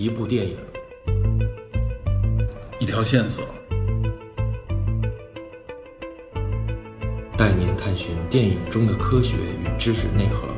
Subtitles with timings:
[0.00, 0.56] 一部电影，
[2.78, 3.44] 一条线索，
[7.36, 10.48] 带您探寻电影中的科学与知识内核。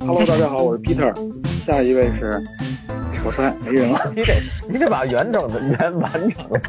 [0.00, 1.14] Hello，大家好，我是 Peter，
[1.64, 2.38] 下一位是，
[3.24, 3.98] 我说没人了。
[4.14, 4.34] 你得
[4.68, 6.60] 你得把完整的原完整的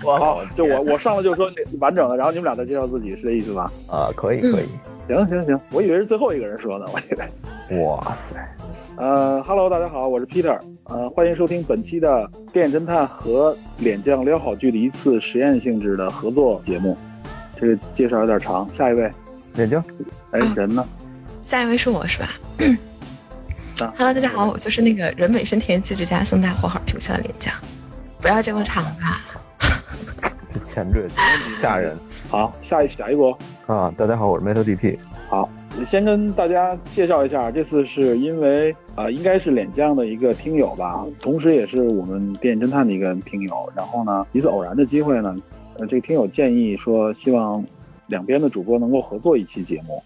[0.00, 1.50] 说好，，就我我上来就说
[1.80, 3.70] 完整的，然后你们俩再介绍自己，是这意思吧？
[3.88, 4.68] 啊，可以可以，
[5.08, 7.84] 行行行，我以为是最后一个人说呢，我以为。
[7.84, 8.56] 哇塞，
[8.96, 16.96] 呃，Hello，大家好，我是 Peter，呃，欢迎收听本期的电影侦探和脸酱撩好剧的一次实验性质的合作节目。
[17.58, 19.10] 这个介绍有点长，下一位，
[19.56, 19.82] 眼睛
[20.32, 20.86] 哎，啊人呢？
[21.42, 22.28] 下一位是我是吧
[22.58, 22.64] 啊
[23.78, 27.52] ？Hello，大家好，我就是那个人美声甜气质佳胸大火好评下的脸颊，
[28.20, 29.20] 不要这么长吧。
[30.52, 31.08] 这前缀
[31.60, 31.96] 吓人
[32.28, 33.36] 好，下一下一波。
[33.66, 33.92] 啊！
[33.96, 34.98] 大家好，我是 Metal DP，
[35.28, 35.48] 好，
[35.86, 43.72] 先跟大家介绍一下，这次是因为啊、呃应该是脸酱的一个听友吧，同时也是我们电影侦探的一个听友。
[43.74, 45.34] 然后呢，一次偶然的机会呢，
[45.78, 47.64] 呃，这个听友建议说，希望
[48.08, 50.02] 两边的主播能够合作一期节目。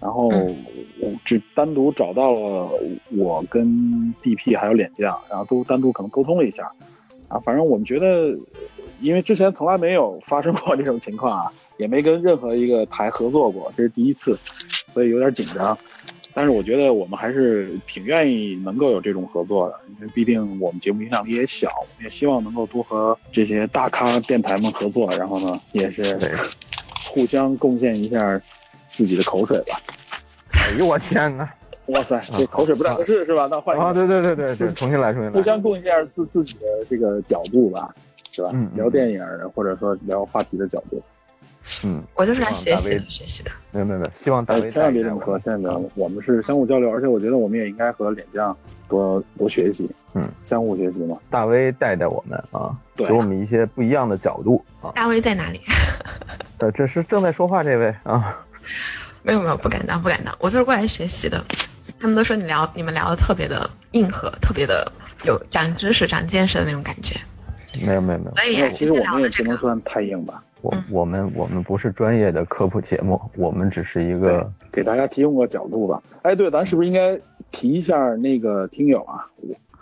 [0.00, 2.70] 然后我只单独找到了
[3.10, 3.66] 我跟
[4.22, 6.72] DP 还有脸酱，然后都单独可能沟通了一下。
[7.28, 8.36] 啊，反正我们觉得，
[9.00, 14.36] 因为之前从来没有发生过这种情况啊，也没跟任何一个台合作过，这是第一次，
[14.88, 15.78] 所以有点紧张。
[16.32, 26.18] 但是我觉得我们还是挺愿意能够有这种合作的，因为毕竟我们节目影响力也小，我们也希望能够多和这些大咖电台们合作，然后呢，也是
[27.06, 28.40] 互相贡献一下
[28.92, 29.80] 自己的口水吧。
[30.52, 31.48] 哎呦我天哪！
[31.86, 33.48] 哇塞，这口水不太合适是吧？
[33.50, 37.92] 那换一个啊，对对对对对，重新来，重新来，互相贡献一下自自己的这个角度吧，
[38.30, 38.50] 是吧？
[38.52, 41.02] 嗯嗯聊电影儿或者说聊话题的角度。
[41.84, 43.50] 嗯，我就是来学习的学习的。
[43.72, 48.56] 没有没有没有，希望大哎，千万别这么说，千万别这么说，我们是相互交流，而且我觉得我们也应该和脸酱
[48.88, 51.18] 多多学习，嗯，相互学习嘛。
[51.28, 54.92] 大威带带我们啊，对给我们一些不一样的角度啊。
[54.94, 55.60] 大威在哪里？
[56.58, 58.38] 呃，这是正在说话这位啊，
[59.22, 61.44] 没有没有，不敢当不敢当，我就是过来学习的。
[61.98, 64.90] 他们都说你聊你们聊的特别的硬核，特别的
[65.24, 67.16] 有长知识、长见识的那种感觉。
[67.84, 68.26] 没有没有没
[68.58, 76.02] 有，其实我们也不能算太硬吧，我嗯我们我们不是专业的科普节目，我们只是一个，给大家提供个角度吧。
[76.22, 77.20] 哎，对，咱是不是应该
[77.52, 79.26] 提一下那个听友啊？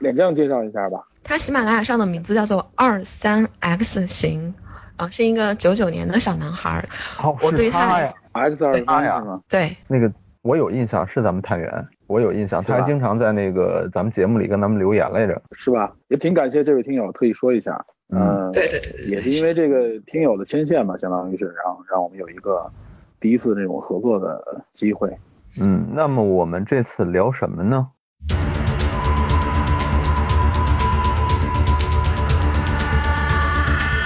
[0.01, 1.05] 脸酱介绍一下吧。
[1.25, 4.55] 他喜马拉雅上的名字叫做二三 X 型，
[4.97, 6.89] 啊、是一个九九年的小男孩儿。
[6.91, 9.23] 好，我是对他他呀，X 二八呀？
[9.49, 10.13] 对，那个
[10.43, 15.41] 我有印象是咱们探员，我有印象，他还经常在那个咱们节目里跟咱们留言来着。
[15.53, 15.93] 是吧？
[16.09, 17.85] 也挺感谢这位听友特意说一下。
[18.11, 22.71] 嗯，对对对对也是因为这个听友的牵线吧，相当于是让让我们有一个
[23.21, 25.11] 第一次这种合作的机会。
[25.61, 27.89] 嗯，那么我们这次聊什么呢？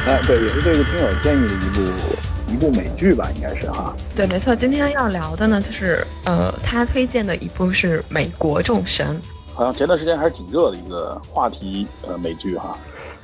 [0.05, 2.12] 哎，对，也是这个听友建议的一部
[2.53, 3.97] 一部美剧吧，应该是哈。
[4.15, 4.55] 对，没错。
[4.55, 9.07] 今天要聊的呢，就是呃，他推荐的一部是《美国众神》。
[9.55, 12.77] 好像前段时间还是挺热的一个话题，呃，美剧哈。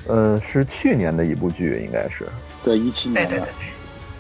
[0.07, 2.27] 呃，是去年的一部剧，应该是。
[2.63, 3.67] 对，一七年的对对对。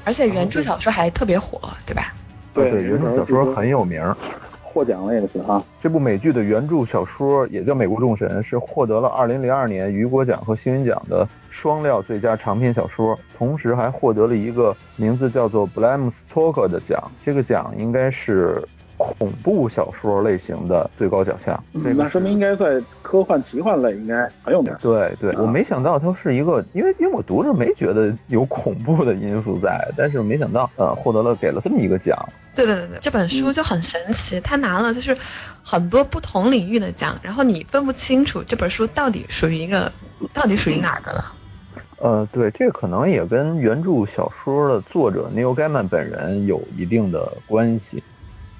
[0.05, 2.13] 而且原著小说还特别火，对吧？
[2.53, 4.15] 对对，原著小说很有名。
[4.63, 5.65] 获奖了也是哈。
[5.83, 11.27] 这部美剧的原著小说也叫《美国众神》，是获得了2002年雨果奖和星云奖的
[11.61, 17.11] 双料最佳长篇小说，同时还获得了一个名字叫做 Bram Stoker 的奖。
[17.27, 18.63] 这个奖应该是
[18.97, 21.61] 恐怖小说类型的最高奖项。
[21.75, 24.73] 这个那说明应该在科幻奇幻类应该很有名。
[24.81, 32.17] 对对，啊我没想到它是一个，因为因为我读着没觉得有恐怖的因素在，但是没想到呃获得了给了这么一个奖。
[32.55, 35.17] 对对对对，这本书就很神奇，他拿了就是
[35.65, 39.93] 很多不同领域的奖，然后你分不清楚这本书到底属于一个
[40.33, 41.35] 到底属于哪儿的了。
[42.01, 48.03] 呃，对，这可能也跟原著小说的作者 Neil Gaiman 本人有一定的关系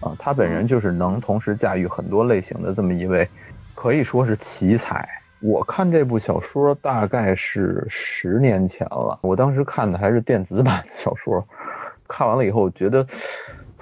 [0.01, 3.29] 啊，他本人就是能同时驾驭很多类型的这么一位，
[3.75, 5.09] 可以说是奇才。
[5.41, 11.47] 我看这部小说大概是十年前了，我当时看的还是电子版的小说，
[12.09, 13.07] 看完了以后觉得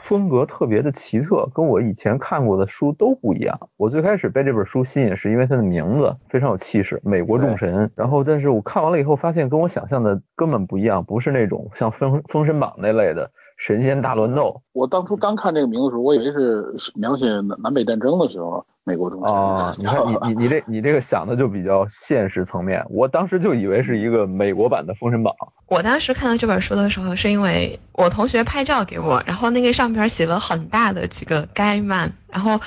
[0.08, 3.58] 风格特别的奇特，跟我以前看过的书都不一样。
[3.76, 7.86] 我最开始被这本书吸引，是因为它的名字非常有气势，《美国众神》。
[7.96, 14.62] 然后，但是我看完了以后，发现跟我想象的根本不一样，不是那种像封《封神榜》那类的神仙大乱斗。
[14.72, 25.34] 我当初刚看这个名字的时候，我以为是描写南南北战争的时候美国众神啊，你看你你你这你这个想的就比较现实层面，我当时就以为是一个美国版的《封神榜》。
[25.66, 32.60] 我当时看到这本书的时候，是因为我同学拍照给我，然后那个上边写了很大的几个该漫，然后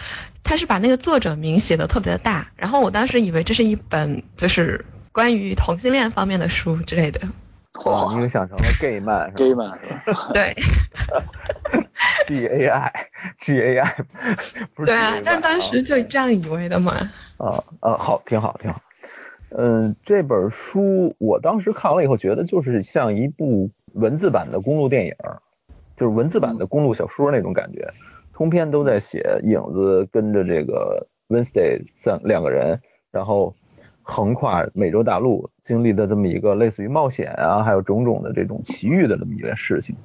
[0.44, 7.22] 他是把那个作者名写的特别的大，然后我当时以为这是一本就是关于同性恋方面的书之类的。
[7.86, 10.30] 哇，你又想成了 gay 漫，gay 漫是吧？
[10.34, 10.54] 对。
[12.28, 12.94] G A I
[13.42, 13.96] G A I
[14.76, 16.94] 不是对啊，但当时就这样以为的嘛。
[17.38, 18.82] 啊啊，好，挺好，挺好。
[19.58, 25.16] 嗯，这本书我当时看完了以后，觉得就是像一部文字版的公路电影，
[25.98, 27.92] 就是文字版的公路小说那种感觉。
[28.34, 32.80] 通篇都在写影子跟着这个 Wednesday 三两个人，
[33.12, 33.56] 然后
[34.10, 39.96] 横跨美洲大陆，经历的这么一个类似于冒险啊，还有种种的这种奇遇的这么一件事情。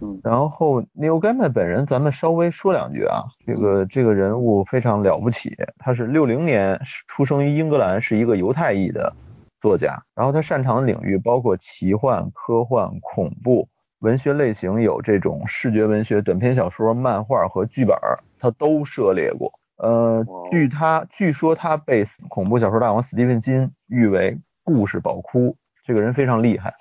[0.00, 3.24] 嗯然后 Neil Gaiman 本人，咱们稍微说两句啊。
[3.46, 9.14] 这个这个人物非常了不起，他是六零年出生于英格兰，是一个犹太裔的
[9.60, 10.02] 作家。
[10.14, 13.68] 然后他擅长的领域包括奇幻、科幻、恐怖
[14.00, 17.96] 文学类型，有这种视觉文学、短篇小说、漫画和剧本，
[18.40, 19.52] 他都涉猎过。
[19.76, 26.74] 呃，据他据说他被恐怖小说大王斯蒂芬金誉为故事宝库，这个人非常厉害。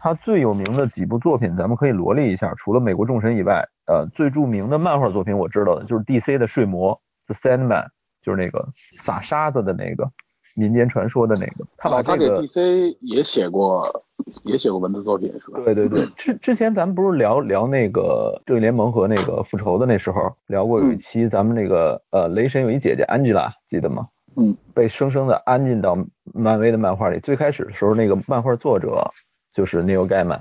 [0.00, 2.54] 他最有名的几部作品，咱们可以罗列一下。
[2.56, 7.00] 除了《美国众神》以外，呃，最著名的漫画作品我知道的就是 DC 的《睡魔》
[7.34, 7.88] The Sandman，
[8.22, 8.68] 就是那个
[9.00, 10.10] 撒沙子的那个
[10.58, 11.64] 民间传说的那个。
[11.76, 14.04] 他把这个 DC 也写过，
[14.42, 15.60] 也写过文字作品是吧？
[15.64, 16.06] 对对对。
[16.16, 24.08] 之之前咱们不是聊聊那个正义联盟和那个复仇的那时候聊过有一期，咱们那个呃雷神有一姐姐 Angela 记得吗？
[24.36, 24.56] 嗯。
[24.74, 25.96] 被生生的安进到
[26.34, 27.20] 漫威的漫画里。
[27.20, 29.10] 最开始的时候，那个漫画作者。
[29.54, 30.38] 就是 Neil Gaiman，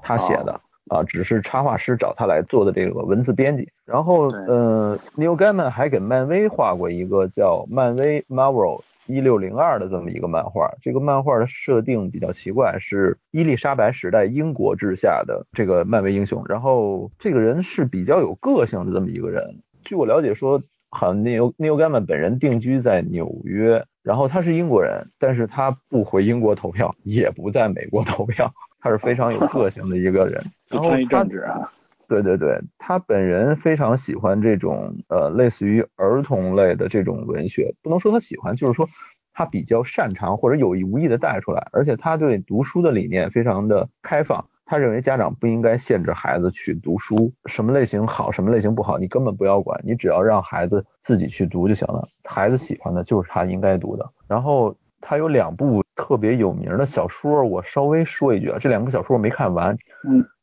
[0.00, 0.58] 他写的
[0.88, 3.68] 啊，只是插画师找他来做的这个文字编辑。
[3.84, 10.70] 然后，呃，Neil Gaiman 还给漫威画过一个叫漫威 Marvel 一六零二的这么一个漫画。
[10.82, 16.44] 这个漫画的设定比较奇怪，是伊丽莎白时代英国治下的这个漫威英雄。
[16.48, 19.62] 然后，这个人是比较有个性的这么一个人。
[19.84, 23.84] 据我了解说，好像 Neil Neil Gaiman 本人定居在纽约。
[24.02, 28.48] 然后他是英国人，但是他不回英国投票，也不在美国投票，
[28.78, 30.40] 他是非常有个性的一个人。
[30.70, 31.72] 然后政治啊，
[32.08, 38.88] 对对对，他本人非常喜欢这种呃类似于儿童类的这种文学，不能说他喜欢，就是说
[39.32, 44.46] 他比较擅长或者有意无意的带出来，而且他对读书的理念非常的开放。
[44.68, 52.08] 他认为家长不应该限制孩子去读书，什么类型好，什么类型不好，你根本不要管，你只要让孩子自己去读就行了。
[52.24, 54.10] 孩子喜欢的就是他应该读的。
[54.26, 59.76] 然后他有两部特别有名的小说，我稍微说一句啊，这两部小说我没看完，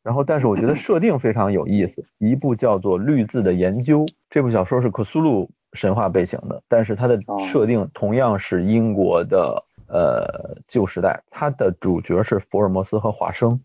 [0.04, 2.06] 然后但是我觉得设定非常有意思。
[2.18, 7.20] 一部叫做《绿字的研究》，这部小说是克苏鲁神话背景的，但是它的
[7.52, 9.64] 设定同样是英国的。
[9.86, 13.60] 呃，旧时代，它的主角是福尔摩斯和华生，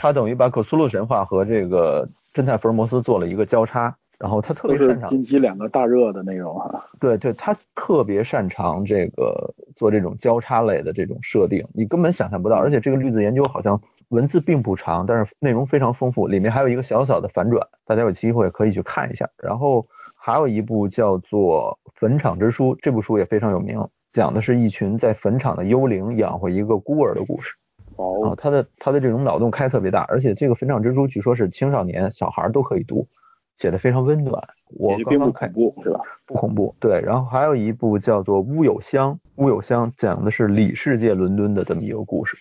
[0.00, 6.84] 他等于把可苏鲁神话和这个侦探福尔摩斯做了一个交叉，然后他特别擅长近期两个大热的内容啊。
[7.00, 12.54] 对对，他特别擅长这个做这种交叉类的这种设定，你根本想象不到。
[12.54, 13.80] 而且这个绿字研究好像
[14.12, 19.26] 文字并不长，但是内容非常丰富，里面还有一个小小的反转，大家有机会可以去看一下。
[19.38, 23.82] 然后还有一部叫做《坟场之书》，这部书也非常有名。
[24.12, 27.54] 讲的是一群在坟场的幽灵养活一个孤儿的故事。
[27.96, 33.08] 哦，他的他的这种脑洞开特别大，而且这个坟场之书据说是青少年小孩都可以读，
[33.56, 34.46] 写的非常温暖。
[34.78, 36.00] 我并不恐怖是吧？
[36.26, 36.74] 不恐怖。
[36.78, 42.36] 对，然后还有一部叫做《乌有乡》，乌有乡讲的是里世界伦敦的这么一个故事。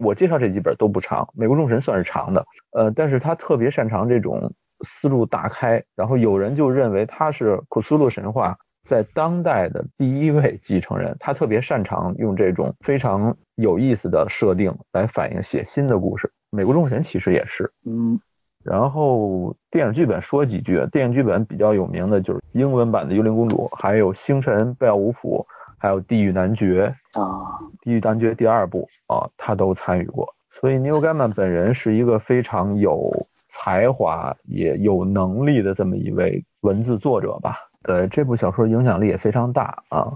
[0.00, 4.52] 我介绍这几本都不长，《美国众神》算是长的，呃，但是他特别擅长这种
[4.86, 8.56] 思路大开，然后有人就认为他是库苏鲁神话。
[8.88, 16.30] 在当代的第一位继承人，他特别擅长用这种非常有意思的设定来反映写新的故事。
[16.50, 18.20] 美国众神其实也是，嗯。
[18.64, 25.44] 然后电影剧本说几句，电影剧本比较有名的就是英文版的《幽灵公主》，还有《星辰》《贝奥武夫》，
[25.86, 30.34] 还有《地狱男爵》啊，《地狱男爵》第二部啊，他都参与过。
[30.50, 37.54] 所以 Neil Gaiman 本人是一个非常有才华也有能力的这么一位文字作者吧。
[37.84, 40.12] 对这部小说影响力也非常大啊，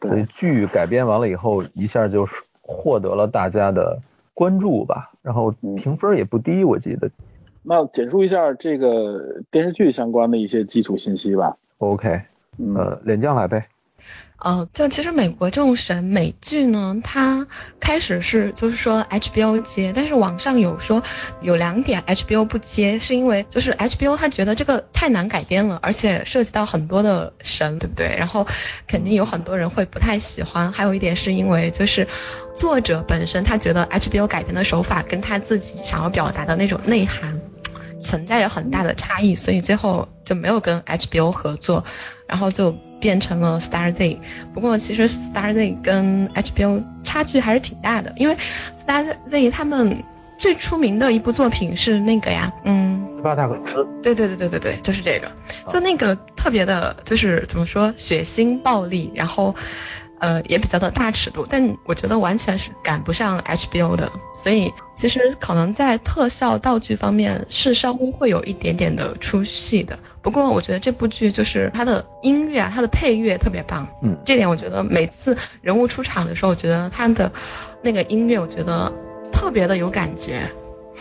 [0.00, 2.26] 所以剧改编完了以后，一下就
[2.62, 4.00] 获得了大家的
[4.32, 7.10] 关注吧，然后评分也不低，我记得。
[7.62, 11.58] 那简述一下这个电视剧相关的一些基础信息吧。
[11.76, 12.22] OK，
[12.74, 13.66] 呃，连将来呗。
[14.42, 17.46] 呃，就其实美国众神美剧呢，它
[17.78, 21.02] 开始是就是说 HBO 接，但是网上有说
[21.42, 28.16] 有两点 HBO 不接，是因为就是 HBO 他觉得这个太难改编了，而且涉及到很多的神，对不对？
[28.16, 28.46] 然后
[28.86, 30.72] 肯定有很多人会不太喜欢。
[30.72, 32.08] 还有一点是因为就是
[32.54, 37.42] 作者本身他觉得 HBO 改编的手法跟他自己想要表达的那种内涵
[38.00, 41.84] 存在着很大的差异，所以最后就没有跟 HBO 合作。
[42.26, 44.20] 然后就变成了 Star Z，
[44.54, 48.36] 不过其实 Star Z 跟 HBO 差距还是挺大的，因为
[48.86, 50.04] Star Z 他们
[50.38, 55.32] 最出名的一部作品是那个呀，嗯，斯巴达克斯，对对对对对对，就是这个，
[55.72, 59.56] 就那个特别的，就是怎么说，血腥暴力，然后
[60.20, 69.98] 呃也比较的大尺度，但我觉得完全是赶不上 HBO 的，所以其实可能在特效道具方面是稍微会有一点点的出戏的。
[70.22, 73.88] 不过我觉得这部剧就是它的音乐啊，它的配乐特别棒。
[74.02, 77.32] 嗯，这点我觉得每次人物出场的时候，我觉得它的
[77.82, 78.92] 那个音乐，我觉得
[79.32, 80.50] 特别的有感觉，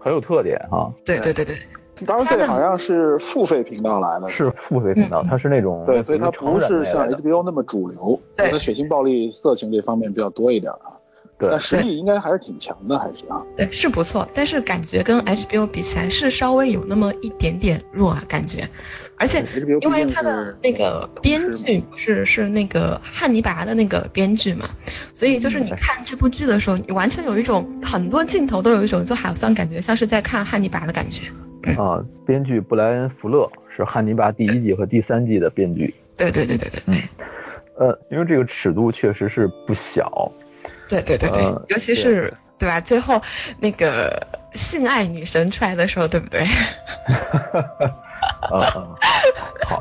[0.00, 0.92] 很有特点哈。
[1.04, 1.56] 对对对对。
[2.04, 10.92] 当然，这好像是付费频道来的，是付费频道，它是那种对，所以它不是像 HBO 那么主流，对，它血腥、暴力、色情这方面比较多一点啊。
[11.38, 13.42] 但实力应该还是挺强的，还是啊？
[13.58, 18.70] 对，是不错，但是感觉跟 HBO 比起来是稍微有那么一点点弱啊，感觉。
[19.18, 19.44] 而且
[19.82, 24.64] 因为它的那个编剧不是是那个汉尼拔的那个编剧嘛，
[25.12, 31.20] 所以就是你看这部剧的时候，你完全有一种很多镜头都有一种就好像感觉像是在看汉尼拔的感觉。
[31.74, 35.94] 啊，编剧布莱恩·福勒是汉尼拔第一季和第三季的编剧。
[36.16, 36.80] 对对对对对。
[36.86, 37.02] 嗯。
[37.78, 40.32] 呃，因为这个尺度确实是不小。
[40.88, 42.80] 对对对对，尤其是对吧？
[42.80, 43.20] 最后
[43.60, 46.40] 那个性爱女神出来的时候，对不对？
[48.50, 48.96] 啊，
[49.66, 49.80] 好。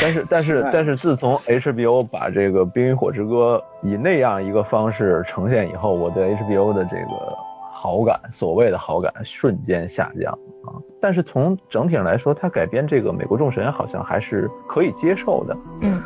[0.00, 7.38] 但是但是但是，自从 HBO 把这个《冰与火之歌》以那样一个方式呈现以后，我对 HBO 的这个
[7.84, 10.32] 好感，所谓的好感，瞬间下降
[10.64, 10.80] 啊。
[11.02, 15.54] 但是从整体上来说，他改编这个《美国众神》好像还是可以接受的。
[15.82, 16.00] 嗯。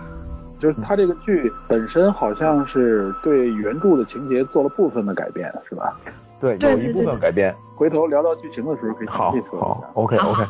[0.59, 5.97] 就是他这个剧本身好像是对原著的情节做了部分的改变，是吧？
[6.41, 7.55] 对，有一部分改编。
[7.77, 9.69] 回头聊到剧情的时候可以详细说一下。
[9.69, 10.43] 好，OK OK。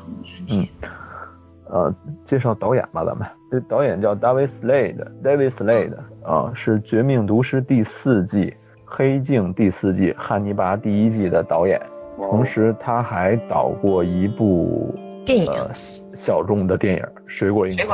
[0.51, 0.67] 嗯，
[1.69, 1.95] 呃，
[2.25, 5.95] 介绍导演吧，咱们这导演叫 David Slade，David Slade
[6.25, 8.45] 啊，是《绝命毒师》第四季、
[8.91, 11.81] 《黑镜》第四季、《汉尼拔》第一季的导演，
[12.17, 15.53] 同时他还导过一部电影，
[16.15, 17.87] 小众的电影《水果硬糖》。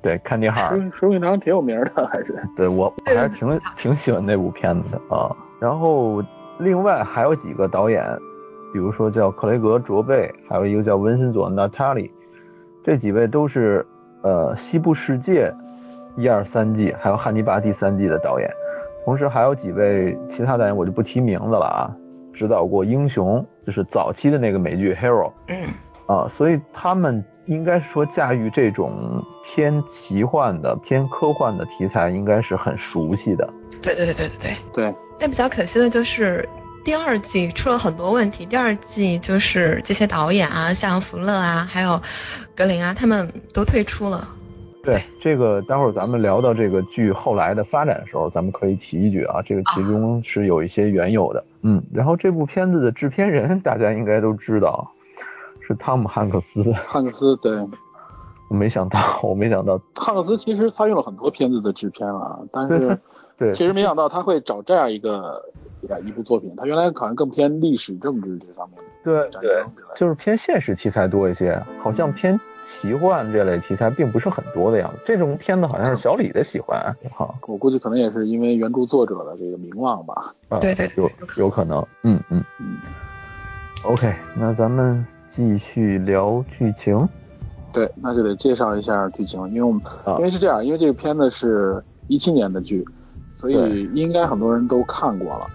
[0.00, 2.40] 对，看电号，水果硬糖挺有名的，还是。
[2.56, 5.34] 对我我还是挺挺喜欢那部片子的啊。
[5.60, 6.22] 然后
[6.58, 8.04] 另外还有几个导演，
[8.72, 12.10] 比如说叫克雷格·卓贝，还有一个叫文森佐·纳塔里，
[12.84, 13.84] 这几位都是
[14.22, 15.50] 呃《西部世界》
[16.20, 18.48] 一二三季，还有《汉尼拔》第三季的导演。
[19.04, 21.90] 同时还有几位其他导演，我就不提名字了啊。
[22.32, 25.28] 指导过《英雄》，就是早期的那个美剧《Hero》。
[25.48, 25.66] 嗯。
[26.06, 29.24] 啊，所以他们应该说驾驭这种。
[29.46, 33.46] 偏奇幻的、偏科幻的题材应该是很熟悉的。
[33.82, 34.94] 对对对对对对对。
[35.18, 36.48] 但比较可惜的就是
[36.82, 38.46] 第二季出了很多问题。
[38.46, 42.00] 第二季就是这些导演啊，像福勒啊，还有
[42.56, 44.26] 格林啊，他们都退出了。
[44.84, 51.44] 对，这个待会儿咱们聊到这个剧后来的发展的时候，咱们可以提一句啊，这个其中是有一些缘由的。
[51.62, 54.90] 嗯，然后这部片子的制片人大家应该都知道，
[55.66, 56.62] 是汤姆汉克斯。
[56.86, 57.66] 汉克斯，对。
[58.48, 62.96] 我没想到，我没想到，汉克斯其实他用了很多片子的制片了，但是，
[63.38, 65.42] 对，其实没想到他会找这样一个
[66.04, 69.64] 一部作品，他原来好像更偏历史政治这方面，对对，
[69.96, 74.98] 就是偏现实题材多一些，好像偏奇幻这类题材并不是很多的样子。
[75.06, 76.80] 这种片子好像是小李的喜欢，
[77.12, 82.78] 哈，我估计可能也是因为原著作者的这个名望吧，对对，有有可能，嗯嗯嗯
[83.84, 87.08] ，OK，那咱们继续聊剧情。
[87.72, 89.82] 对，那就得介绍一下剧情，因为我们
[90.18, 92.84] 因为是这样，因为这个片子是一七年的剧，
[93.34, 95.46] 所以应该很多人都看过了。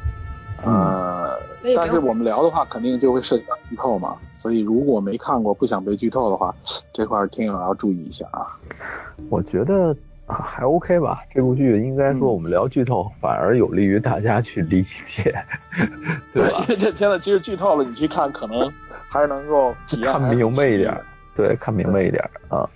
[0.65, 1.39] 呃，
[1.75, 6.53] 但是我们聊的话，肯定就会涉及到剧透嘛，所以如果没看过不想被剧透的话，
[6.93, 8.47] 这块听友要注意一下啊。
[9.29, 9.95] 我觉得
[10.27, 15.35] 还 OK 吧，这部剧应该说我们聊剧透反而有利于大家去理解，
[16.33, 16.59] 对吧？
[16.61, 18.71] 因为这片子其实剧透了，你去看可能
[19.09, 20.95] 还是能够体验看明白一点。
[21.35, 22.69] 对，看明白一点啊。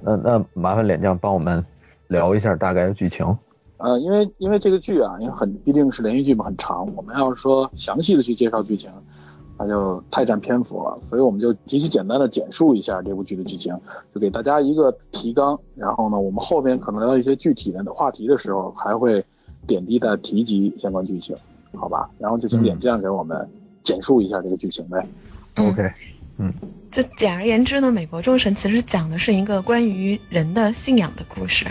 [0.00, 1.64] 那那麻烦脸酱帮我们
[2.08, 3.36] 聊一下大概的剧情。
[3.78, 6.86] 呃，因为因为这个剧啊，因为很毕竟是连续剧嘛，很长。
[6.94, 8.90] 我们要是说详细的去介绍剧情，
[9.58, 13.78] 那就太占篇幅了，所以我们就极其简单的简述一下这部剧的剧情，
[14.14, 15.58] 就给大家一个提纲。
[15.74, 19.24] 然后呢，我们后边可能聊到一些具体的话题的时候，还会
[19.66, 21.36] 点滴的提及相关剧情，
[21.74, 22.08] 好吧？
[22.18, 23.46] 然后就请点将给我们
[23.82, 25.06] 简述一下这个剧情呗。
[25.58, 25.82] OK，
[26.38, 26.52] 嗯，
[26.90, 31.66] 就简而言之呢，美国众神其实讲的是一个关于人的信仰的故事。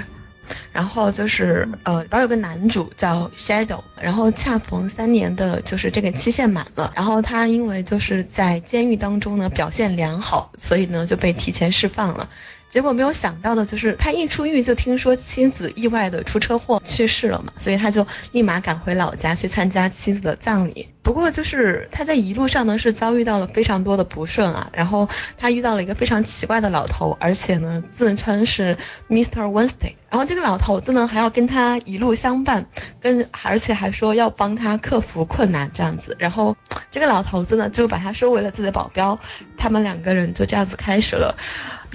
[0.72, 12.30] 然后就是呃，然后有个男主叫 Shadow，然后恰逢三年的就是这个期限满了，然后他因为就是在监狱当中呢表现良好，所以呢就被提前释放了。
[12.76, 20.90] 结果没有想到的就是他一出狱就听说妻子意外的出车祸去世了嘛，所以他就立马赶回老家去参加妻子的葬礼。
[21.02, 28.76] 不过就是他在一路上呢是遭遇到了非常多的不顺啊，然后他遇到了一个非常奇怪的老头，而且呢自称是
[29.08, 29.44] Mr.
[29.44, 32.66] Wednesday，然后这个老头子呢还要跟他一路相伴，
[33.00, 36.58] 跟而且还说要帮他克服困难这样子，然后
[36.92, 39.18] 这个老头子呢就把他收为了自己的保镖，
[39.58, 41.38] 他们两个人就这样子开始了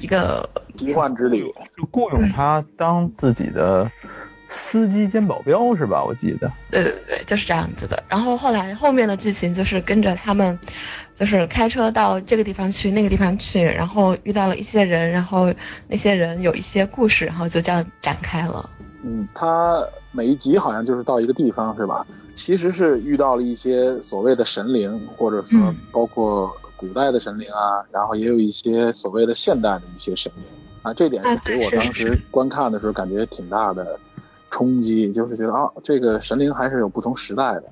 [0.00, 1.44] 一个奇幻之旅，
[1.76, 3.90] 就雇佣他当自己的。
[4.52, 6.02] 司机兼保镖是吧？
[6.02, 6.50] 我记得。
[6.72, 8.02] 对对对，就是这样子的。
[8.08, 10.58] 然后后来后面的剧情就是跟着他们，
[11.14, 15.54] 就是开车到这个地方去，那个地方去，然后遇到了一些人，然后
[15.86, 18.68] 那些人有一些故事，然后就这样展开了。
[19.04, 19.80] 嗯，他
[20.10, 22.04] 每一集好像就是到一个地方是吧？
[22.34, 30.44] 其实是遇到了一些所谓的神灵，或者说包括古代的神灵啊，然后也有一些所谓的现代的一些神灵
[30.80, 30.94] 啊。
[30.94, 33.98] 这点给我当时观看的时候感觉挺大的。
[34.52, 37.64] 冲击就是觉得啊，这个神灵还是有不同时代的。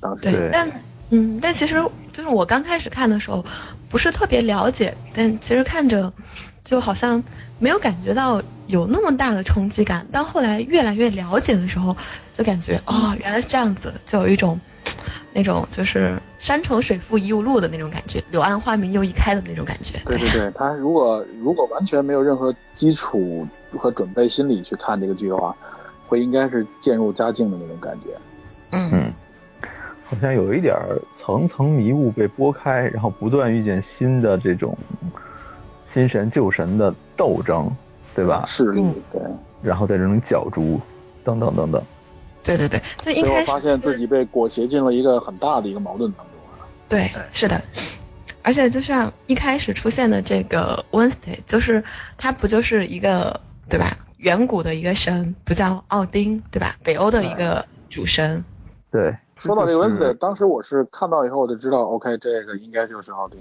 [0.00, 0.68] 当时对，但
[1.10, 1.76] 嗯，但其实
[2.12, 3.44] 就是我刚开始看的时候
[3.88, 6.12] 不是特别了解，但其实看着
[6.64, 7.22] 就好像
[7.60, 10.04] 没有感觉到有那么大的冲击感。
[10.10, 11.96] 但后来越来越了解的时候，
[12.32, 14.60] 就感觉哦，原来是这样子，就有一种
[15.32, 19.98] 那种就是山重水复疑无路的那种感觉，柳暗花明又一开的那种感觉。
[20.04, 23.46] 对对对，他如果如果完全没有任何基础
[23.78, 25.54] 和准备心理去看这个剧的话。
[26.08, 28.08] 会应该是渐入佳境的那种感觉，
[28.72, 29.12] 嗯，
[30.04, 30.76] 好像有一点
[31.16, 34.76] 层层迷雾被拨开，然后不断遇见新的这种
[35.86, 37.70] 新神旧神的斗争，
[38.12, 38.44] 对吧？
[38.48, 39.22] 势力对，
[39.62, 40.80] 然后在这种角逐，
[41.22, 41.80] 等等等等，
[42.42, 46.34] 对对对，就一开始发现自己被裹挟进了一个很大的一个矛盾当中
[46.88, 47.62] 对，是的，
[48.42, 51.84] 而且就像一开始出现的这个 Wednesday，就是
[52.16, 53.86] 他不就是一个对吧？
[54.18, 56.76] 远古的一个神不叫奥丁，对吧？
[56.82, 58.44] 北欧的一个主神。
[58.90, 63.38] 对，说到这个 Wednesday，，当时我是看到以后我就知道，OK，这个应该就是奥丁。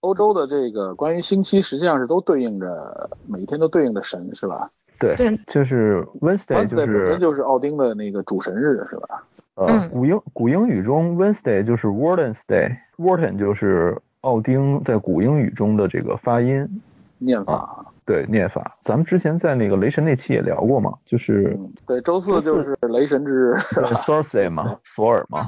[0.00, 4.70] 欧洲的这个关于星期，实际上是都对应着每一天都对应的神，是吧？
[5.00, 5.16] 对，
[5.48, 9.24] 就是 Wednesday 就是本身就是奥丁的那个主神日，是吧？
[9.54, 16.82] 呃，古英古英语中 Wednesday 就是 Warden's Day，Warden 就是奥丁在古英语中的这个发音。
[17.18, 17.86] 念法。
[18.06, 23.54] 对念法，咱们之前在那个雷神那期也聊过嘛，就是对周四就是雷神之日，
[24.02, 25.40] Thursday 嘛，索尔嘛，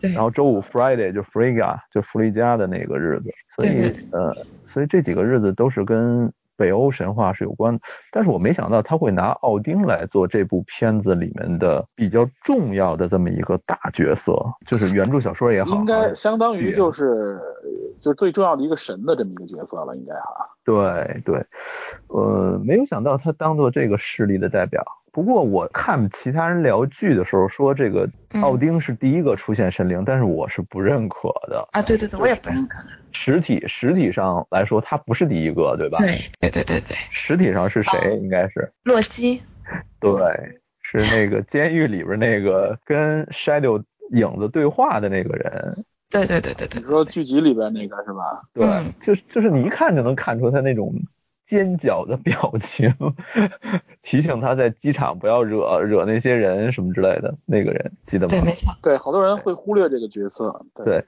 [0.00, 6.32] 对，然后周五 Friday 就 Frigga 就弗利加的那个日子，所以呃，所以这几个日子都是跟。
[6.56, 14.34] 北欧神话是有关的，但是我没想到他会拿奥丁来做这部片子里面的比较重要的这么一个大角色，
[14.66, 17.38] 就是原著小说也好，应该相当于就是
[18.00, 20.48] 就是最重要的一个神的这么一个角色了，应该哈。
[20.64, 21.46] 对对，
[22.08, 24.82] 呃，没有想到他当做这个势力的代表。
[25.16, 28.06] 不过我看其他人聊剧的时候说，这个
[28.42, 31.80] 奥丁是第一个出现神灵，但是我是不认可的啊。
[31.80, 32.86] 对对对，我也不认可。
[33.12, 35.96] 实体实体上来说，他不是第一个，对吧？
[36.00, 36.94] 对对对对对。
[37.10, 38.18] 实体上是谁？
[38.18, 39.40] 应该是洛基。
[39.98, 40.20] 对，
[40.82, 45.82] 是那个监狱里边那个跟 Shadow 影子对话的那个人。
[46.10, 46.78] 对对对对对。
[46.78, 48.42] 你说剧集里边那个是吧？
[48.52, 48.66] 对，
[49.00, 50.92] 就就是你一看就能看出他那种。
[51.46, 52.92] 尖角的表情，
[54.02, 57.34] 提醒他在机场不要惹惹那些人什么之类的。
[57.44, 58.30] 那个人记得吗？
[58.30, 58.72] 对，没错。
[58.82, 60.64] 对，好多人会忽略这个角色。
[60.84, 61.04] 对，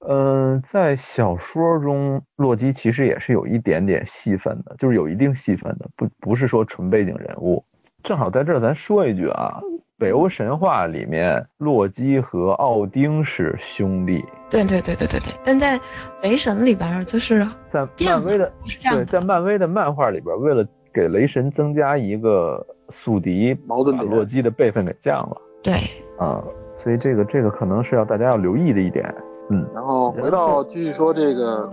[0.00, 7.64] 嗯，在小说中，洛基其实也是有一点点戏份的，就是有一定戏份的，不不是说纯背景人物。
[8.02, 9.60] 正好在这儿咱说一句啊。
[9.98, 14.22] 北欧神话里面，洛基和奥丁是兄弟。
[14.50, 15.32] 对对对对对对。
[15.42, 15.80] 但在
[16.22, 18.52] 雷神里边，就是在漫威的
[18.90, 25.36] 对，在漫威的漫画里边，为了给雷神增加一个宿敌，矛盾把洛基的辈分给降了。
[25.62, 25.72] 对。
[26.18, 26.44] 啊，
[26.76, 29.14] 所以这个这个可能是要大家要留意的一点。
[29.48, 29.66] 嗯。
[29.74, 31.72] 然后回到继续说这个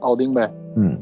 [0.00, 0.50] 奥丁呗。
[0.76, 0.98] 嗯。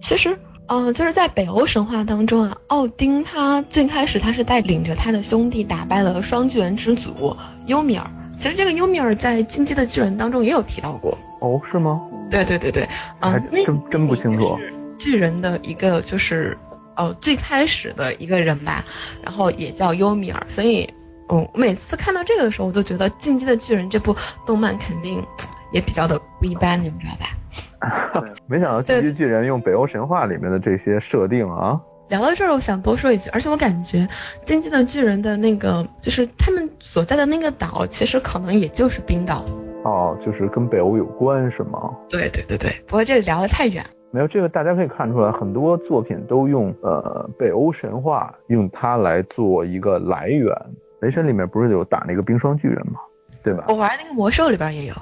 [0.00, 0.34] 其实。
[0.68, 8.04] 嗯，就是在北欧神话当中啊，奥丁他最开始他是带领着他的兄弟打败了双巨人之祖尤米尔，
[8.38, 11.16] 其实这个尤米尔在《进击的巨人》当中也有提到过。
[11.40, 12.00] 哦，是吗？
[12.30, 12.88] 对对对对，
[13.20, 14.58] 嗯、还那真真不清楚。
[14.98, 16.58] 巨人的一个就是
[16.96, 18.84] 呃最开始的一个人吧，
[19.22, 20.92] 然后也叫尤米尔，所以
[21.28, 25.24] 嗯，我每次看到这个的时候，我就觉得《进击的巨人》这部动漫肯定
[25.72, 27.26] 也比较的不一般，你们知道吧？
[28.46, 31.80] 没想到《进击巨人》用北欧神话里面的这些设定啊。
[32.08, 33.98] 聊到这儿，我想多说一句，而且我感觉
[34.42, 39.44] 《进击的巨人》的那个就是他们所在的那个岛，其实可能也就是冰岛。
[39.82, 41.90] 哦，就是跟北欧有关是吗？
[42.08, 43.84] 对对对对，不过这聊得太远。
[44.12, 50.54] 没有这个，大家可以看出来，很多作品都用呃北欧神话用它来做一个来源。
[51.00, 53.00] 雷神里面不是有打那个冰霜巨人吗？
[53.42, 53.64] 对吧？
[53.68, 54.94] 我玩那个魔兽里边也有。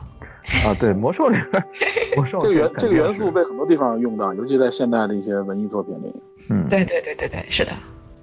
[0.65, 1.65] 啊，对，魔兽里边，
[2.17, 6.15] 魔兽这个元这个元素被很多地方用到，尤其在现代的一些文艺作品里。
[6.51, 7.73] 嗯，对对对对对，是的。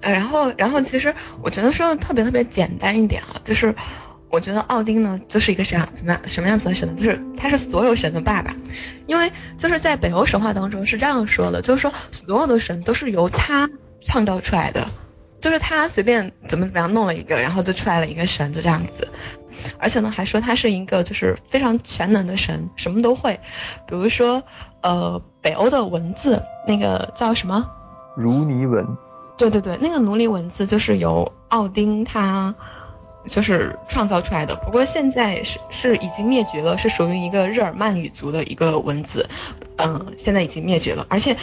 [0.00, 3.74] 呃，然后然后其实我觉得说的特别特别简单一点啊，就是
[4.30, 6.94] 我觉得奥丁呢就是一个什样怎么样什么样子的神呢？
[6.96, 8.54] 就是他是所有神的爸爸，
[9.06, 13.68] 因为就是在北欧神话当中是这样说的，就是说所有的神都是由他
[14.00, 14.88] 创造出来的，
[15.40, 19.08] 就是他随便怎么怎么样弄了一个，然后就出来了一个神，就这样子。
[19.78, 23.40] 而且呢，还说他是一个就是非常全能的神，什么都会。
[23.86, 24.42] 比如说，
[24.80, 27.70] 呃，北欧的文字，那个叫什么？
[28.16, 28.86] 如尼文。
[29.38, 32.54] 对对对，那个奴隶文字就是由奥丁他
[33.26, 34.56] 就是创造出来的。
[34.56, 39.28] 不过现在是是已经灭绝了，是属于一个日耳曼语族的一个文字，
[39.76, 41.06] 嗯，现在已经灭绝了。
[41.08, 41.36] 而且，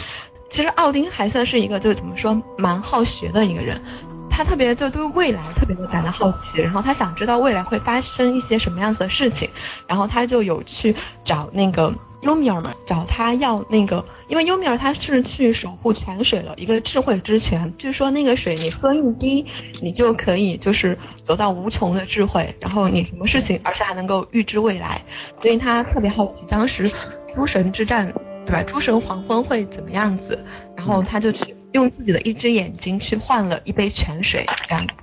[0.48, 3.82] 其实奥丁还算是一个就是怎么说蛮好学的一个人。
[4.30, 9.50] 他特别就对未来特别的感到好奇，然后他想知道未来会发生一些什么样子的事情，
[9.86, 19.46] 然后他就有去找那个尤米尔嘛，找他要那个，因为尤米尔他是去守护泉水的一个智慧之泉，据说那个水你喝一滴，
[19.82, 25.02] 你就可以就是得到无穷的智慧，然后你什么事情，而且还能够预知未来，
[25.42, 26.90] 所以他特别好奇当时
[27.34, 28.12] 诸神之战，
[28.46, 28.62] 对吧？
[28.62, 30.44] 诸神黄昏会怎么样子，
[30.76, 31.56] 然后他就去。
[31.72, 34.94] 用自己的一只眼睛去换了一杯泉水，这样子。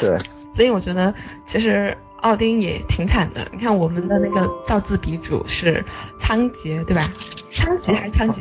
[0.00, 0.18] 对。
[0.52, 1.14] 所以我觉得
[1.46, 3.46] 其实奥丁也挺惨的。
[3.52, 5.84] 你看我们的那个造字鼻祖是
[6.18, 7.12] 仓颉，对吧？
[7.52, 8.40] 仓颉还是仓颉？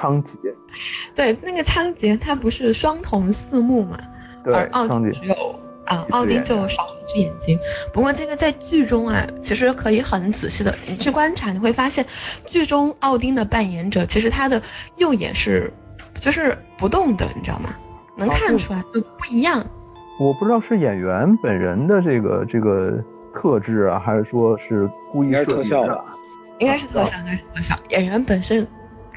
[0.00, 0.28] 仓颉。
[1.14, 3.98] 对，那个仓颉他不是双瞳四目嘛？
[4.42, 4.54] 对。
[4.54, 7.58] 而奥丁只有啊，奥丁就少了一只眼睛。
[7.92, 12.06] 不过这个在剧中啊，其实可以很仔细的你去观察，你会发现
[12.46, 14.62] 剧中奥丁的扮演者其实他的
[14.96, 15.74] 右眼是。
[16.20, 17.70] 就是不动的，你知道吗？
[18.16, 19.64] 能看出来就不一样。
[20.20, 23.02] 我不知道是演员本人的这个这个
[23.34, 26.04] 特质啊，还是说是故意设计的？
[26.60, 27.76] 应该是特效，应该是特效。
[27.88, 28.64] 演员本身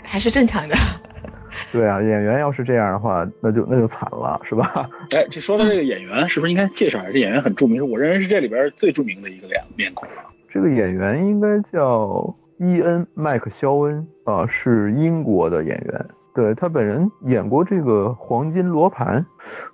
[0.04, 0.76] 还是正常的。
[1.72, 4.90] 对啊，演员要是这样的话，那就那就惨了，是吧？
[5.16, 7.12] 哎，这说到这个演员，是不是应该介绍一下？
[7.12, 10.16] 这演员很著名，我认为是这里边最著名的一个脸面孔了。
[10.52, 16.06] 这个演员应该叫伊恩·麦克肖恩啊，是英国的演员。
[16.38, 19.20] 对他本人演过这个《黄金罗盘》，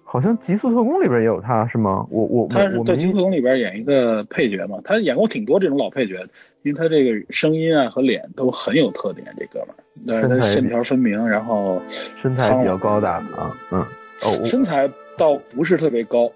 [0.05, 2.07] 好像《极速特工》里边也有他，是吗？
[2.09, 6.25] 我我他是在《极速特工》里边演一个配角嘛，他演过挺多这种老配角，
[6.61, 9.75] 因为他这个声音啊和脸都很有特点，这哥们儿，
[10.07, 11.81] 但是他线条分明，然后
[12.15, 13.81] 身材比较高大啊，嗯，
[14.21, 16.31] 哦，身材倒不是特别高，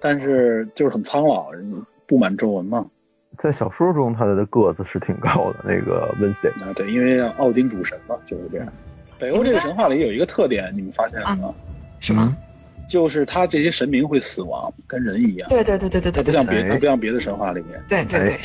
[0.00, 1.48] 但是就是很苍老，
[2.06, 2.86] 布满皱纹嘛。
[3.36, 8.68] 在小说中，他的个子是挺高的，那个温斯顿啊，对，因为奥丁主神嘛，就是这样。
[9.20, 11.54] 北欧这个神话里有一个特点，你们发现了吗？
[12.00, 12.34] 什么？
[12.88, 15.48] 就是他这些神明会死亡，跟人一样。
[15.48, 17.80] 对对对对对对，不像别不像别的神话里面。
[17.88, 18.36] 对对对，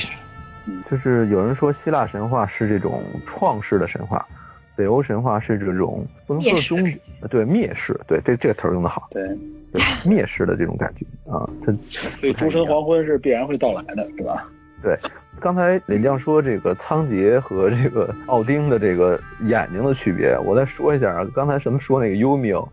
[0.66, 4.24] 嗯，就是有人说希腊神话是这种创世的神话，
[4.76, 6.78] 北欧神话是这种不能说终
[7.28, 9.08] 对灭世，对这这个词儿用的好。
[9.10, 9.28] 对，
[10.04, 11.72] 灭世的这种感觉啊，它
[12.20, 14.46] 所以诸神黄昏是必然会到来的，是吧？
[14.82, 14.96] 对，
[15.40, 21.26] 刚才李亮说这个仓颉和这个奥丁的这个眼睛的区别，我再说一下啊。
[21.34, 22.64] 刚才什么说那个幽冥，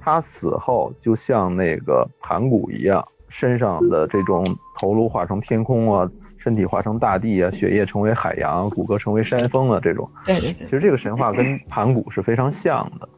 [0.00, 4.44] 他死后就像那个盘古一样，身上的这种
[4.78, 10.08] 头颅化成天空啊，身体化成大地啊，血液成为海洋，骨骼成为山峰啊，这种。
[10.24, 10.52] 对对对。
[10.52, 13.08] 其实这个神话跟盘古是非常像的。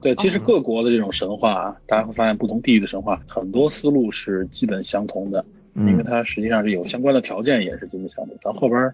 [0.00, 5.44] 对，其实各国的这种神话，大家会发现不同地域的神话很多思路是基本相同的。
[5.76, 8.36] 因为它实际上是有相关的条件，也是基本相同。
[8.42, 8.92] 咱后边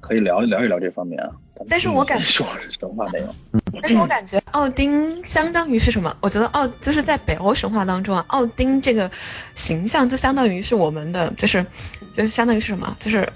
[0.00, 1.30] 可以聊聊一聊这方面啊。
[1.68, 3.34] 但是我感觉说是神话内容。
[3.82, 6.16] 但是我感觉奥丁相当于是什么？
[6.20, 9.10] 我觉得奥就是在北欧神话当中啊，奥丁这个
[9.54, 11.66] 形象就相当于是我们的，就是
[12.12, 12.96] 就是相当于是什么？
[13.00, 13.30] 就是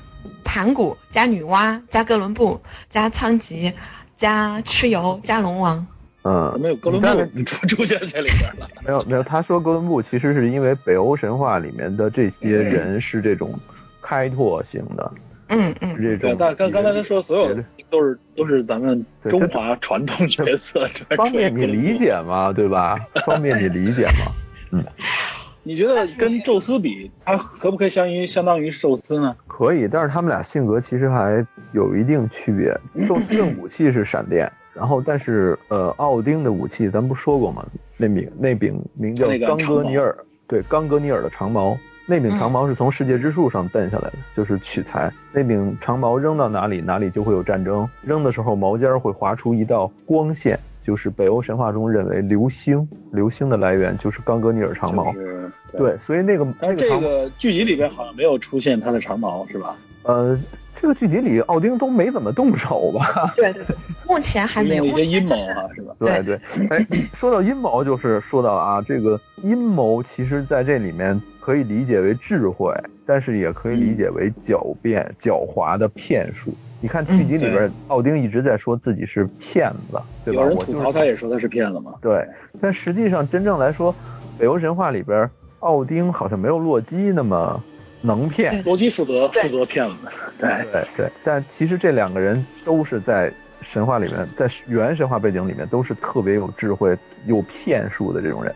[0.44, 3.72] 盘古加女娲加哥伦布加仓颉
[4.14, 5.87] 加蚩尤加龙王。
[6.22, 8.68] 嗯，没有哥伦布 出出现在里边了？
[8.87, 13.59] 没有没有，他说哥伦布其实是因为北欧神话里面的这些人是这种
[14.02, 15.12] 开拓型的，
[15.48, 16.30] 嗯嗯，这种。
[16.30, 22.98] 对，但刚刚才他说所有的都是都是咱们中华传统角色，方便你理解嘛，对吧？
[23.24, 24.33] 方便你理解嘛。
[24.72, 24.85] 嗯，
[25.64, 29.35] 你觉得跟宙斯比，他可不可以相于相当于宙斯呢？
[29.46, 32.78] 可以，但是他们俩性格其实还有一定区别。
[33.06, 37.64] 宙斯的武器是闪电，然后但是呃，奥丁的武器咱不说过吗？
[37.96, 41.76] 那柄那柄名叫冈格尼尔，对，冈格尼尔的长矛。
[42.06, 45.12] 那柄长矛是从世界之树上蹬下来的，就是取材。
[45.33, 47.88] 那柄长矛扔到哪里，哪里就会有战争。
[48.02, 55.12] 扔的时候，矛尖儿会划出一道光线，就是北欧神话中认为流星，流星的来源就是冈格尼尔长矛。
[55.12, 59.76] 就是对，所以那个但是这个剧集里边好像没有出现他的长矛，是吧？
[60.02, 60.37] 呃，
[60.81, 63.33] 这个剧集里奥丁都没怎么动手吧？
[63.37, 63.77] 对对对，
[64.09, 65.95] 目前还没有，一些阴谋啊，是吧？
[65.99, 66.40] 对对，
[66.71, 72.73] 哎，说到阴谋，就是说到啊，这个阴谋其实在这里面可以理解为智慧，
[73.05, 76.51] 但是也可以理解为狡辩、狡猾的骗术。
[76.81, 80.43] 你看剧集里边，对奥丁一直在说自己是骗子，对吧？
[80.43, 81.93] 有人我就是吐槽他也说他是骗子嘛。
[82.01, 82.27] 对，
[82.59, 83.95] 但实际上真正来说，
[84.38, 87.62] 北欧神话里边，奥丁好像没有洛基那么
[88.00, 88.50] 能骗。
[88.52, 89.96] 对罗辑负责负责骗子，
[90.38, 93.32] 对，对对，但其实这两个人都是在
[93.62, 98.54] 神话里面，在原神话背景里面都是特别有智慧、有骗术的这种人。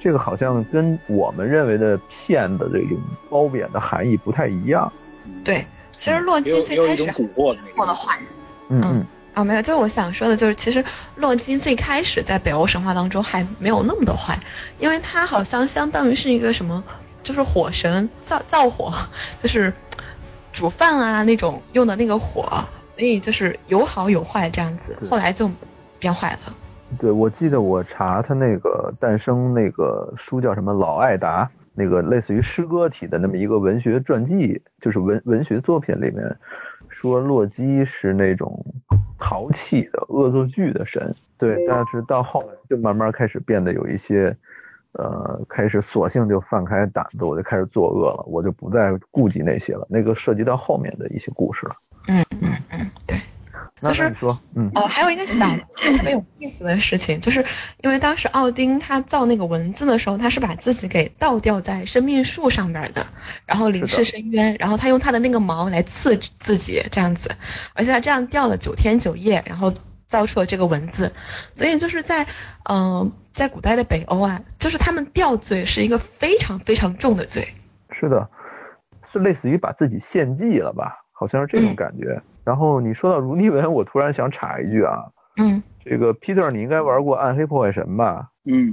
[0.00, 2.98] 这个好像跟我们认为的骗的这种
[3.30, 4.92] 褒贬的含义不太一样。
[5.44, 5.64] 对。
[5.96, 8.28] 其实洛基最开始也有一种蛊惑的坏人
[8.68, 14.40] 嗯嗯啊，没有，就是我想说的，就是其实洛基最开始在北欧神话当中还没有那么的坏，
[14.80, 16.82] 因为他好像相当于是一个什么，
[17.24, 18.92] 就是火神造造火，
[19.38, 19.72] 就是
[20.52, 22.42] 煮饭啊那种用的那个火，
[22.96, 25.50] 所以就是有好有坏这样子，后来就
[25.98, 26.54] 变坏了。
[27.00, 36.36] 对，我记得我查他那个诞生那个书叫什么《老艾达》，那个类似于诗歌体的那么一个文学传记，就是文文学作品里面
[36.90, 38.64] 说洛基是那种
[39.18, 44.36] 淘气的恶作剧的神，对，但是到后来就慢慢开始变得有一些。
[44.94, 49.86] 呃，开始索性就放开胆子，我就开始作恶了，我就不再顾及那些了。
[49.90, 51.76] 那个涉及到后面的一些故事了。
[52.06, 53.18] 嗯嗯嗯，对。
[53.80, 57.44] 就是那那你说，嗯，哦，还有一个小 特别有意思的事情，就是
[57.82, 63.06] 因为当时奥丁他造那个文字的时候，他是把自己给倒吊在生命树上边的，
[63.46, 67.32] 然后凝视深渊，然后他用他的那个矛来刺自己这样子，
[67.74, 69.74] 而且他这样吊了九天九夜，然后
[70.06, 71.12] 造出了这个文字，
[71.52, 72.24] 所以就是在
[72.62, 77.48] 嗯、呃在古代的北欧啊，就是他们吊罪是一个非常非常重的罪。
[77.90, 78.28] 是的，
[79.12, 82.22] 是类似于把自己献祭了吧，好像是这种嗯感觉。
[82.44, 85.04] 然后你说到如尼文，我突然想插一句啊，
[85.36, 88.28] 嗯这个 Peter 你应该玩过《暗黑破坏神》吧？
[88.44, 88.72] 嗯，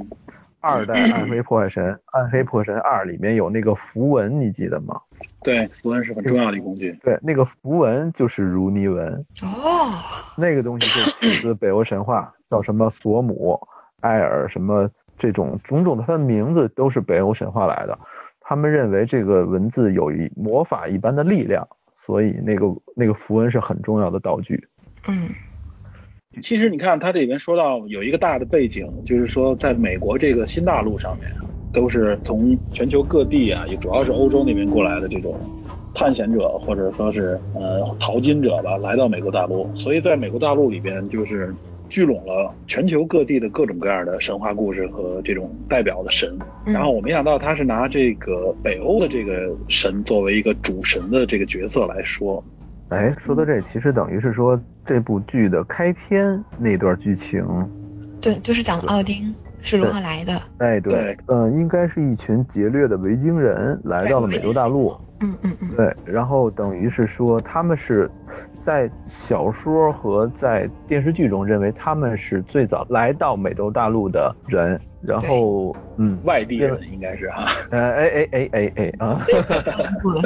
[0.60, 5.02] 二代暗黑破坏神，《暗黑破坏神二》里面有那个符文，你记得吗？
[5.42, 6.92] 对，符文是很重要的一工具。
[7.04, 9.90] 对，那个符文就是如尼文，哦，
[10.38, 13.60] 那个东西就取自北欧神话，叫什么索姆、
[14.02, 17.98] 埃尔什么这种种种的，它的名字都是北欧神话来的。
[18.40, 24.68] 他们认为这个文字有一魔法一般的力量，所以那个那个符文是很重要的道具。
[25.08, 25.30] 嗯
[26.42, 31.30] 其实你看，它这里面说到有一个大的背景，就是说在美国这个新大陆上面，
[31.74, 35.36] 都是从全球各地啊，也主要是欧洲那边过来的这种
[35.94, 39.70] 探险者或者说是呃淘金者吧，来到美国大陆。
[39.76, 41.54] 所以在美国大陆里边，就是
[41.92, 46.36] 聚拢了全球各地的各种各样的神话故事和这种代表的神。
[46.66, 52.44] 嗯然后我没想到他是拿这个北欧的这个神作为一个主神的这个角色来说。
[52.90, 57.46] 哎，说到这，其实等于是说这部剧的开篇那段剧情，
[58.22, 60.34] 对，就是讲奥丁是如何来的。
[60.58, 64.92] 哎，对对，嗯、应该是一群劫掠的维京人来到了美洲大陆。
[65.22, 65.70] 嗯嗯嗯。
[65.78, 68.10] 对，然后等于是说他们是
[68.62, 79.26] 在小说和在电视剧中认为他们是最早来到美洲大陆的人，然后嗯，外地人应该是哈，呃，哎哎哎哎哎啊，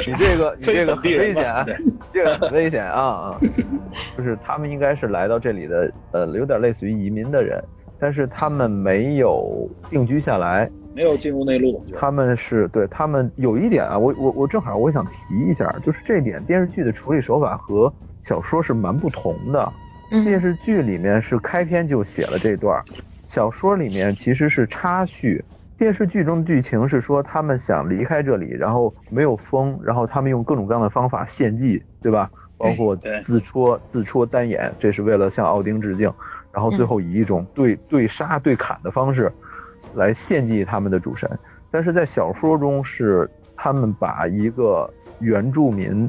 [0.06, 1.66] 你这个 你非这个很危险啊，
[2.12, 3.36] 这个很危险啊啊，
[4.16, 7.62] 就是他们应该是来到这里的，呃，有点类似于移民的人，
[7.98, 11.82] 但是他们没有定居下来，没有进入内陆。
[11.98, 17.92] 他们是对他们有一点啊，我我我正好我想提一下，就是这点电视剧的处理手法和
[18.26, 19.72] 小说是蛮不同的。
[20.10, 22.82] 电嗯视剧里面是开篇就写了这段，
[23.28, 25.44] 小说里面其实是插叙。
[25.78, 32.30] 电视剧中的剧情是说他们想离开这里，然后没有风，然后他们用各种各样的方法献祭，对吧？
[32.58, 36.10] 包括自戳自戳单眼，这是为了向奥丁致敬，
[36.52, 39.30] 然后最后以一种对对杀对砍的方式
[39.94, 41.30] 来献祭他们的主神。
[41.70, 46.08] 但是在小说中是他们把一个原住民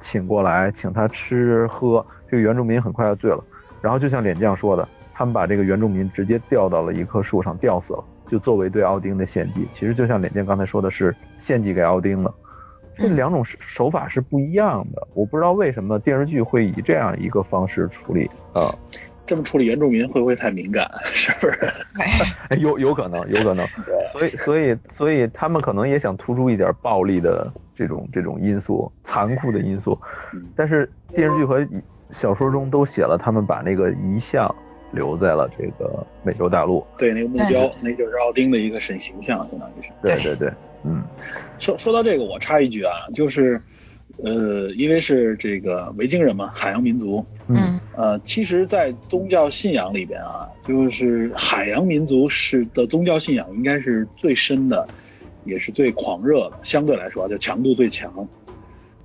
[0.00, 3.42] 请过来，请他吃喝，这个原住民很快要醉了，
[3.80, 9.68] 然后就像脸匠说的，他们把这个原住民直接吊到了一棵树上吊死了，就作为对奥丁的献祭。
[9.74, 12.34] 其实就像脸匠刚才说的是献祭给奥丁了。
[12.96, 18.74] 这两种手法是不一样的，我不知道为什么电视剧会以这样一个方式处理啊。
[19.24, 20.90] 这么处理原住民会不会太敏感？
[21.12, 21.70] 是不是？
[22.58, 23.64] 有有可能，有可能。
[24.10, 29.96] 所以所以所以他们可能也想突出一点暴力的这种这种因素，残酷的因素。
[30.56, 31.64] 但是电视剧和
[32.10, 34.52] 小说中都写了，他们把那个遗像
[34.90, 36.84] 留在了这个美洲大陆。
[36.98, 39.90] 对，那个目标，那就是奥丁的一个神形象，相当于是。
[40.02, 41.02] 对对对，嗯。
[41.60, 43.60] 说说到这个，我插一句啊，就是。
[44.24, 47.24] 呃，因为是这个维京人嘛，海洋民族。
[47.46, 47.78] 嗯。
[47.94, 54.88] 呃，其实，在宗教信仰里边啊，就是海洋民族是的宗教信仰应该是最深的，
[55.48, 56.58] 也是最狂热的。
[56.62, 58.28] 相对来说，就强度最强。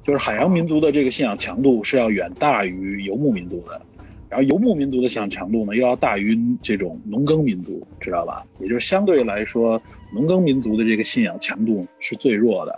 [0.03, 3.82] 就是海洋民族的这个信仰强度是要远大于游牧民族的，
[4.29, 8.45] 然后游牧民族的信仰强度呢，又要大于这种农耕民族，知道吧？
[8.60, 9.82] 也就是相对来说，
[10.13, 12.73] 农耕民族的这个信仰强度是最弱的。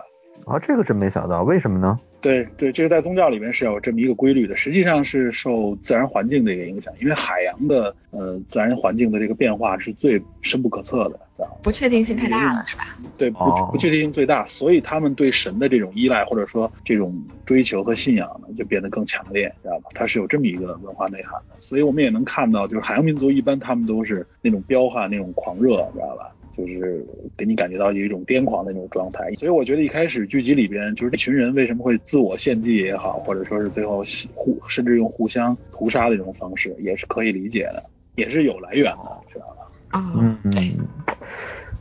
[0.45, 1.99] 啊，这个真没想到，为什么呢？
[2.25, 11.19] 对对，这个在宗教里面是有这么一个规律的，实际上是受自然环境的一个影响，因为海洋的呃自然环境的这个变化是最深不可测的，
[11.61, 12.83] 不确定性太大了，是吧？
[13.15, 13.37] 对，不
[13.71, 19.91] 不确定性最大，所以他们对神的这种依赖或者说这种追求和信仰呢，就变得更强烈，知道吧？
[19.93, 26.31] 它是有这么一个文化内涵的，所以我们也能看到，就是海洋民族一般他们都是那种彪悍、那种狂热，知道吧？
[26.57, 27.05] 就是
[27.37, 37.83] 给你感觉到有一种癫狂的那种状态，所以我觉得一开始剧集里边就是这群人为什么会自我献祭也好，或者说是最后互甚至用互相屠杀的这种方式，也是可以理解的，
[38.15, 39.99] 也是有来源的，知道吧？
[39.99, 40.77] 啊，嗯嗯，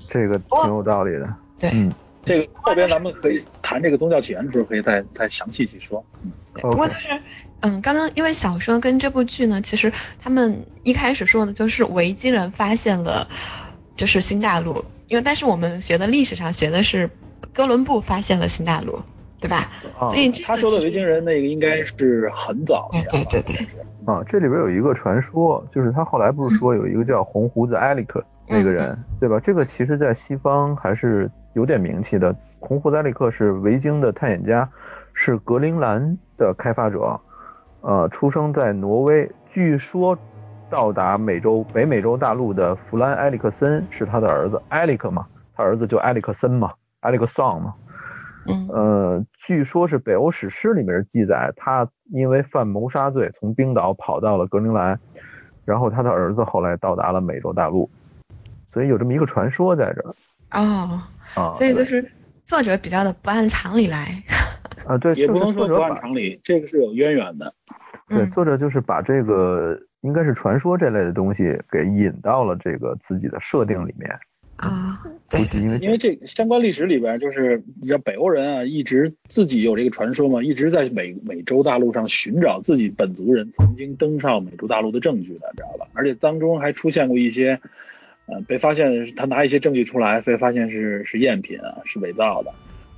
[0.09, 1.33] 这个挺有道理的。
[1.59, 1.93] 对，嗯，
[2.25, 6.05] 这个后边咱们可以谈这个宗教起源的时候，可以再再详细去说。
[6.25, 7.09] 嗯，不过就是，
[7.61, 13.29] 嗯，刚刚因为小说跟这部剧呢，其实他们一开始说的就是维京人发现了。
[13.97, 17.11] 就是新大陆，因为但是我们学的历史上学的是
[17.53, 19.01] 哥伦布发现了新大陆，
[19.41, 19.71] 对吧？
[20.09, 22.99] 所以他说的维京人那个应该是很早的。
[23.09, 23.67] 对对对。
[24.05, 29.41] 啊，这里边有一个传说，就是他后来不是说有一个叫红胡子埃里克那个人，对吧？
[29.41, 32.35] 这个其实在西方还是有点名气的。
[32.59, 34.69] 红胡子埃里克是维京的探险家，
[35.15, 37.19] 是格陵兰的开发者，
[37.81, 40.19] 呃，出生在挪威，据说。
[40.71, 45.27] 到达美洲北美洲大陆的弗兰埃里克森是他的儿子埃里克嘛？
[45.55, 46.73] 他儿子就埃里克森嘛？
[47.01, 47.75] 埃里克桑嘛？
[48.49, 54.99] 嗯，呃，据说是北欧史诗里面记载，他因为犯谋杀罪从冰岛跑到了格陵兰，
[55.65, 57.89] 然后他的儿子后来到达了美洲大陆，
[58.73, 60.15] 所以有这么一个传说在这儿。
[60.53, 61.01] 哦，
[61.37, 62.05] 啊，所以就是
[62.45, 64.23] 作者比较的不按常理来。
[64.87, 67.55] 啊，对，也不能说不按常理，这个是有渊源的。
[68.09, 69.79] 对，作者就是把这个。
[70.05, 74.09] 应该是传说这类的东西给引到了这个自己的设定里面
[74.57, 85.89] 啊，对，因为因为这相关历史里边就是你知道北欧人啊，一直自己有这个传说嘛，一直在美美洲大陆上寻找自己本族人曾经登上美洲大陆的证据的，知道吧？
[85.93, 87.59] 而且当中还出现过一些，
[88.27, 92.53] 呃，被发现他拿一些证据出来，被发现是是赝品啊，是伪造的。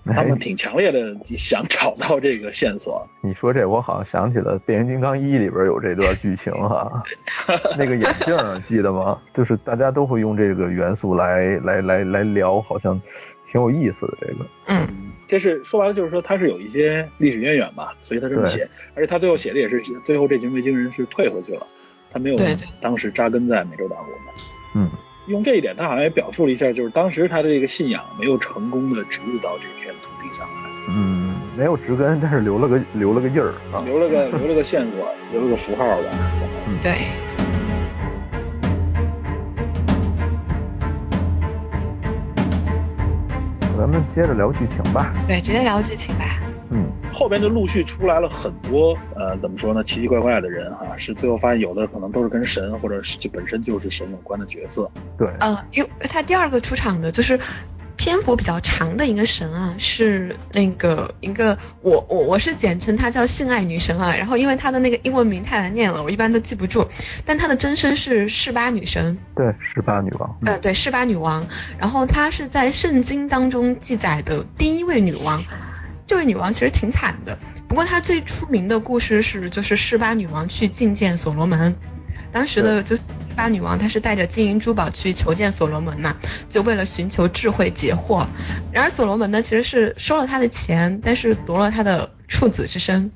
[0.14, 3.05] 他们挺强烈的想找到这个线索。
[3.23, 7.03] 你说这，我好像想起了《变形金刚一》里边有这段剧情哈，
[7.77, 9.21] 那个眼镜记得吗？
[9.35, 13.01] 就是大家都会用这个元素来来来来聊，好像
[13.51, 14.47] 挺有意思的这个。
[14.69, 14.87] 嗯，
[15.27, 18.69] 这是说白了就是说他是有一些历史渊源吧，所以他这么写。
[18.95, 21.66] 而且他最后写的也是最后这群维京人是退回去了，
[22.12, 22.37] 他没有
[22.81, 24.33] 当时扎根在美洲大陆嘛。
[24.77, 24.90] 嗯。
[25.26, 30.70] 用这一点，他好像也表述了一下，就是当时他的这个信仰没有成功的植入到这片土地上来。
[30.88, 36.04] 嗯，没有植根，但是留了个留了个印儿啊，留了个留了个线索，留了个符号吧。
[36.68, 36.92] 嗯，对。
[43.76, 45.12] 咱们接着聊剧情吧。
[45.26, 46.24] 对，直接聊剧情吧。
[46.70, 54.90] 嗯，后边就陆续出来了很多，呃，怎么说呢，奇奇怪怪的人哈，是最后发现有的可能都是跟神或者是就本身就是神有关的角色。
[55.16, 57.38] 对，呃，因为他第二个出场的就是
[57.96, 66.88] 篇幅比较长的一个神啊，是那个一个我我我是简称她叫性爱女神啊，然后因为她的那个英文名太难念了，我一般都记不住，
[67.25, 69.17] 但她的真身是示巴女神。
[69.35, 70.37] 对，示巴女王。
[70.44, 71.46] 呃，对，示巴女王，
[71.79, 75.42] 然后她是在圣经当中记载的第一位女王。
[76.07, 77.37] 这位女王其实挺惨的，
[77.69, 81.75] 不过她最出名的故事是，就是示巴女王去觐见所罗门，
[82.33, 82.96] 当时的就
[83.37, 86.15] 巴女王她是带着金银珠宝去求见所罗门嘛，
[86.48, 88.27] 就为了寻求智慧解惑。
[88.73, 93.11] 然而所罗门呢，其实是收了他的钱，但是夺了他的处子之身。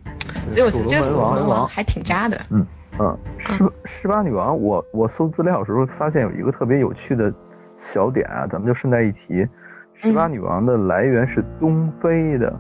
[0.48, 2.40] 所以我觉得这个所罗门王还挺渣的。
[2.50, 2.66] 嗯
[2.98, 7.32] 嗯，十十八女王，我我搜资料的时候发现有一个特别有趣的
[7.78, 9.46] 小点啊，咱们就顺带一提，
[9.94, 12.52] 十八女王的来源是东非的，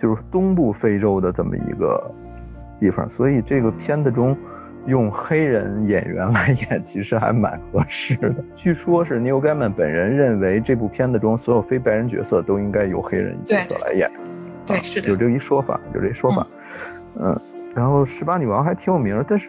[0.00, 2.10] 就是东部非洲的这么一个
[2.80, 4.36] 地方，所以这个片子中
[4.86, 8.34] 用黑人演员来演，其实还蛮合适的。
[8.56, 14.10] 据说是 Neil Gaiman 本人认为这部片子中所有非白人角色都应该由黑人角色来演，
[14.66, 16.46] 对，是的，有这一说法，有这说法，
[17.20, 17.38] 嗯。
[17.74, 19.48] 然后十八女王还挺有名，但是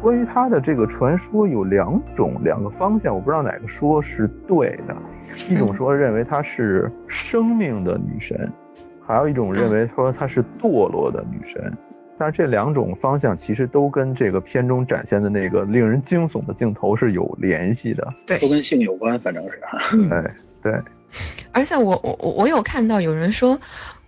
[0.00, 4.96] 关于她的这个传说有两种两个方向，我不知道哪个说是对的。
[5.50, 8.50] 一种说认为她是生命的女神，
[9.08, 11.76] 还有一种认为说她是堕落的女神。
[12.18, 18.12] 但是这两种方向其实都跟这个片中展现的那个令人惊悚的镜头是有联系的。
[18.26, 19.60] 对，都跟性有关，反正是。
[20.08, 20.30] 对
[20.62, 20.80] 对。
[21.52, 23.58] 而且我我我我有看到有人说。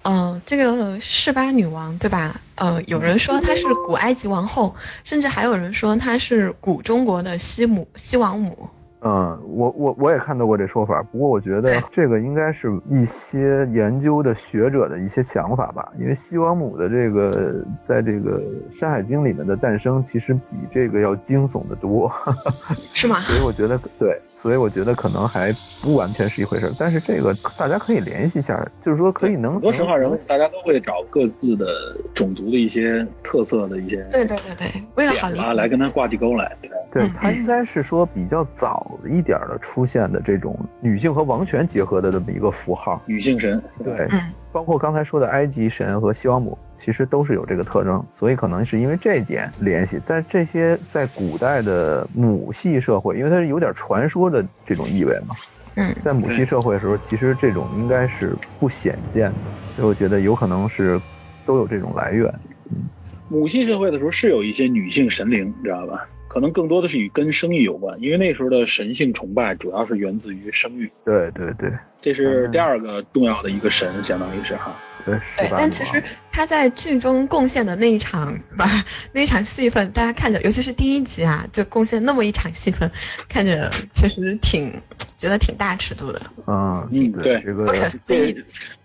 [0.03, 2.41] 嗯，这个示巴女王对吧？
[2.55, 4.75] 呃，有人说她是古埃及王后，
[5.05, 8.71] 甚至还有人说她是古中国的西母西王母。
[9.03, 18.41] 嗯，我我我也看到过这说法，不过我觉得这个应该是一些研究的学者的一些想法吧，因为西王母的这个在这个
[18.79, 22.13] 《山海经》里面的诞生，其实比这个要惊悚的多。
[22.93, 23.17] 是吗？
[23.21, 24.21] 所以我觉得对。
[24.43, 31.67] 所以我觉得可能还不完全是一回事，但是这个大家可以联系一下，就是说可以能很多神话人物，大家都会找各自的
[32.15, 36.57] 种族的一些特色的一些对对对对，为了好理来跟他挂起钩来。
[36.93, 43.63] 对，他应该是说比较早一点的出现的这种女性和王权结合的这么一个符号，女性神。
[43.85, 44.09] 对，
[44.51, 46.57] 包括刚才说的埃及神和西王母。
[46.91, 49.97] 其实都是有这个特征，所以可能是因为这一点联系。
[50.05, 55.37] 但这些在古代的母系社会，因为它是有点传说的这种意味嘛。
[55.77, 61.01] 嗯，在母系社会的时候，其实这种应该是不显见的，所以我觉得有可能是
[61.47, 62.29] 都有这种来源。
[62.73, 62.91] 嗯，
[63.29, 66.09] 母系社会的时候是有一些女性神灵，你知道吧？
[66.31, 70.89] 可能更多的是与跟生育有关，因为那时候的神性崇拜主要是源自于生育。
[71.05, 74.73] 对对对，这是第二个重要的一个神，相当于是哈。
[75.05, 76.01] 对，对但其实
[76.31, 82.93] 他在剧中贡献的那一场，吧， 那一场戏份，大家看着，尤其是第一集啊，就贡献那么一场戏份，
[83.29, 84.73] 看着确实挺
[85.17, 86.23] 觉得挺大尺度的。
[86.47, 86.89] 嗯，
[87.21, 88.45] 对，这个不可思议，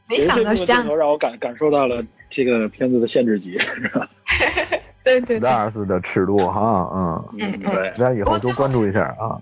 [0.10, 0.84] 没想到是这样。
[0.98, 4.10] 让我感感受到了这个片子的限制级，是吧？
[5.06, 9.39] 对对，stars 的尺度哈，嗯嗯对，大家以后多关注一下啊。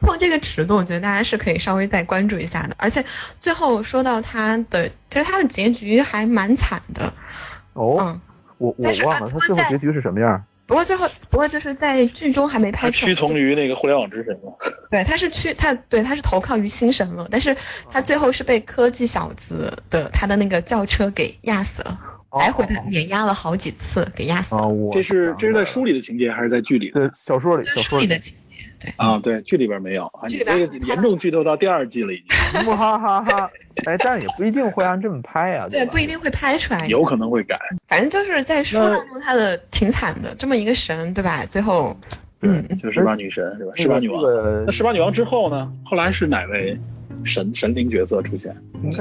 [0.00, 2.76] 从 这个尺度，我觉得大家是可以稍微再关注一下的。
[2.76, 3.04] 而且
[3.40, 7.14] 最后说到他的，其实他的结局还蛮惨的。
[7.72, 8.20] 哦，嗯，
[8.58, 10.44] 我我忘了他最后结局是什么样。
[10.66, 13.08] 不过最后，不过就是在剧中还没拍出来。
[13.08, 14.56] 屈从于那个互联网之神了。
[14.90, 17.56] 对，他是屈他，对他是投靠于星神了，但是
[17.90, 21.98] 他最后是被科技小子的他的那个轿车给压死了。
[22.38, 24.68] 来回的碾压了好几次，给压死了。
[24.92, 26.90] 这是这是在书里的情节还是在剧里？
[26.90, 27.64] 对，小说里。
[27.66, 28.92] 小说里的情节，对。
[28.96, 30.06] 啊，对，剧里边没有。
[30.06, 32.62] 啊，你这个严重剧透到第二季了已经。
[32.76, 33.50] 哈哈哈！
[33.84, 35.68] 哎，但是也不一定会按这么拍啊。
[35.68, 36.86] 对，不一定会拍出来。
[36.86, 37.58] 有可能会改。
[37.88, 41.44] 反正就是在书当中，他的挺惨的，这么一个神，对吧？
[41.46, 41.98] 最后，
[42.42, 43.72] 嗯，就十八女神是吧？
[43.76, 44.22] 十八女王。
[44.66, 45.72] 那十八女王之后呢？
[45.84, 46.78] 后来是哪位
[47.24, 48.56] 神神灵角色出现？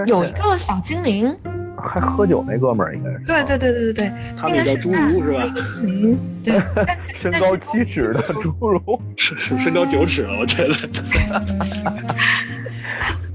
[0.07, 1.37] 有一个小精灵。
[1.81, 5.43] 还喝酒那哥们儿应该是对对对对对对，他那个侏儒是吧？
[5.81, 6.53] 嗯，对，
[7.21, 10.73] 身高七尺的侏儒，是是身高九尺了，我觉得，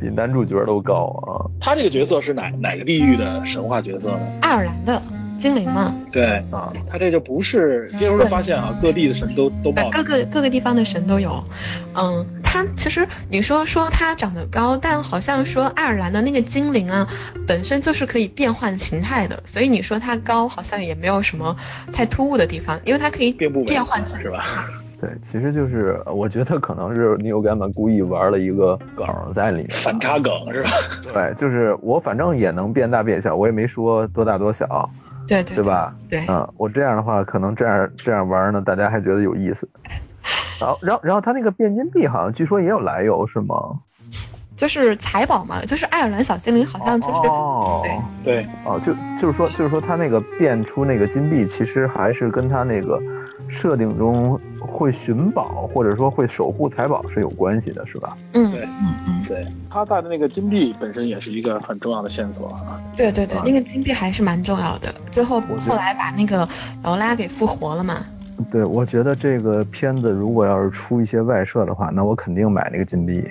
[0.00, 1.46] 比男主角都高啊。
[1.60, 4.18] 他这个角色是哪哪个地域的神话角色呢？
[4.42, 5.00] 爱尔兰的。
[5.36, 11.42] 精灵嘛，对啊，他这就不是，接着就发现啊，各地的神都都报，各个各个地方的神都有，
[11.94, 12.24] 嗯，
[12.54, 17.08] 他其实你说说他长得高，但好像说爱尔兰的那个精灵啊，
[17.48, 21.56] 本身就是可以变换形态的，所以你说他高好像也没有什么
[21.92, 24.66] 太突兀的地方，因为他可以变换是吧？
[25.02, 30.70] 对，其实就是我觉得可能是 Neil Gaiman 故意玩了一个梗在里面，反差梗是吧？
[31.12, 34.88] 对，就是我反正也能变大变小，我也没说多大多小。
[35.26, 35.92] 对对对吧？
[36.08, 39.68] 对，嗯，我这样的话，可能这样这样玩呢，大家还觉得有意思。
[40.58, 43.54] 好，然后然后他那个变金币好像据说也有来由是吗？
[44.56, 47.82] 就是财宝嘛，就是爱尔兰小精灵好像就是哦
[48.22, 53.02] 对哦就就是说就是说他那个变出那个金币，其实还是跟他那个
[53.48, 58.16] 设定中会寻宝或者说会守护财宝是有关系的，是吧？
[58.32, 62.80] 嗯，对，嗯嗯，对，他带的那个金币本身也是一个很重要的线索啊。
[62.96, 64.94] 对对对，那个金币还是蛮重要的。
[65.10, 66.48] 最后后来把那个
[66.84, 67.96] 劳拉给复活了嘛？
[68.50, 73.22] 对，我觉得这个片子如果要是出一些外设的话，那我肯定买那个金币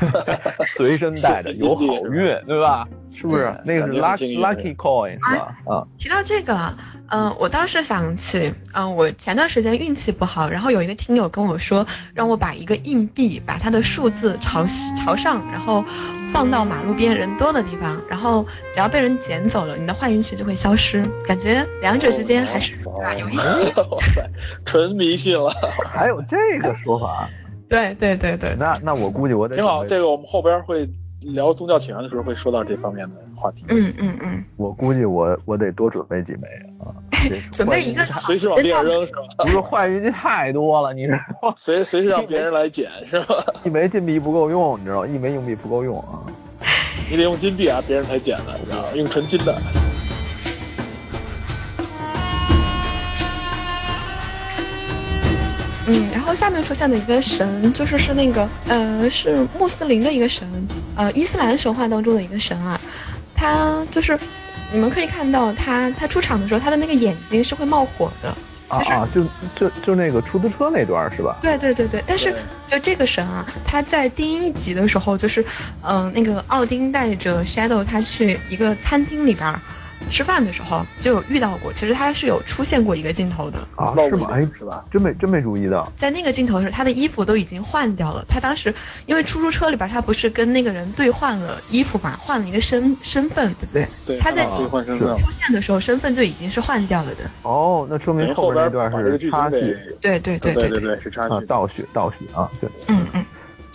[0.76, 2.86] 随身带着有好运，对吧？
[3.14, 3.52] 是不是？
[3.64, 5.56] 那个是 lucky lucky coin 是吧？
[5.66, 5.86] 啊。
[5.98, 6.74] 提到这个，
[7.08, 14.64] 嗯，我倒是想起，嗯，我前段时间运气不好，然后有一个听友跟我说，让我把一个硬币，把它的数字朝
[14.96, 15.84] 朝上，然后
[16.28, 21.02] 放到马路边人多的地方，然后只要被人捡走了，你的坏运气就会消失。
[21.26, 23.48] 感觉两者之间还是啊有一些。
[23.48, 24.30] 哇塞，
[24.64, 25.52] 纯迷信了。
[25.86, 27.28] 还有这个说法？
[27.68, 28.54] 对对对对。
[28.58, 30.88] 那那我估计我得挺好，这个我们后边会。
[31.20, 33.64] 聊宗教起源的时候会说到这方面的话题。
[33.68, 36.46] 嗯嗯嗯，我估计我我得多准备几枚
[36.78, 36.94] 啊，
[37.52, 39.44] 准备一个随时往地上扔是吧？
[39.44, 41.54] 不是坏运气太多了，你知道吗？
[41.56, 43.44] 随随时让别人来捡是吧？
[43.64, 45.06] 一枚金币不够用，你知道吗？
[45.06, 46.22] 一枚硬币不够用啊，
[47.10, 48.88] 你得用金币啊，别人才捡的，你知道吗？
[48.94, 49.87] 用纯金的。
[55.88, 60.46] 嗯，然后下面出现的一个神，就是是那个，呃，是穆斯林的一个神，
[60.94, 62.78] 呃，伊斯兰神话当中的一个神啊，
[63.34, 64.18] 他就是
[64.70, 68.28] 你们可以看到他他出场的时候，他的那个眼睛是会冒火的。
[68.68, 69.24] 啊啊，就
[69.56, 71.38] 就就那个出租车那段是吧？
[71.40, 72.34] 对对对对，但是
[72.70, 75.42] 就这个神啊，他在第一集的时候，就是
[75.82, 79.54] 嗯，那个奥丁带着 Shadow 他去一个餐厅里边。
[80.10, 84.28] 吃饭的时候就有遇到过，其实他是有出现过一个镜头的啊，是吗？
[84.32, 84.84] 哎，是吧？
[84.90, 88.24] 真没真没注意到，在那个镜头的时候，他的衣服都已经换掉了。
[88.28, 88.74] 他当时
[89.06, 93.86] 因为出租车里边，他不是跟那个人兑换了衣服嘛，换了一个身身份，对不对？
[94.06, 94.18] 对。
[94.18, 97.30] 他在换身份出现的时候，身份就已经是换掉了的。
[97.42, 99.76] 哦，那说明后边那段是插叙。
[100.00, 102.70] 对对对对对对，是插叙，倒叙倒叙啊，对。
[102.86, 103.24] 嗯嗯。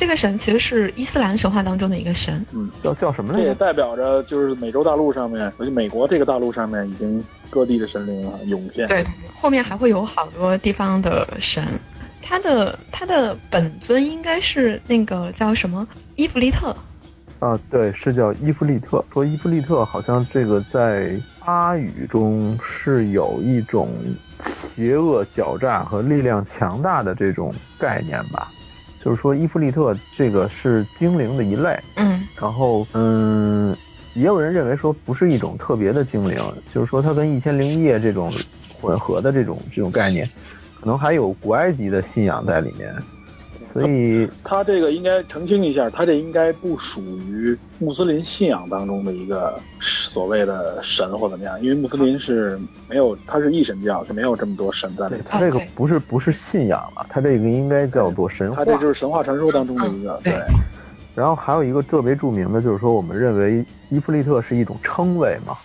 [0.03, 3.41] 这个神其实是伊斯兰神话当中的一个神，嗯，叫叫什么来着？
[3.41, 8.85] 这也代表着就是美洲大陆上面，而且美国这个大陆上面已经各地的神灵啊涌现。
[8.87, 9.01] 对，
[9.33, 11.63] 后面还会有好多地方的神，
[12.21, 15.87] 他的他的本尊应该是那个叫什么
[16.17, 16.75] 伊芙利特。
[17.39, 19.01] 啊，对，是叫伊芙利特。
[19.13, 23.87] 说伊芙利特好像这个在阿语中是有一种
[24.43, 28.51] 邪恶、狡诈和力量强大的这种概念吧。
[29.03, 33.75] 就是说，伊芙利特这个是精灵的一类，嗯，然后嗯，
[34.13, 36.39] 也有人认为说不是一种特别的精灵，
[36.73, 38.33] 就是说它跟一千零一夜这种
[38.79, 40.25] 混合的这种这种概念，
[40.79, 42.95] 可能还有古埃及的信仰在里面。
[43.73, 55.15] 所以他这个应该澄清一下，他这应该不属于穆斯林信仰当中的一个所谓的神或怎么样，因为穆斯林是没有，他是一神教，是没有这么多神在里。
[55.27, 58.57] 他这个不是不是信仰了，他这个应该叫做神话。
[58.57, 60.33] 他这就是神话传说当中的一个对。
[61.15, 65.57] 然后还有一个特别著名的，就是说我们认为伊芙利特是一种称谓嘛，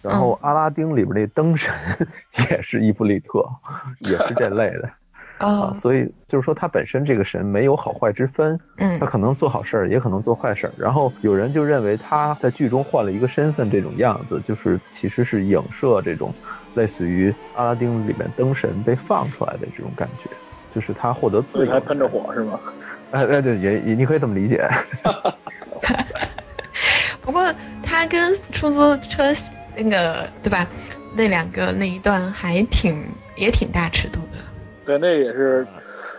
[0.00, 1.72] 然后阿拉丁里边那灯神
[2.50, 3.46] 也是伊芙利特，
[4.00, 4.90] 也是这类的。
[5.38, 10.72] 啊，所以就是说，他本身这个神没有好坏之分，嗯，他可能做好事儿，也可能做坏事儿。
[10.78, 16.32] 然后有人就认为他在剧中换了一个身份，这种样子就是其实是影射这种
[16.74, 20.30] 类似于阿拉丁里面灯神被放出来的这种感觉，
[20.74, 22.58] 就是他获得自由，还喷着火是吗？
[23.10, 24.68] 哎哎，对，也也你可以这么理解。
[27.22, 27.42] 不过
[27.82, 29.24] 他跟出租车
[29.76, 30.66] 那个对吧，
[31.14, 33.02] 那两个那一段还挺
[33.36, 34.38] 也挺大尺度的。
[34.84, 35.66] 对，那也是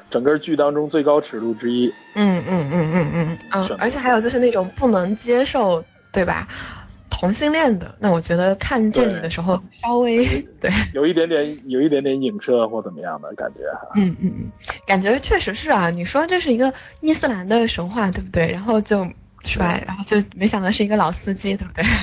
[0.09, 1.93] 整个剧当中最高尺度之一。
[2.13, 6.47] 嗯嗯嗯嗯嗯嗯，而且还有就是那种不能接受，对吧？
[7.09, 10.25] 同性恋的，那我觉得看这里的时候稍微
[10.59, 13.87] 对，有一点点有一点点影射或怎么样的感觉哈。
[13.95, 14.51] 嗯嗯嗯，
[14.85, 15.89] 感觉确实是啊。
[15.91, 18.51] 你说这是一个伊斯兰的神话，对不对？
[18.51, 19.07] 然后就
[19.45, 21.85] 是吧，然后就没想到是一个老司机，对不对？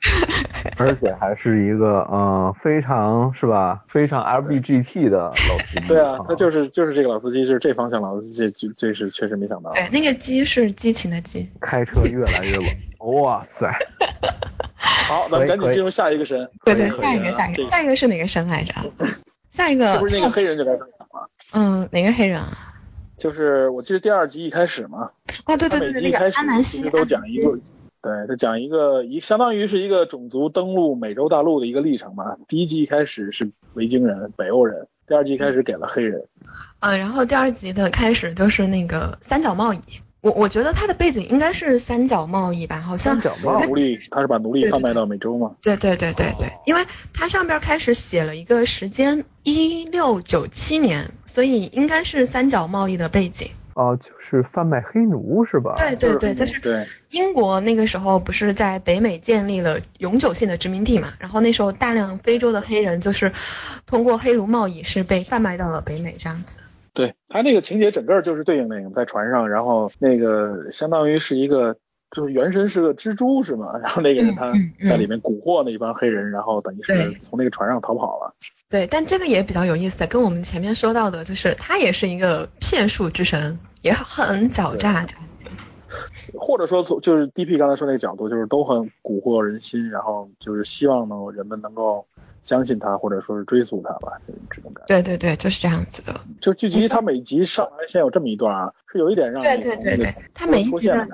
[0.78, 5.88] 而且还是一个嗯非常是吧非常 L B G T 的老司机。
[5.88, 9.70] 对啊，他就是就是这个老司机，就是这方向老司机，这这是确实没想到。
[9.72, 11.48] 对，那个鸡是激情的激。
[11.60, 12.64] 开车越来越冷，
[13.20, 13.72] 哇塞！
[14.76, 16.48] 好，咱们赶紧进入下一个神。
[16.64, 18.72] 对对，下一个下一个下一个是哪个神来着？
[19.50, 21.28] 下一个 是不是那个黑人就该登场了？
[21.52, 22.48] 嗯，哪个黑人啊？
[23.16, 25.10] 就是我记得第二集一开始嘛。
[25.44, 26.88] 啊对对对对，那个阿南西。
[26.90, 27.58] 都讲一个。
[28.00, 32.36] 对他讲一个一相当于是一个种族登陆美洲大陆的一个历程嘛。
[32.46, 36.24] 第一集一开始是维京人、北欧人，第二集开始给了黑人。
[36.80, 39.78] 嗯，然后第二集的开始就是那个三角贸易。
[40.20, 43.20] 我我觉得它的背景应该是三角贸易吧，好像。
[43.20, 43.66] 三角贸易。
[43.70, 45.54] 奴隶，他是把奴隶贩卖到美洲吗？
[45.62, 46.84] 对对对对对，因为
[47.14, 53.50] 它上边开始写了一个时间一六九七年，所以应该是三角贸易的背景。
[53.78, 55.76] 哦，就是贩卖黑奴是吧？
[55.78, 63.32] 对对对，就是对英国那个时候不是在北美建立了永久性的殖民地嘛，然后那时候大量非洲的黑人就是
[63.86, 66.58] 通过黑奴贸易是被贩卖到了北美这样子。
[66.92, 71.76] 对，他那个情节整个就是对应那个在船上，然后那个相当于是一个
[72.10, 73.78] 就是原身是个蜘蛛是吗？
[73.80, 74.52] 然后那个人他
[74.90, 78.34] 在里面蛊惑那一帮黑人，然后等于是从那个船上逃跑了。
[78.70, 83.58] 对，但这个也比较有意思，跟我们前面说到的，就是他也是一个骗术之神，
[83.88, 85.04] 也很狡诈。
[85.04, 85.24] 这 样
[86.34, 92.06] 或者说从就是 DP 刚才说那个角度，就是都很蛊惑人心，然后就是希望能人们能够
[92.42, 94.88] 相信他，或者说是追溯他吧，就这种感觉。
[94.88, 96.20] 对对对，就是这样子的。
[96.40, 101.08] 就剧集它每集上来先有这么一段啊，是有一点让对你对对对从它每一集的。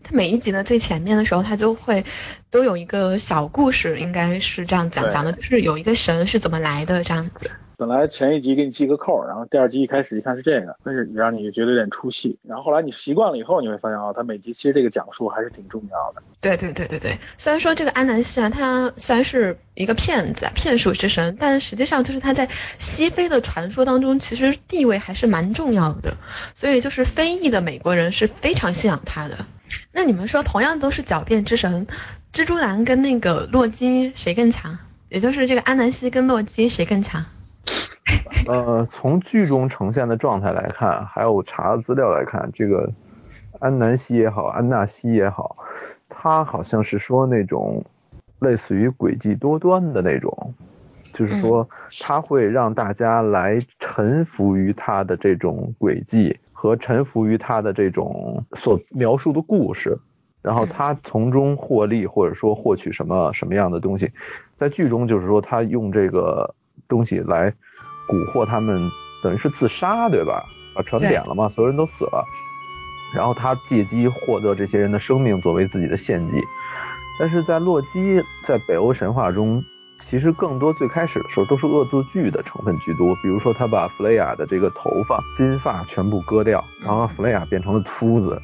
[0.00, 2.04] 他每一集的最前面的时候，他就会
[2.50, 7.50] 都有一个小故事，应该是这样讲讲的，就是有一个神是怎么来的这样子。
[7.78, 12.36] 本来前一集给你系个扣，然后第二集一开始一看是这个，但是让你觉得有点出戏。
[12.42, 16.20] 然后后来你习惯了以后，你会发现哦，它每集其实这个讲述还是挺重要的。
[16.40, 22.48] 对对对对对，虽然说这个安南希啊，他虽然是一个骗子、骗术之神，但实际上就是他在
[22.80, 26.16] 西非的传说当中，其实地位还是蛮重要的。
[26.56, 29.46] 所以就是非裔的美国人是非常信仰他的。
[29.92, 31.86] 那你们说，同样都是狡辩之神，
[32.32, 34.78] 蜘蛛男跟那个洛基谁更强？
[35.08, 37.24] 也就是这个安南希跟洛基谁更强？
[38.46, 42.90] 呃，从剧中呈现的状态来看，还有查资料来看，这个
[43.58, 45.56] 安南希也好，安纳希也好，
[46.08, 47.84] 他好像是说那种
[48.40, 50.54] 类似于诡计多端的那种，
[51.12, 51.68] 就是说
[52.00, 59.98] 他会让大家来臣服于他的这种诡计和臣服于他的这种所描述的故事，
[60.40, 64.10] 然后他从中获利或者说获取什么什么样的东西，
[64.56, 66.54] 在剧中就是说他用这个
[66.88, 67.52] 东西来。
[68.08, 68.90] 蛊惑他们，
[69.22, 70.42] 等于是自杀，对吧？
[70.74, 72.24] 把船点了嘛，所有人都死了，
[73.14, 76.42] 然后他借机获得这些人的生命作为自己的献祭。
[77.20, 79.62] 但是在洛基在北欧神话中，
[80.00, 88.40] 其实更多最开始的时候都是恶作剧的成分居多，比如说他把弗雷亚的这个头发、金发全部割掉，然后弗雷亚变成了秃子，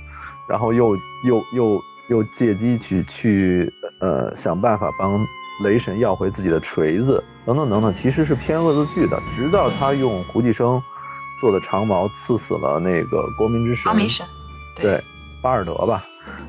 [0.47, 5.18] 然后又又又又借机去去呃想办法帮。
[5.62, 9.20] 雷神要回自己的锤子，等等等等，其实是偏恶作剧的。
[9.36, 10.82] 直到他用胡继生
[11.40, 13.84] 做的长矛刺死了那个光明之神，
[14.74, 15.03] 对，
[15.42, 16.03] 巴尔德吧。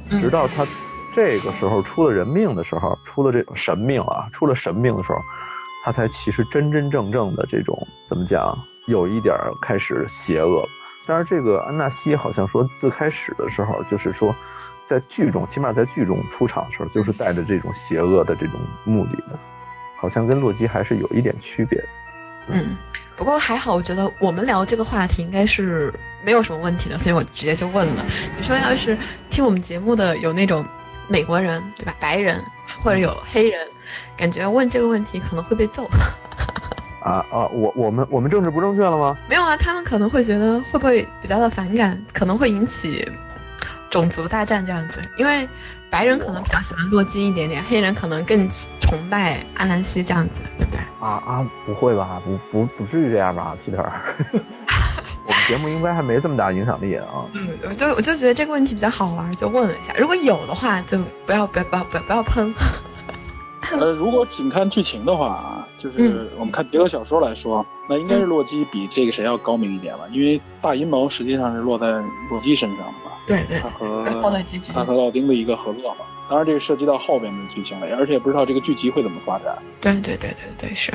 [0.09, 0.65] 直到他
[1.13, 5.19] 这个时候出了人命的时候，出了这种神命啊，出了神命的时候，
[5.83, 10.67] 他才其实真真正正的这种怎么讲，有一点开始邪恶。
[11.05, 14.33] 但是这个安纳西好像说，自开始的时候就是说。
[14.87, 19.39] 在剧中，起码在剧中出场的时候，就是带着这种邪恶的这种目的的，
[19.95, 21.87] 好像跟洛基还是有一点区别的。
[22.47, 22.77] 嗯，
[23.15, 25.93] 不过还好，我觉得我们聊这个话题应该是
[26.23, 28.05] 没有什么问题的，所以我直接就问了。
[28.37, 28.97] 你说要是
[29.29, 30.65] 听我们节目的有那种
[31.07, 31.95] 美国人，对吧？
[31.99, 32.43] 白人
[32.81, 33.67] 或者有黑人，
[34.17, 35.89] 感觉问这个问题可能会被揍。
[37.01, 37.47] 啊啊！
[37.53, 39.17] 我我们我们政治不正确了吗？
[39.29, 43.07] 没有啊，他们可能会觉得会不会比较的反感，可能会引起。
[43.91, 45.47] 种族大战这样子，因为
[45.95, 48.49] 白人可能比较喜欢洛基一点点，黑人可能更
[48.81, 50.79] 崇拜阿兰西这样子，对不对？
[50.99, 52.21] 啊啊，不会吧？
[52.25, 53.77] 不不不至于这样吧，Peter？
[55.25, 57.05] 我们节目应该还没这么大影响力啊。
[57.31, 59.93] 嗯，我就我就觉得这个问题比较好玩，就问了一下。
[59.97, 62.53] 如果有的话，就不要不要不要不要不要喷。
[63.80, 71.88] 呃，如果仅看剧情的话啊，就是我们看别的小说来说，那应该是洛基比这个谁要高明一点了，因为大阴谋实际上是落在
[72.30, 73.11] 洛基身上的嘛。
[73.28, 74.05] 对对，他和
[74.74, 76.05] 他和奥丁的一个合作嘛。
[76.30, 79.57] 当然，这个涉及到后边的剧情了，而且不知道这个剧集会怎么发展。
[79.80, 80.91] 对对对对对，是。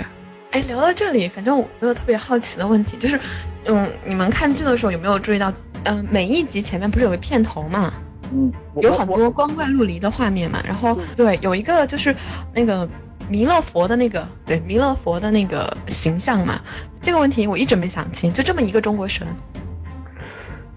[0.51, 3.21] 哎，聊到这里，反正我有个特别好奇的问题，就是，
[3.67, 5.51] 嗯，你们看剧的时候有没有注意到，
[5.85, 7.93] 嗯、呃，每一集前面不是有个片头嘛？
[8.33, 10.61] 嗯，有很多光怪陆离的画面嘛。
[10.65, 12.15] 然后，对，有一个就是
[12.55, 12.89] 那个
[13.29, 16.61] 弥勒佛的那个，对，弥勒佛的那个形象嘛。
[17.01, 19.27] 这个问题我一直没想清，就这么一个中国神。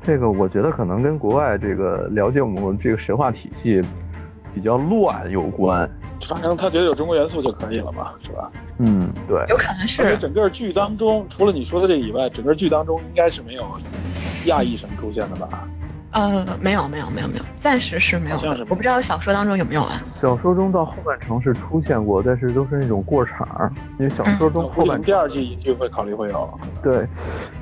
[0.01, 3.81] 这个我觉得可能跟国外这个了解我们这个神话体系
[4.53, 5.89] 比较乱有关。
[6.27, 8.49] 反正他觉得有中国元素就可以了嘛，是吧？
[8.77, 9.45] 嗯，对。
[9.49, 10.01] 有可能是。
[10.01, 13.65] 而且整个剧当中，除了你说的这个以外，整个剧当中应该是没有
[14.45, 15.67] 亚裔神出现的吧？
[16.13, 18.65] 呃，没有没有没有没有，暂时是没有的。
[18.69, 20.01] 我不知道小说当中有没有啊？
[20.21, 23.73] 小说中到后半程是出现过，但是都是那种过场。
[23.97, 26.59] 因为小说中后半、嗯、第二季一定会考虑会有。
[26.83, 27.07] 对，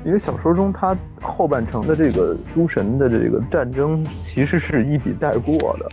[0.04, 5.88] 因为小说中它后半程的这个诸神的这个战争其实是一笔带过的，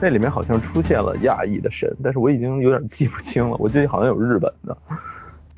[0.00, 3.56] 那里面好像出现了亚裔的神，但是我已经有点记不清了。
[3.58, 4.76] 我记得好像有日本的。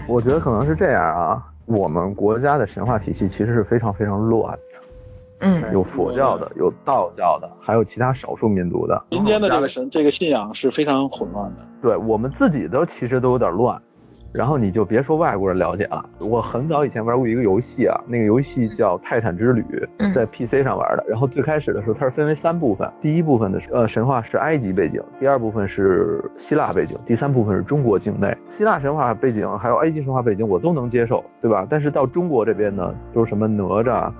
[0.06, 4.58] 我觉得可能是这样啊，我们国家的神话体系其实是非常非常乱的。
[5.40, 9.04] 嗯有佛教的，有道教的，还有其他少数民族的。
[9.10, 11.56] 民间的这个神这个信仰是非常混乱的。
[11.82, 13.80] 对我们自己都其实都有点乱，
[14.32, 16.04] 然后你就别说外国人了解了。
[16.18, 19.64] 我很早以前玩过一个游戏啊，那个游戏叫《泰坦之旅
[19.98, 21.04] 嗯》，在 PC 上玩的。
[21.06, 28.36] 然后最开始的时候，它是分为三部分，第一部分的呃神话是埃及背景，第二部分是希腊背景，第三部分是中国境内。
[28.48, 31.66] 希腊神话背景还有埃及神话背景我都能接受，对吧？
[31.68, 34.10] 但是到中国这边呢，都是什么哪吒、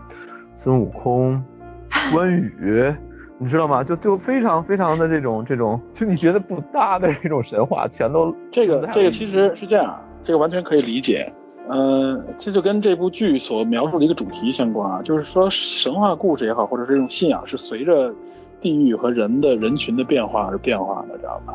[0.67, 1.41] 孙悟空、
[2.13, 2.93] 关羽。
[3.39, 3.85] 你知道吗？
[3.85, 11.33] 就就非常非常的这种这种，就你觉得不搭的这种神话，全都这个这个其实是这样，这个完全可以理解。
[11.69, 18.13] 呃，这就跟这部剧所描述的一个主题相关啊，就是说神话故事也好，或者是这种信仰是随着
[18.61, 21.55] 地域和人的人群的变化而变化的，知道吧？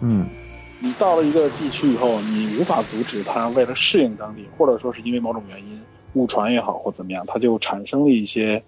[0.00, 0.24] 嗯，
[0.80, 5.80] 你到了一个地区以后，你无法阻止它为了适应当地，或者说是因为某种原因，
[6.14, 8.62] 误传也好或怎么样，它就产生了一些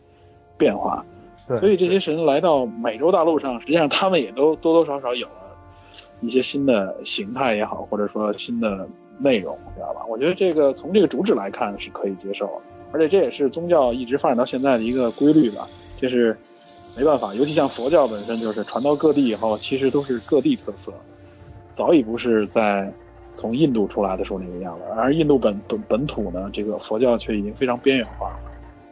[0.56, 1.04] 变化。
[1.46, 5.56] 对，所以这些神来到美洲大陆上，实际上他们也都多多少少有了
[6.20, 8.86] 一些新的形态也好，或者说新的
[9.18, 10.04] 内容，知道吧？
[10.06, 12.62] 我觉得这个从这个主旨来看是可以接受的，
[12.92, 15.66] 而且这也是宗教一直发展到现在的一个规律吧。
[15.98, 16.36] 这是
[16.96, 20.92] 没办法，尤其像佛教本身就是传到各地以后，其实都是各地特色，
[21.74, 22.92] 早已不是在
[23.38, 28.36] 从印度出来的时候那个样子，而印度本本本土呢，这个佛教却已经非常边缘化了。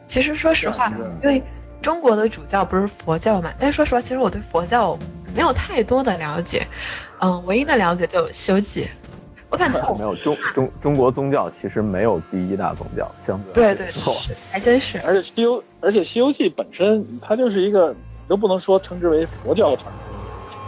[0.06, 1.42] 其实说实话，因为
[1.82, 4.96] 中国的主教不是佛教嘛，但是说实话，其实我对佛教
[5.34, 6.68] 没有太多的了解，
[7.20, 8.82] 嗯，唯一的了解就《西游记》，
[9.50, 14.14] 我感觉没有中中中国宗教其实没有第一大宗教，相对对对 错，
[14.52, 15.00] 还真是。
[15.00, 17.92] 而且西游，而且《西游记》本身它就是一个
[18.28, 20.15] 都不能说称之为佛教传说，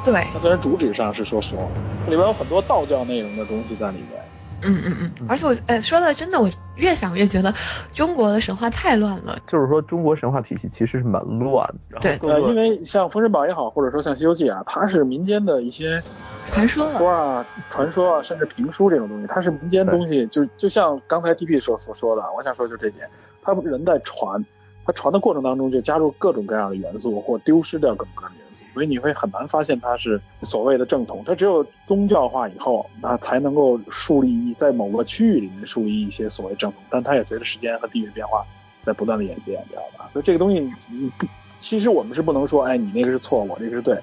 [0.04, 1.68] 对，它虽然主旨上是说佛，
[2.06, 4.20] 里边有很多道教内容的东西在里面。
[4.62, 7.54] 嗯嗯嗯，而且我呃说的真的，我越想越觉得
[7.92, 9.38] 中国的神话太乱了。
[9.46, 12.00] 就是说，中国神话体系其实是蛮乱的。
[12.00, 16.02] 对对，因为像《封神榜》也好，或者说像《西游记》啊，它是民间的一些
[16.46, 23.08] 传说说啊、传说啊，甚至评书这种东西，它是民间东西，就就像刚才 DP 所所说的，我想说就这点，
[23.42, 24.44] 他人在传，
[24.84, 31.22] 他传的过程当中就加入各种各样的元素，或丢失掉各种各样的元素，所以你会很难发现它是所谓的正统。
[31.26, 38.44] 它只有宗教化以后，那才能够树立在某个区域里面树立一些所谓正统，但它也随着时间和地域变化
[38.84, 40.08] 在不断的演变，知道吧？
[40.12, 41.26] 所以这个东西，你不，
[41.60, 43.98] 其实我们是不能说，哎，你那个是错，我这个是对。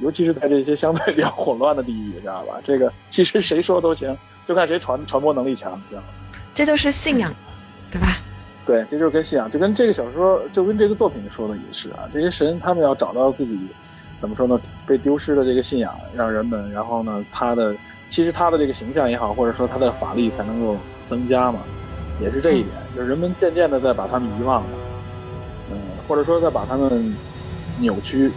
[0.00, 2.60] 尤其是在这些相对比较混乱的地域，知道吧？
[2.64, 6.06] 这个其实谁说都行，就看谁传传播能力强，知道吗？
[6.54, 7.34] 这就是信仰，
[7.90, 8.06] 对吧？
[8.64, 12.08] 对，这就是跟信仰，就跟这个小说，就跟这个作品说的也是啊。
[12.12, 13.58] 这些神他们要找到自己
[14.20, 14.60] 怎么说呢？
[14.86, 17.76] 被丢失的这个信仰，让人们，然后呢，他的
[18.10, 20.76] 其实他的这个形象也好，或者说他的法力才能够
[21.08, 21.60] 增加嘛，
[22.20, 24.70] 也是这一点，就是人们渐渐的在把他们遗忘了，
[25.70, 27.16] 嗯，或者说在把他们
[27.78, 28.32] 扭曲。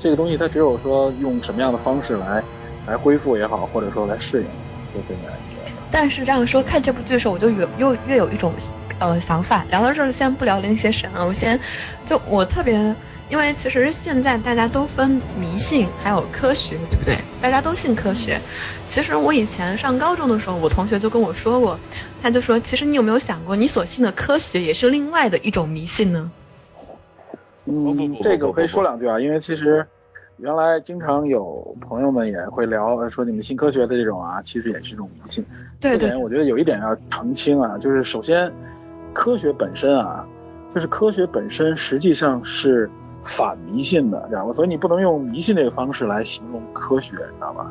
[0.00, 2.44] 这个东西它只有说用什么样的方式来
[2.86, 4.44] 来恢复也好，或者说来适应，
[4.92, 5.32] 就这么样
[5.90, 8.52] 但是这样说，看这部剧的时候，我就越又越有一种
[8.98, 9.64] 呃想法。
[9.70, 11.58] 聊到这儿，先不聊那些神啊，我先
[12.04, 12.94] 就我特别，
[13.30, 17.16] 因为其实现在大家都分迷信还有科学，对不对？
[17.40, 18.40] 大家都信科学。
[18.86, 21.78] 其实我以前上高中的时候，我同学就跟我说过，
[22.22, 26.30] 他就说，其实你有没有想过，你所信的科学也是另外的一种迷信呢？
[27.64, 29.86] 嗯，这个我可以说两句啊，因为其实。
[30.38, 35.46] 原来经常有朋友们也会聊说你们信科学的这种啊，其实也是一种迷信。
[35.78, 36.12] 对对。
[36.16, 38.52] 我觉得有一点要澄清啊，就是首先，
[39.12, 40.26] 科学本身啊，
[40.74, 42.90] 就是科学本身实际上是
[43.24, 44.52] 反迷信的，知道吧？
[44.54, 47.70] 所以你不能用迷信这个方式来形容科学，你知道吧？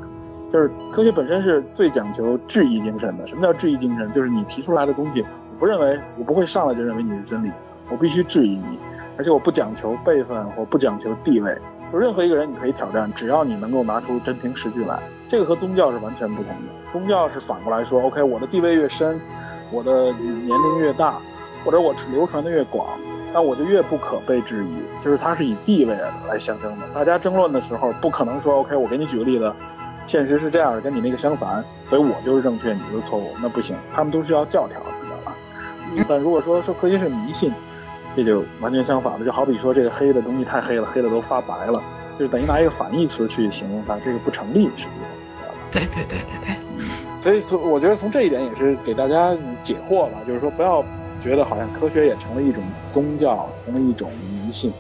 [0.52, 3.28] 就是科学本身是最讲求质疑精神的。
[3.28, 4.12] 什么叫质疑精神？
[4.14, 7.52] 就是你提出来的东西，我不认为，我不会上来就认为你是真理，
[7.90, 8.80] 我必须质疑你，
[9.18, 11.58] 而且我不讲求辈分，我不讲求地位。
[11.92, 14.98] 就任何一个人，你可以挑战，只要你能够拿出真凭实据来。
[15.30, 16.92] 这个和宗教是完全不同的。
[16.92, 19.20] 宗教是反过来说，OK，我的地位越深，
[19.72, 21.18] 我的年龄越大，
[21.64, 22.88] 或者我流传的越广，
[23.34, 25.04] 那我就越不可被质疑。
[25.04, 25.96] 就是它是以地位
[26.28, 26.86] 来象征的。
[26.94, 29.52] 大家争论的时候，不可能说 OK，我给你举个例子，
[30.08, 33.76] 现实是这样的，跟你那个相反，所以我就是正确，你就是错误，那不行。
[33.94, 35.36] 他们都是要教条，知道吧？
[36.08, 37.54] 但如果说说科学是迷信。
[38.16, 41.82] 这就完全相反了，就好比说这个黑的东西太黑了，黑的都发白了，
[42.20, 45.10] 就等于拿一个反义词去形容它，这个不成立，实际上，
[45.40, 45.56] 知道吧？
[45.72, 46.56] 对对对对对。
[47.24, 50.86] 所以从我觉得从这一点也是给大家解惑吧，就是说不要
[51.20, 54.74] 觉得好像科学也成了一种宗教，成了一种迷信，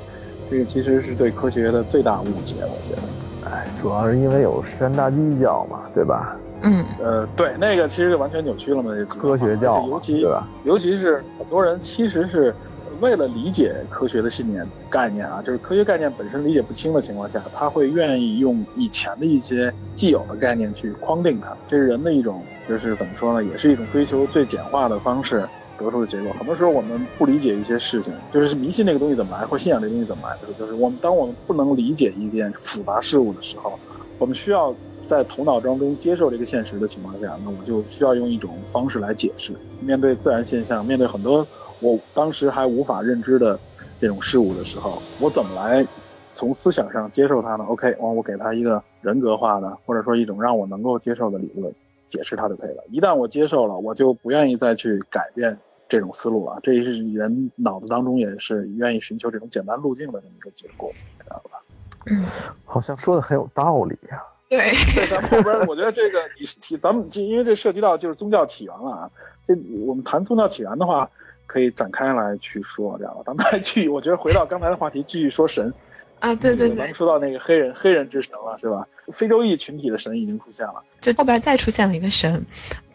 [0.50, 3.50] 这个其实是对科学的最大误解，我觉得。
[3.50, 6.38] 哎，主要是因为有山大基教嘛，对吧？
[6.62, 6.86] 嗯。
[7.00, 10.48] 呃，对，那个其实就完全扭曲了嘛，这科学教，尤其对吧？
[10.64, 12.54] 尤其是很多人其实是。
[13.02, 21.58] 为了理解科学的信念概念啊，就是科学概念本身理解不清的情况下，他会愿意用以前的一些既有的概念去框定它。
[21.68, 25.44] 这是人的一种，就是怎么说呢，也是一种追求最简化的方式
[25.78, 26.32] 得出的结果。
[26.34, 33.80] 很多时候我们不理解一些事情，就是迷信这个东西怎么来，或信仰这个东西怎么来，就是我们当我们不能理解一件复杂事物的时候，
[34.18, 34.74] 我们需要。
[35.06, 39.52] 在头脑当中接受这个现实的情况下，那我就需要用一种方式来解释。
[39.82, 41.46] 面对自然现象，面对很多
[41.82, 43.60] 我当时还无法认知的
[44.00, 45.86] 这种事物的时候，我怎么来
[46.34, 51.72] 从思想上接受它呢？OK，完我给它一个人格化的，或者说一种让我能够接受的理论
[52.14, 52.84] 解释它就可以了。
[52.92, 55.58] 一旦我接受了，我就不愿意再去改变
[55.90, 56.60] 这种思路了。
[56.62, 61.60] 这也是人脑子当中也是愿意寻求这种简单路径的这么一个结果，知道吧？
[62.06, 62.24] 嗯，
[62.66, 64.22] 好像说的很有道理呀。
[64.48, 64.60] 对，
[64.94, 69.12] 对，咱们后边我觉得这个你提，咱们这因为这涉及到就是宗教起源了啊。
[69.48, 69.56] 这
[69.88, 71.10] 我们谈宗教起源的话，
[71.48, 73.22] 可以展开来去说，这样吧？
[73.26, 75.74] 咱们再继续，我觉得回到刚才的话题，继续说神。
[76.20, 76.76] 啊，对对对。
[76.76, 78.88] 咱们说到那个黑人黑人之神了，是吧？
[79.12, 80.76] 非洲裔群体的神已经出现了。
[81.04, 82.46] 就后边再出现了一个神，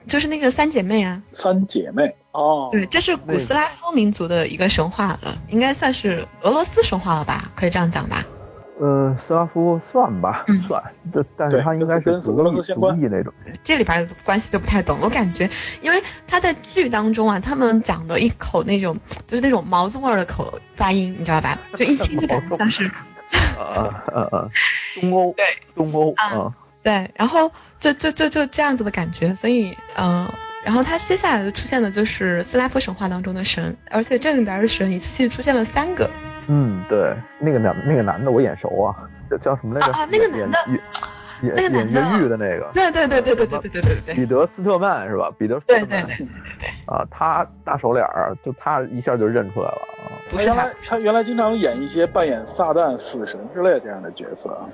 [0.09, 1.22] 就是那个三姐妹啊。
[1.32, 2.70] 三姐妹哦。
[2.72, 7.52] 对，这是古斯拉夫民族的一个神话了，应该算是俄罗斯神话了吧？
[7.54, 8.24] 可以这样讲吧？
[8.80, 10.80] 呃，斯拉夫算吧，算，
[11.12, 13.34] 但但是他应该是跟俄罗斯相关那种。
[13.64, 15.50] 这里边的关系就不太懂，我感觉，
[15.82, 18.96] 因为他在剧当中啊，他们讲的一口那种
[19.26, 21.59] 就是那种毛子味儿的口发音，你知道吧？
[21.74, 22.88] 就一听就感觉像是，
[23.59, 24.50] 呃呃呃，
[25.00, 25.44] 东 欧，对，
[25.74, 30.29] 东欧，嗯，对，然后就就就就这样子的感觉，所以，嗯。
[30.64, 36.11] 然后他接下来的出现的就是斯拉夫神话当中的神，而且这里边的神一次性出现了三个。
[36.49, 38.93] 嗯，对，那个男那个男的我眼熟啊，
[39.41, 39.93] 叫什么来着？
[39.93, 40.59] 啊，那个男的，
[41.43, 42.68] 演演越狱的那个。
[42.74, 44.14] 对对对对对对对对对对。
[44.16, 45.31] 彼得斯特曼是吧？
[45.39, 45.89] 彼得斯特曼。
[45.89, 46.68] 对对对对对。
[46.87, 50.12] 啊，他大手脸儿，就他一下就认出来了啊。
[50.29, 54.68] 不是他，他原来经常演一些扮演撒旦、死神之类这样的角色。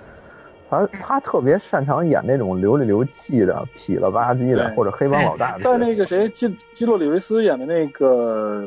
[0.70, 5.64] 他他特别擅长演那种流里流气的、痞了吧唧的，或者黑帮老大的。
[5.64, 8.66] 在那个谁基基洛里维斯演的那个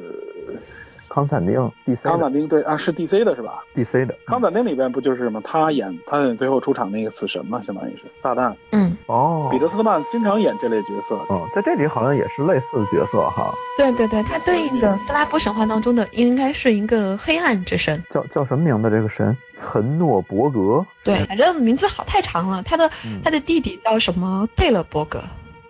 [1.18, 1.56] 康斯坦丁
[1.88, 1.98] ，DC。
[2.04, 4.16] 康斯坦丁对啊，是 DC 的是吧？DC 的。
[4.28, 5.42] 康斯坦丁里边不就是什么？
[5.42, 8.54] 他演他演最后出场那个死神嘛，相当于是撒旦。
[8.70, 8.96] 嗯。
[9.08, 9.50] 哦。
[9.52, 11.20] 彼得斯特曼经常演这类角色。
[11.32, 13.52] 嗯，在这里好像也是类似的角色哈。
[13.80, 18.04] 对对对，他对应的斯拉夫神话当中的应该是一个黑暗之神。
[18.14, 18.92] 叫叫什么名字？
[18.92, 19.36] 这个神？
[19.60, 22.62] 岑诺伯格，对，反正名字好太长了。
[22.62, 22.92] 他的
[23.24, 24.48] 他的弟弟叫什么？
[24.56, 25.24] 贝勒伯格。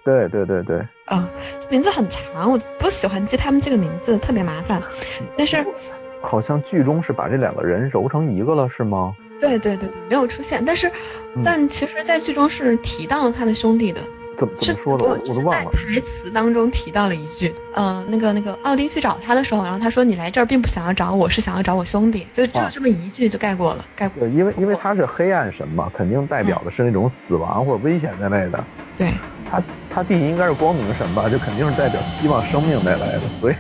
[0.08, 0.88] 对对对对。
[1.04, 1.30] 啊，
[1.70, 4.82] 名字很长，我不喜欢记他们这个名字，特别麻烦。
[5.36, 5.66] 但是，
[6.22, 9.14] 好像剧中是把这两个人揉成一个了，是吗？
[9.42, 10.64] 对对对，没有出现。
[10.64, 10.90] 但是，
[11.44, 14.00] 但其实，在剧中是提到了他的兄弟的。
[14.38, 15.06] 怎么怎么说的？
[15.06, 15.72] 我都忘了。
[15.72, 24.22] 台词当中提到了一句，嗯，那个那个奥丁去找他的时候，然后他说你来这儿并不想要找我，是想要找我兄弟，就就这么一句就概括了，概括。
[24.22, 28.64] 对，因为因为他是黑暗神嘛，肯定代表的是那种死亡或者危险在内的。
[28.96, 29.12] 对。
[29.50, 33.56] 他他弟弟应该是光明神吧，就肯定是代表希望生命带来的，所以。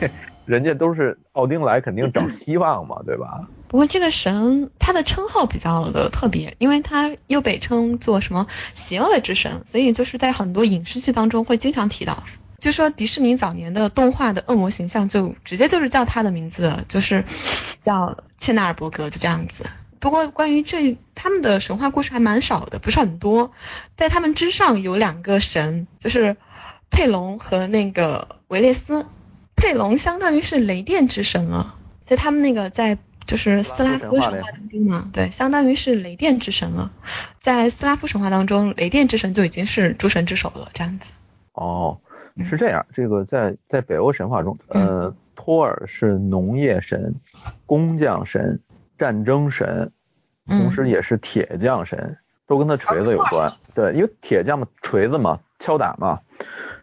[0.45, 3.41] 人家都是奥丁来，肯定找希望嘛，对吧？
[3.68, 12.24] 不过这个神他的称号比较的特别，因为他又被称作什么邪恶之神，所以就是在很多影视剧当中会经常提到。
[12.59, 17.24] 就说迪士尼早年的动画的恶魔形象就直接就是叫他的名字，就是
[17.84, 19.65] 叫切纳尔伯格，就这样子。
[19.99, 23.51] 不过关于这他们的神话故事还蛮少的，不是很多。
[23.95, 26.38] 在他们之上有两个神，就是
[26.89, 29.05] 佩龙和那个维列斯。
[29.55, 32.97] 佩龙相当于是雷电之神了，在他们那个在
[33.28, 36.91] 就是斯拉夫神话当中嘛，对，相当于是雷电之神了。
[37.38, 41.13] 在斯拉夫神话当中，雷电之神就已经是诸神之首了，这样子。
[41.53, 41.99] 哦，
[42.49, 47.13] 是这样，这个在在北欧神话中，呃，托尔是农业神、
[47.65, 48.59] 工匠神、
[48.97, 49.91] 战争神，
[50.47, 52.17] 同时也是铁匠神，
[52.47, 53.51] 都跟他锤子有关。
[53.75, 56.21] 对，因为铁匠嘛，锤子嘛，敲打嘛，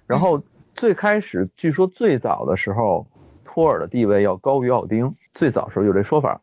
[0.07, 0.41] 然后。
[0.77, 3.07] 最开始，据说最早的时候，
[3.55, 5.15] 托尔的地位要高于奥丁。
[5.33, 6.41] 最早时候有这说法，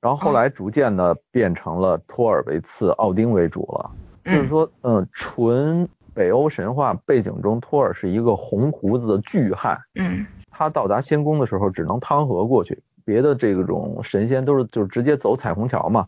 [0.00, 3.90] 然后后来逐渐的变成了托尔为次，奥丁为主了。
[4.24, 9.78] 就是说，嗯，纯北欧神话背景中，托尔是一个红胡子的巨汉。
[9.96, 16.06] 嗯，他到达仙宫的时候只能趟河过去，别的这种神仙都是就是直接走彩虹桥嘛。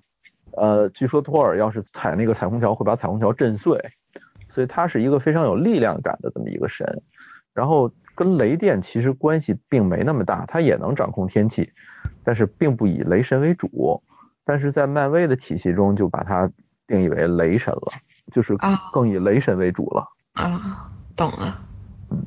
[0.53, 3.79] 呃，据说托尔要是踩那个彩虹桥会把彩虹桥震碎，
[4.49, 7.03] 所以他是一个非常有力量感的这么一个神。
[7.53, 11.71] 然后跟雷电其实关系并没那么大，它也能掌控天气，
[12.25, 14.03] 但是并不以雷神为主。
[14.45, 16.51] 但是在漫威的体系中，就把它
[16.87, 17.93] 定义为雷神了，
[18.33, 18.57] 就是
[18.93, 20.09] 更以雷神为主了。
[20.33, 21.61] 啊，懂了。
[22.11, 22.25] 嗯，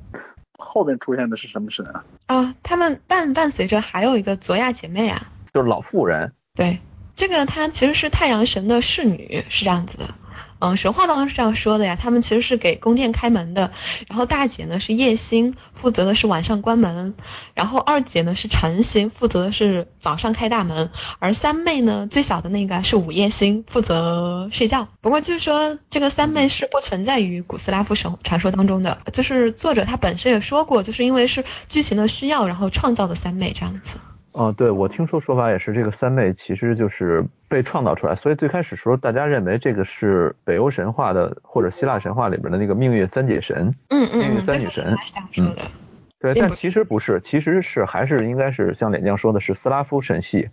[0.58, 2.04] 后面出现的是什么神啊？
[2.28, 6.34] 啊，他们伴伴随着还有一个佐亚姐妹啊，就是老妇人。
[6.54, 6.80] 对，
[7.16, 10.14] 这个她其实是太阳神的侍女，是这样子的。
[10.60, 13.72] 嗯，神话当中是这样说的呀，他们其实是给宫殿开门的。
[14.08, 17.14] 然后大姐呢是夜星，负责的是晚上关门；
[17.54, 20.90] 然后二姐呢是晨星，负责的是早上开大门；
[21.20, 24.88] 而三妹呢，最小的那个是午夜星，负责睡觉。
[25.02, 33.98] 不过就是说，这个三妹是不存在于古斯拉夫神传说当中的，就是作者他本身也说过，就是因为是剧情的需要，然后创造的三妹这样子。
[34.32, 45.72] 哦，对，我听说说法也是，这个三妹其实就是被创造出来，所以最开始时候大家认为这个是北欧神话的或者希腊神话里边的那个命运三姐神，嗯嗯命运嗯，三女神，是这样说的。
[46.20, 50.50] 对，但其实不是，其实是还是应该是像脸酱说的是斯拉夫神系，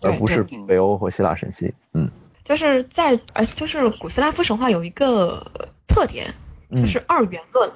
[0.00, 1.74] 而不是北欧和希腊神系。
[1.92, 2.08] 嗯，
[2.44, 5.50] 就是在而就是古斯拉夫神话有一个
[5.88, 6.34] 特点，
[6.70, 7.70] 嗯就是二元论，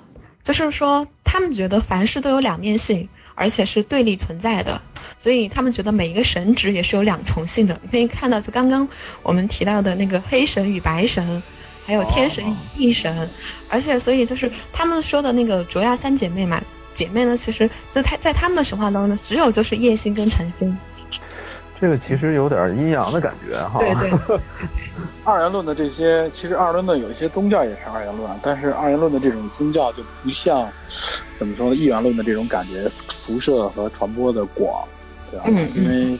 [0.44, 4.82] 就是说他们觉得凡事都有两面性，而且是对立存在的，
[5.16, 7.80] 所以他们觉得每一个神职也是有两重性的。
[7.82, 8.88] 你可以看到，就刚刚
[9.22, 11.42] 我们提到的那个黑神与白神。
[11.84, 13.28] 还有天神与地神，
[13.68, 16.62] 而且所以就是他们说的那个卓亚三姐妹嘛，
[16.94, 20.78] 姐妹呢，其实就她在他们的神话当中，只有就是夜星跟晨星。
[21.82, 23.80] 这个其实有点阴阳的感觉哈。
[23.80, 24.38] 对对，
[25.26, 30.70] 二元论的这些，其实二元论有一些宗教也是二元论，但是二元论的这种宗教就不像
[31.40, 34.86] 怎么说呢，一元论的这种感觉辐射和传播的广，
[35.28, 35.46] 对吧？
[35.74, 36.16] 因为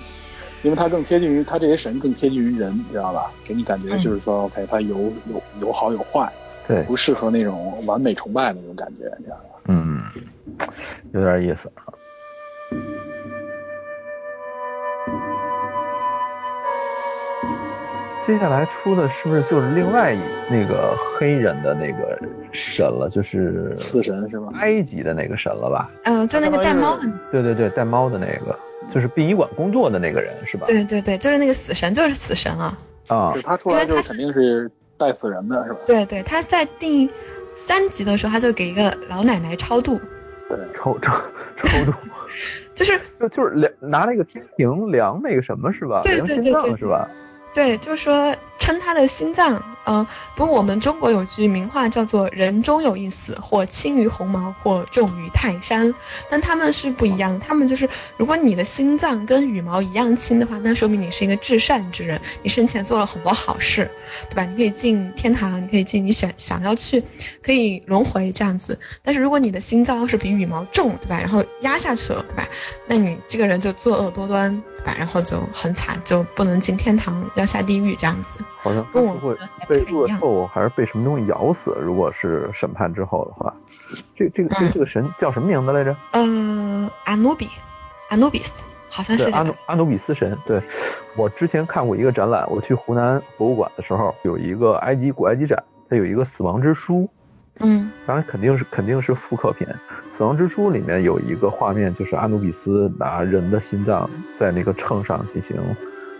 [0.62, 3.30] 因为它更贴近于它这些神更贴近于人，知道吧？
[3.44, 4.96] 给你感觉就是说、OK，它有
[5.26, 6.28] 有有好有坏，
[6.66, 9.60] 对，不适合那种完美崇拜的那种感觉，你知道吧？
[9.68, 10.02] 嗯，
[11.12, 11.86] 有点意思啊。
[18.26, 20.18] 接下来出的是不是就是另外一
[20.48, 22.18] 那个黑人的那个
[22.52, 23.08] 神了？
[23.10, 24.52] 就是死神是吗？
[24.60, 25.90] 埃及的那个神了吧？
[26.04, 27.02] 嗯、就那个带猫的。
[27.32, 28.56] 对对对，带猫的那个，
[28.94, 30.66] 就是殡仪馆工作的那个人是吧？
[30.68, 32.78] 对对对，就是那个死神，就是死神啊。
[33.08, 35.80] 啊就是他出来就是肯定是带死人的是吧？
[35.86, 37.10] 对对，他在第
[37.56, 40.00] 三集的时候，他就给一个老奶奶超度，
[40.48, 41.12] 对，超超
[41.56, 41.92] 超度，
[42.72, 46.02] 就是就就是量拿那个天平量那个什么是吧？
[46.04, 47.08] 对量心对对对脏是吧？
[47.54, 50.06] 对，就说称他的心脏，嗯、
[50.36, 55.92] 不过我们中国有句名话叫做“人终有一死，或轻于鸿毛，或重于泰山”，
[56.30, 63.90] 但他们是不一样，他们就是如果你的心脏跟羽毛一样轻的话，那说明你是一个至善之人，你生前做了很多好事，
[64.30, 64.44] 对吧？
[64.44, 67.02] 你可以进天堂，你可以进你想想要去，
[67.42, 68.78] 可以轮回这样子。
[69.02, 71.18] 但是如果你的心脏要是比羽毛重，对吧？
[71.18, 72.46] 然后压下去了，对吧？
[72.86, 74.94] 那你这个人就作恶多端，对吧？
[74.96, 78.38] 然后就很惨，就不能进天堂，要下地狱这样子。
[78.62, 79.36] 好像跟我是会
[79.68, 81.76] 被恶不太一样兽还是被什么东西咬死？
[81.82, 83.52] 如果是审判之后的话，
[84.14, 85.96] 这这个这嗯这个神叫什么名字来着？
[86.12, 87.48] 呃，阿努比，
[88.10, 89.52] 阿努比斯，好像是，这个阿努。
[89.66, 90.38] 阿努比斯神。
[90.46, 90.62] 对，
[91.16, 95.60] 我之前看过一个展览，我去湖南博物馆的时候，有一个埃及古埃及展，
[95.90, 97.10] 它有一个死亡之书，
[97.58, 99.66] 嗯当然肯定是肯定是复刻品。
[100.12, 105.56] 死亡之书里面有一个画面，就是阿努比斯拿人的心脏在那个秤上进行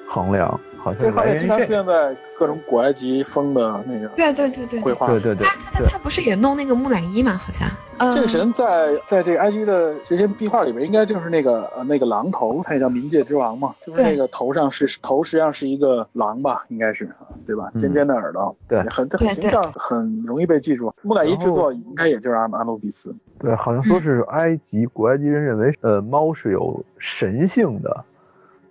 [0.09, 1.67] 衡量，好这像来源于画面经常出。
[1.67, 5.07] 现在各种古埃及风的那个对对对对对，绘画。
[5.07, 7.33] 对对对他他他，他不是也弄那个木乃伊吗？
[7.33, 7.69] 好像。
[7.99, 17.09] 呃、这个神在在这个埃及的这些壁画里边，应该就是那个呃那个狼头，他也叫冥界之王嘛，就是那个头上是头实际上是一个狼吧，应该是
[17.47, 17.71] 对吧？
[17.75, 20.93] 嗯尖尖的耳朵，对很这很形象，很容易被记住。
[21.03, 28.05] 木乃伊制作应该也就是阿阿努比斯，对，好像说是埃及古埃及人认为，呃，猫是有神性的。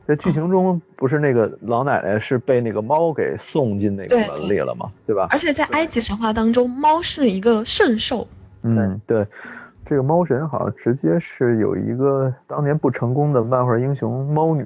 [0.08, 4.92] 在剧情中，不是那个老奶奶是被那个猫给送进那个门里了吗？
[5.06, 5.28] 对吧？
[5.32, 8.28] 而且在埃及神话当中，猫是一个圣兽。
[8.64, 9.26] 嗯，对。
[9.84, 14.66] 这个猫神好像直接是有一个当年不成功的漫画英雄猫女，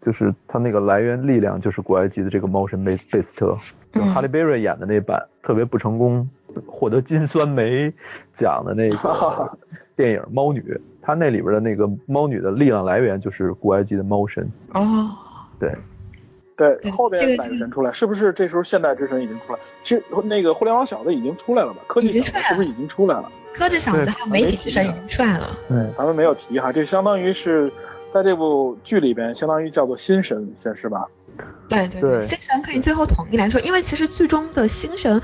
[0.00, 3.56] 就是它那个来源力量就是古埃及的这个猫神贝贝斯特，
[3.92, 6.28] 就嗯哈利贝瑞演的那版特别不成功，
[6.66, 7.92] 获得金酸梅
[8.34, 9.56] 奖的那个
[9.94, 10.60] 电影《猫女》，
[11.02, 14.48] 它那里边的那个猫女的力量来源就是古埃及的猫神。
[14.74, 15.10] 哦，
[15.58, 15.74] 对，
[16.56, 17.90] 对对，后边这个哪个神出来？
[17.92, 19.58] 是不是这时候现代之神已经出来？
[19.82, 21.80] 其实那个互联网小子已经出来了吧？
[21.86, 23.30] 科技小子是不是已经出来了？
[23.52, 25.44] 科技小子还有媒体之神已经出来了。
[25.68, 27.72] 对，咱们没有提哈，这相当于是
[28.12, 31.06] 在这部剧里边，相当于叫做新神，是吧？
[31.68, 35.22] 对对对新神可以最后统一来说，因为其实剧中的新神，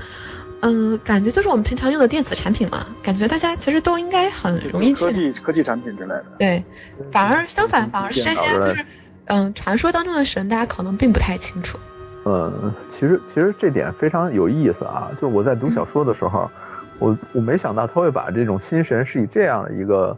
[0.61, 5.11] 嗯、感觉就是我们平常用的电子产品嘛，感觉大家其实都应该很容易去科。
[5.11, 6.25] 技科技产品之类的。
[6.39, 6.63] 对，
[7.11, 8.85] 反而相反，反而是这些就是，
[9.25, 11.77] 嗯，传说当中的神，大家可能并不太清楚。
[12.25, 16.49] 嗯，其实其实这点非常有意思啊，就是我在读小说的时候，
[16.99, 20.17] 我我没想到他会把这种心神是以这样的一个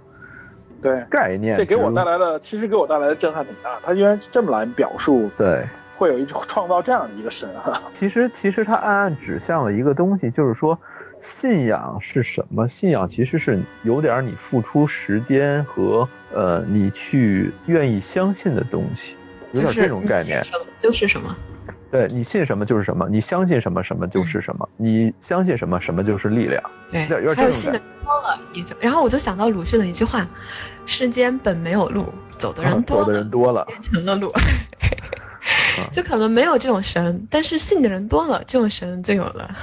[0.81, 3.77] 对概念，这给我带来的其实给我带来的震撼挺大。
[3.85, 5.67] 他居然这么来表述，对，
[5.99, 7.83] 会有一种 创造这样的一个神啊。
[7.99, 10.79] 其实其实他暗暗指向了一个东西，就是说
[11.21, 12.67] 信仰是什么？
[12.69, 19.15] 信仰其实是有点你付出时间和呃你去愿意相信的东西，
[19.51, 20.41] 有点这种概念。
[20.77, 21.35] 就是什么？
[21.91, 26.63] 对你信什么就是什么，你相信什么什么就是什么，你相信什么什么就是力量。
[26.91, 30.27] 对，有点还有信的多了也就，然后我就想到鲁迅的一句话：
[30.85, 34.31] 世间本没有路，走的人多， 走的人多了，变成了路。
[35.91, 39.55] 就可能没有这种神，但是信的人多了，这种神就有了。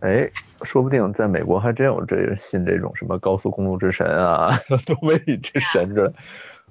[0.00, 0.30] 哎，
[0.62, 6.12] 说不定在美国还真有这信这种什么高速公路之神啊，多媒体之神之类。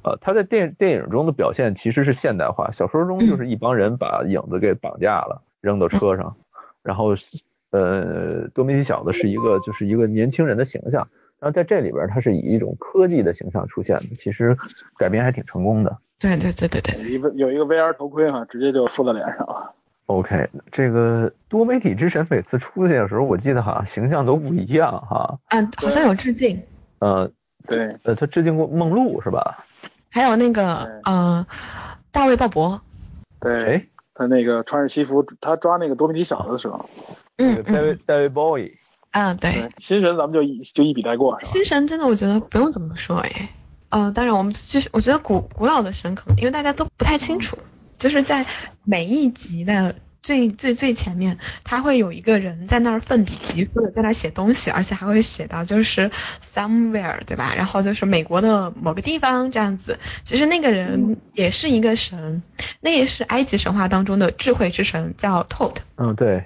[0.03, 6.35] 呃，他在电电影中的表现其实是现代化，小说中就是一帮人把影子给绑架了，扔到车上，
[6.81, 7.15] 然后
[7.69, 11.07] 呃，多米尼小子是一个就是一个年轻人的形象，
[11.39, 14.57] 然后在这里边他是以一种科技的形象出现的，其实
[14.97, 15.97] 改编还挺成功的。
[16.21, 19.73] 对对对对对，一个有一个 VR 头盔哈，直接就附在脸上了。
[20.05, 25.39] OK，这个多媒体之神每次出现的时候，我记得好像形象都不一样哈。
[25.49, 26.61] 嗯，好像有致敬。
[26.99, 27.31] 呃，
[27.65, 29.65] 对，呃，他致敬过梦露是吧？
[30.09, 31.45] 还有那个呃，
[32.11, 32.79] 大卫鲍勃。
[33.39, 36.87] 对，他那个穿着西服，他抓那个多媒体小子的时候。
[37.37, 38.73] 嗯，David David Bowie。
[39.11, 39.69] 啊，对。
[39.77, 41.39] 新神咱们就一就一笔带过。
[41.39, 43.49] 新神真的我觉得不用怎么说哎。
[43.91, 47.59] 呃，当然我们就是我觉得古古老的神可能因为大家都不太清楚，
[47.99, 48.47] 就是在
[48.83, 49.95] 每一集的。
[50.23, 56.11] 最最最前面，他会有一个人在那儿奋笔疾书的在那儿写东西，而且还会写到就是
[56.45, 57.55] somewhere，对吧？
[57.57, 59.97] 然后就是美国的某个地方这样子。
[60.23, 62.43] 其实那个人也是一个神，
[62.81, 65.77] 那也是埃及神话当中的智慧之神，叫 Tot。
[65.97, 66.45] 嗯，对。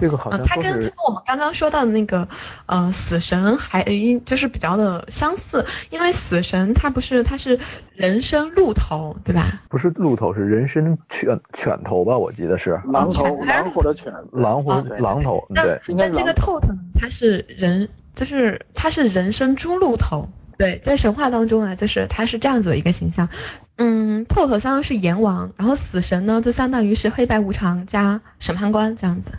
[0.00, 2.28] 这个好像他跟他跟我们刚刚说到的那个
[2.66, 3.84] 呃死神还
[4.24, 7.60] 就是比较的相似，因为死神他不是他是
[7.94, 9.60] 人身鹿头，对吧？
[9.68, 12.16] 不是鹿头，是人身犬犬头吧？
[12.16, 15.80] 我记得是狼头，狼或者犬，狼或者狼头，对。
[15.94, 16.74] 那这个 tot 呢？
[16.98, 20.28] 它是人，就是它是人身猪鹿头，
[20.58, 23.28] 对，在神话当中啊，就是它是这样子的一个形象。
[23.76, 29.32] 嗯，tot 相当于是阎王，然后死神呢就相当于是黑白无常加审判官这样子。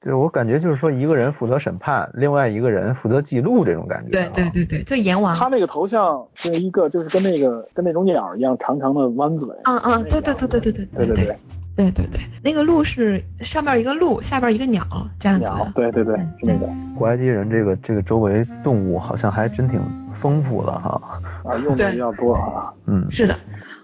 [0.00, 4.10] 对，我感觉就是说，一个人负责审判，另外一个人负责记录，这种感觉。
[4.12, 5.36] 对对对对，就阎王。
[5.36, 9.48] 他那个头像是一个，就是跟那个跟那种鸟一样长长的弯嘴。
[9.64, 11.36] 嗯嗯，对对对对对对对对对
[11.76, 14.84] 对对对，那个鹿是上边一个鹿，下边一个鸟
[15.18, 15.44] 这样子。
[15.44, 16.68] 鸟，对对对，是那个。
[16.96, 19.80] 古埃及人这个这个周围动物好像还真挺
[20.20, 21.20] 丰富的哈。
[21.42, 22.72] 啊，用的比较多啊。
[22.86, 23.34] 嗯，是的，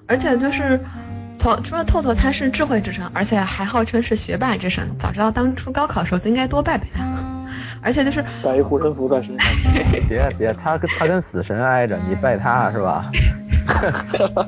[0.06, 0.78] 而且就是。
[1.62, 4.96] 除了透透，他是智慧之神，而且还号称是学霸之神。
[4.98, 7.04] 早知道当初高考的时候就应该多拜拜他。
[7.82, 9.52] 而且就是 带一护身符在身上。
[10.08, 13.10] 别别，他跟他跟死神挨着，你拜他是吧？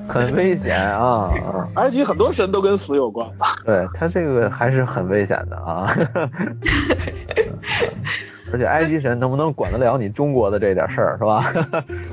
[0.09, 1.31] 很危险啊！
[1.75, 3.29] 埃及很多神都跟死有关。
[3.65, 5.95] 对他这个还是很危险的啊。
[8.53, 11.53] 而且埃及神能不能管得了你中国的这点事儿是吧？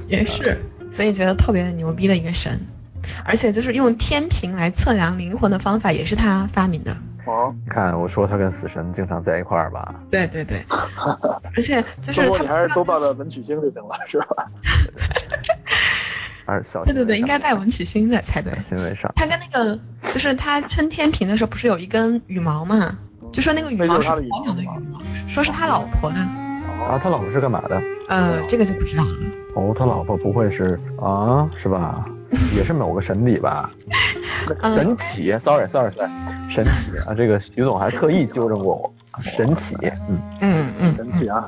[0.08, 0.58] 也是，
[0.90, 2.60] 所以觉得特别牛逼的一个神。
[3.26, 6.96] 而且就是用天平来测量灵魂的方法，也是他发明的。
[7.26, 9.96] 哦，你看我说他跟死神经常在一块儿吧？
[10.12, 10.62] 对对对。
[11.56, 14.28] 而且就是他，你还是多拜拜文曲星就行了，是吧？
[16.46, 16.84] 还是小。
[16.84, 18.52] 对对对，应该拜文曲星的才对。
[18.68, 19.12] 行为上。
[19.16, 19.80] 他跟那个，
[20.12, 22.98] 就是他称天平的时候，不是有一根羽毛嘛？
[23.32, 26.18] 就说那个羽毛是朋友的羽毛，说是他老婆的。
[26.18, 27.82] 啊，他老婆是干嘛的？
[28.10, 29.12] 呃，这个就不知道了。
[29.56, 32.06] 哦，他老婆不会是啊，是吧？
[32.58, 33.70] 也是某个神体吧？
[34.62, 36.12] 神体，sorry sorry sorry，
[36.50, 36.72] 神体
[37.08, 37.14] 啊！
[37.16, 39.76] 这个徐总还特意纠正过我，神体，
[40.10, 41.46] 嗯嗯嗯，神体啊！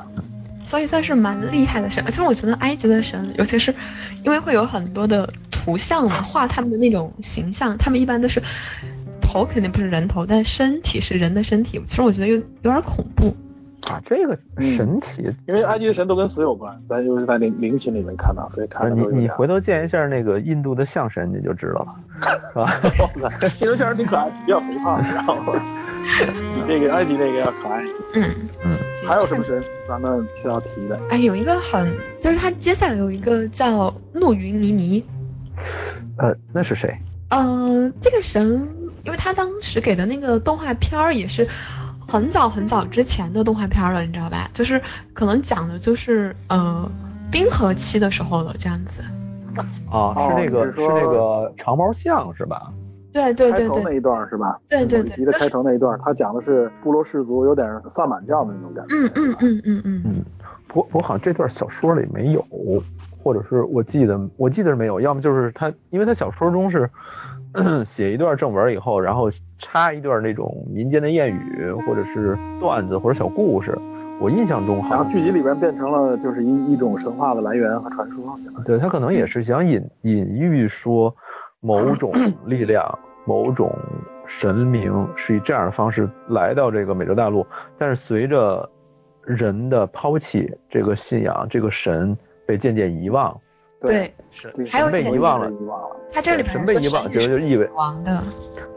[0.64, 2.04] 所以算是蛮厉害的神。
[2.06, 3.74] 其实我觉得埃及的神，尤其是
[4.24, 8.42] 因为会有很多的图像嘛，画他们的那种形象，他们一般都是
[9.20, 11.80] 头肯定不是人头，但身体是人的身体。
[11.86, 13.36] 其实我觉得有有点恐怖。
[13.86, 14.36] 啊，这个
[14.76, 18.92] 神奇，因为埃及的神都跟死有关，咱就是在灵灵琴里面看到，所以看。
[18.94, 22.68] 你你回头见一下那个印度的象神，你就知道了，
[23.12, 23.30] 是吧？
[23.62, 25.36] 印度象神挺可爱，比较肥胖，然后
[26.54, 27.84] 比这个埃及那个要可爱。
[28.14, 28.24] 嗯
[28.64, 28.76] 嗯。
[29.06, 31.00] 还有什么神咱们需要提的？
[31.10, 31.86] 哎，有一个很，
[32.20, 35.04] 就是他接下来有一个叫诺云尼尼。
[36.18, 36.98] 呃，那是谁？
[37.28, 38.68] 嗯，这个神，
[39.04, 41.46] 因为他当时给的那个动画片儿也是。
[42.08, 44.48] 很早很早之前的动画片了，你知道吧？
[44.52, 44.80] 就是
[45.12, 46.90] 可能讲的就是呃
[47.30, 49.02] 冰河期的时候了，这样子。
[49.90, 52.72] 啊，是那个是那个长毛象是吧？
[53.12, 53.68] 对对对对。
[53.68, 54.58] 开头那一段是吧？
[54.68, 55.16] 对对对。
[55.16, 58.94] 集的开头那一段，他讲的是部落氏族有点萨满教的那种感觉。
[58.94, 60.02] 嗯嗯嗯嗯嗯。
[60.04, 60.24] 嗯，
[60.68, 62.44] 不过我好像这段小说里没有，
[63.22, 66.90] 或者是我记得我记得是没有，要么就是他，因为他小说中是
[67.84, 73.76] 写一段正文以后，然后插一段那种民间的谚语，或者是段子或者小故事。
[74.18, 81.14] 我印象中好像然后剧集里边变成了就是一一种神话的来源和传说，对他可能也是想隐隐喻说
[81.60, 82.12] 某种
[82.46, 83.70] 力量、某种
[84.26, 87.46] 神明是以这样的方式来到这个美洲大陆，
[87.76, 88.66] 但是随着
[89.22, 92.16] 人的抛弃，这个信仰、这个神
[92.46, 93.38] 被渐渐遗忘，
[93.80, 94.52] 对，神
[94.90, 95.96] 被遗忘了，遗忘了。
[96.10, 98.22] 他这里边神被遗忘说其实就意味死亡的，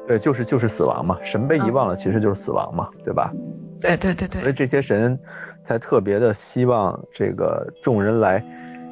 [0.08, 3.32] 对，就是就是死亡嘛，神被遗忘了，其实就是死亡嘛，对吧？
[3.80, 5.18] 对对对对，所以这些神
[5.66, 8.44] 才特别的希望这个众人来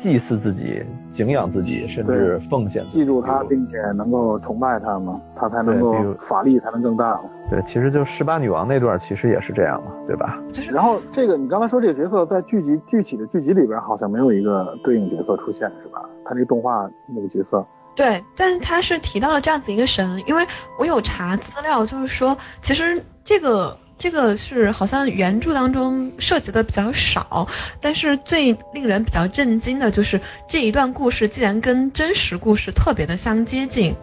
[0.02, 0.84] 祭祀自己、
[1.14, 7.24] 敬仰自己，甚至奉献自己记住他，并且能够崇拜他嘛，他才能够法力才能更大嘛。
[7.50, 10.38] 对，其实就十八女王那段其实也是这样嘛，对吧？
[10.72, 16.02] 然后这个你刚才说这个角色在剧集具体的剧集里边好像没有一个对应角色出现是吧？
[16.24, 17.66] 他这个动画那个角色，
[17.96, 20.46] 对，但是他是提到了这样子一个神，因为
[20.78, 23.78] 我有查资料，就是说其实这个。
[23.98, 27.48] 这个是好像原著当中涉及的比较少，
[27.82, 33.96] 但是最令人比较震惊的就是这一段故事竟然跟真实故事特别的相接近，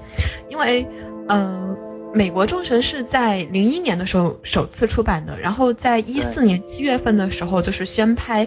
[0.51, 0.87] 因为
[1.29, 1.77] 呃，
[2.13, 8.47] 美国众神是在零一年的时候首次出版的，然后在一四年七月份的时候就是宣拍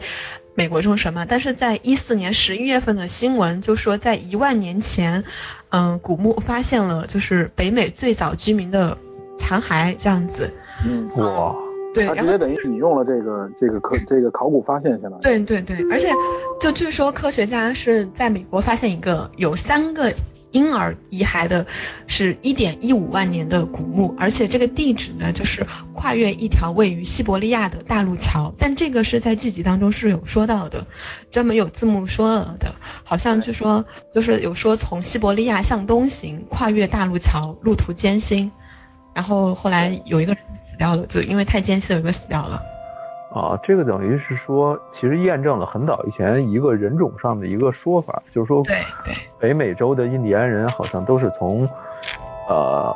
[0.53, 5.23] 美国众神嘛，但是在一四年十一月份的新闻就说在一万年前，
[5.69, 8.97] 嗯，古墓发现了就是北美最早居民的
[9.37, 10.53] 残骸这样子。
[10.85, 11.55] 嗯，哇，
[11.93, 16.09] 对，然后他直接等于引用了这个这个科这个考古发现，相当于对对对，而且
[16.59, 20.13] 就据说科学家是在美国发现一个有三个
[20.51, 21.65] 婴儿遗骸的，
[22.05, 30.85] 是一点一五万年的古墓，而且这个地址呢就是跨越一条位于西伯利亚的大陆桥，但这个是在剧集当中是有说到的，
[31.31, 38.51] 专门有字幕说了的，好像据说就是有说从西伯利亚向东行，跨越大陆桥，路途艰辛。
[39.17, 42.61] 然后后来有一个人死掉了，就因为太艰辛，有一个死掉了。
[43.33, 51.67] 啊，这个等于是说，其实验证了很早以前一个人种上的一个说法，就是说，对对，北美洲的印第安人好像都是从
[52.47, 52.95] 呃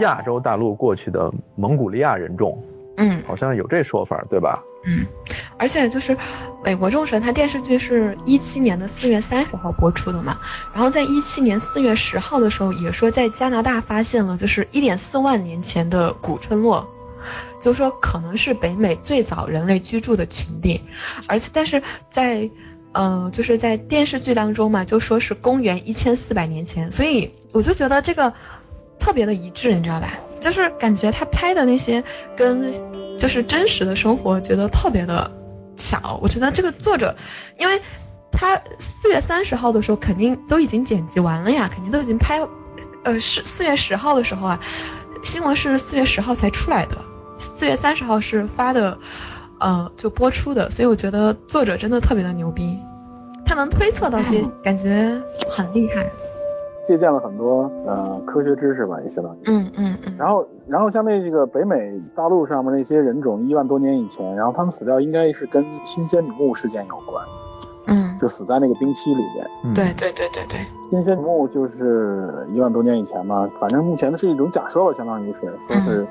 [0.00, 2.58] 亚洲大陆过去的蒙古利亚人种，
[2.96, 4.58] 嗯好像有这说法，对吧？
[4.86, 5.06] 嗯，
[5.62, 6.16] 而且就是
[6.64, 10.36] 《美国众神》，它电视剧是一七年的四月三十号播出的嘛，
[10.74, 16.84] 然后在一七年四月十号的时候，也说在加拿大发现了就是一点四万年前的古村落，
[17.60, 20.80] 就说可能是北美最早人类居住的群地，
[21.28, 21.80] 而且但是
[22.10, 22.50] 在
[22.90, 28.32] 嗯、呃就是在电视剧当中嘛，就说是公元一千四百年前，所以我就觉得这个
[28.98, 30.18] 特别的一致，你知道吧？
[30.40, 32.02] 就是感觉他拍的那些
[32.36, 32.72] 跟
[33.16, 35.30] 就是真实的生活，觉得特别的
[35.76, 36.18] 巧。
[36.22, 37.16] 我觉得这个作者，
[37.58, 37.80] 因为
[38.30, 42.40] 他四月三十号的时候肯定都已经剪辑完了呀，肯定都已经拍，
[43.04, 44.60] 呃，是四月十号的时候啊，
[45.22, 46.96] 新闻是四月十号才出来的，
[47.38, 48.98] 四月三十号是发的，
[49.60, 52.78] 呃，就播出的，所以我觉得作者真的特别的牛逼，
[53.44, 56.10] 他能推测到这，感觉很厉害。
[56.92, 59.38] 借鉴了很多呃科学知识吧，也相当于。
[59.46, 67.24] 嗯嗯嗯，然后，然后像那这个北美大陆上面那些人种，一万多年以前，然后他们死掉应该是跟新仙女木事件有关，
[67.86, 69.46] 嗯，就死在那个冰期里面。
[69.64, 70.58] 嗯，对对对对对，
[70.90, 76.06] 新仙女木就是一万多年以前嘛，反正目前的是一种假设吧，相当于是说是，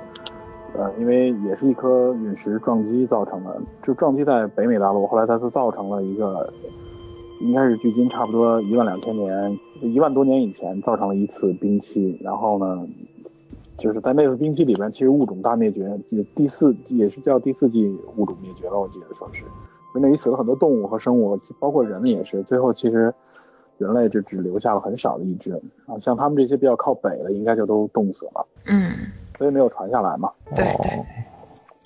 [0.74, 6.52] 呃，因为也是一颗陨石撞击造成的，就撞击在北美大陆，后来它就造成了一个，
[7.42, 12.88] 应该是距今差不多一万两千年，一万多年以前造成了一次冰期，然后呢，
[13.78, 19.44] 就是在那次冰期里边，其实物种大灭绝，就第四也是叫第四纪物种灭绝了，我记得说是，
[19.94, 23.14] 就那里死了很多动物和生物，包括人也是，最后其实。
[23.78, 28.92] 人类就只留下了很少的一只啊，像他们这些比较靠北的，应该就都冻死了，嗯，
[29.36, 30.32] 所以没有传下来嘛。
[30.56, 31.04] 对对。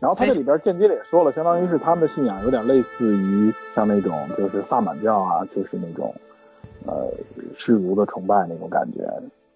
[0.05, 6.13] 哦然后他这里边间接的也说了，相当于是他们的信仰有点类似于像那种就是萨满教啊，就是那种
[6.85, 7.09] 呃
[7.57, 9.01] 氏族的崇拜那种感觉，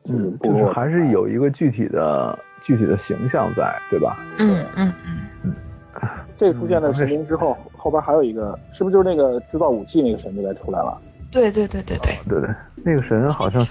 [0.06, 4.18] 就是嗯，就是部落还是有一个具体的具体的形象在，对吧？
[4.40, 4.92] 嗯嗯
[5.46, 5.54] 嗯，
[6.36, 11.00] 这个出现在神灵之后，后边还有一个，是不是就是那个制造武器那个神就该出来了？
[11.32, 13.64] 对对对对对，对对，那个神好像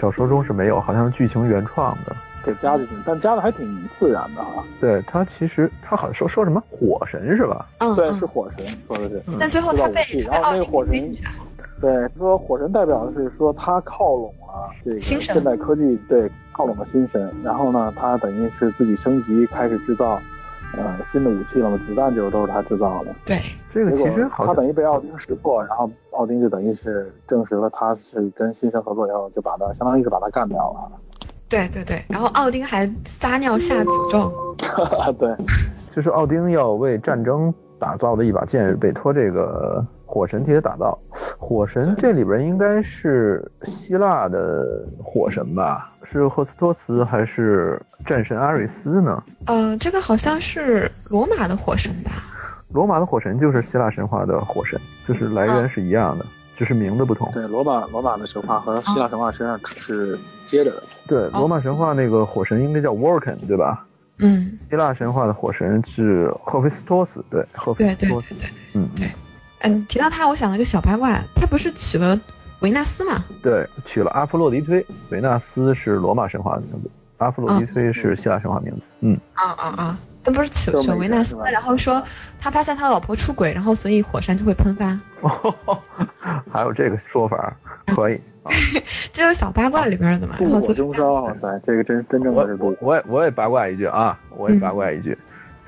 [0.00, 2.16] 小说中是没有，好像是剧情原创的。
[2.46, 3.66] 给加进去，但加的还挺
[3.98, 4.64] 自然的啊。
[4.80, 7.66] 对他其实他好像说说什么火神是吧？
[7.80, 9.20] 对，嗯对是火神，说的是。
[9.40, 11.16] 但最后他被制造武器然后那个火神
[11.78, 17.30] 对，说火神代表的是说他靠拢了这个现代科技，对，靠拢了新神。
[17.44, 20.18] 然后呢，他等于是自己升级，开始制造
[20.74, 23.14] 呃新的武器了嘛，子弹就是都是他制造的。
[23.26, 23.38] 对，
[23.74, 30.90] 这个其实好他等于被奥丁识破，然后奥丁就等于是证实了他是跟新生合作以后，就把他相当于是把他干掉了。
[31.48, 34.56] 对对对，然后奥丁还撒尿下诅咒。
[35.18, 35.34] 对，
[35.94, 40.98] 就是奥丁要为战争打造的一把剑，委托这个火神替他打造。
[41.38, 45.92] 火神这里边应该是希腊的火神吧？
[46.10, 49.22] 是赫斯托斯还是战神阿瑞斯呢？
[49.46, 52.10] 呃，这个好像是罗马的火神吧？
[52.72, 56.24] 罗马的火神就是希腊神话的火神，就是来源是一样的，
[56.56, 57.30] 只是名字不同。
[57.32, 60.82] 对，罗马罗马的神话和希腊神话实际上是接着的。
[61.06, 63.86] 对，罗马神话那个火神应该叫 Vulcan，对吧？
[64.18, 68.48] 嗯，希腊神话的火神是赫菲斯托斯，对，赫菲对对斯托斯，对对。
[68.72, 68.88] 嗯，
[69.60, 72.18] 嗯，提到他，我想了一个小八卦，他不是娶了
[72.60, 73.24] 维纳斯吗？
[73.42, 78.80] 对，娶了阿弗洛狄忒，维纳斯是罗马神话的名字，阿弗洛狄忒是希腊神话名字。
[79.00, 79.98] 嗯，啊啊啊！
[80.26, 82.02] 他不是娶就是娶维纳斯然后说
[82.40, 84.98] 他发现他老婆出轨，然后所以火山就会喷发。
[86.52, 87.56] 还有这个说法，
[87.94, 88.20] 可以。
[88.42, 88.50] 啊
[89.12, 92.54] 这是小八卦里边的嘛，然妒火中烧，哇塞，这个真真正的是。
[92.60, 95.18] 我我也我也八卦一句啊，我也八卦一句，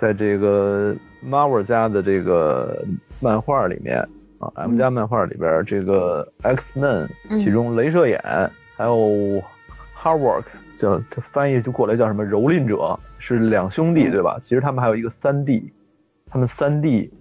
[0.00, 0.94] 在这个
[1.26, 2.84] Marvel 家的这个
[3.20, 3.98] 漫画里面
[4.38, 8.22] 啊，M 家漫画里边，这个 X Men 嗯其中镭射眼
[8.76, 9.42] 还有
[10.00, 10.44] Hardwork
[10.78, 14.38] 叫这翻译就过来叫什么蹂躏者是两兄弟对吧？
[14.44, 15.72] 其实他们还有一个三弟，
[16.26, 17.12] 他们三弟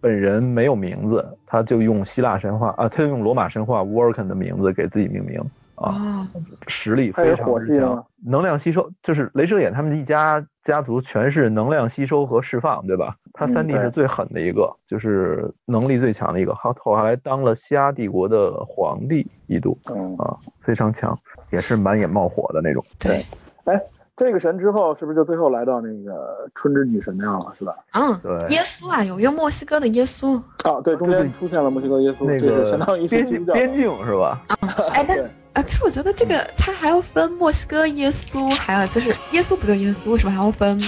[0.00, 5.40] 本人没有名字，他就用希腊神话啊，他就用罗马神话 Vulcan 的名字给自己命名
[5.74, 5.94] 啊。
[5.94, 6.26] 哦，
[6.68, 13.16] 实力非常之强能量吸收就是镭射眼他们一家家族全是能量吸收和释放，对吧？
[13.32, 21.18] 他三弟是最狠的一个，就是能力最强的一个，后后来当了西亚帝国的皇帝一度嗯，啊，非常强，
[21.50, 22.84] 也是满眼冒火的那种。
[22.98, 23.26] 对，
[23.64, 23.80] 哎，
[24.16, 27.74] 这个神之后是不是就最后来到那个春之女神那样了，是吧？
[27.92, 34.42] 嗯，对耶稣啊，有一个墨西哥的耶稣，啊，对，中间出现了墨西哥耶稣，那个相当于边境边境是吧？
[34.48, 34.56] 啊
[34.92, 35.18] 哎，但
[35.54, 40.32] 啊，其实我觉得这个他还要分墨西哥耶稣，还有就是耶稣不就耶稣为什么？
[40.32, 40.80] 还要分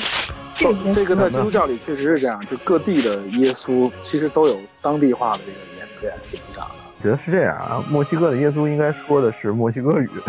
[0.56, 1.30] 这个耶这个在。
[1.30, 6.66] 基督教里确实是这样，就各地的耶稣其实都有当地化的这个演变，基本上。
[7.04, 10.08] 觉得是这样啊，墨西哥的耶稣应该说的是墨西哥语。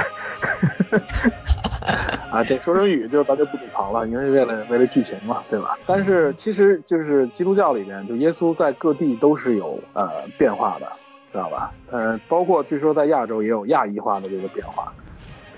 [2.29, 5.77] 啊，这说成语就咱就不吐槽了，因为为了为了剧情嘛，对吧？
[5.87, 10.91] 但是其实就是基督教里边，就耶稣在各地都是有呃变化的，
[11.31, 11.71] 知道吧？
[11.91, 14.91] 呃，包括据说在亚洲也有亚裔化的这个变化，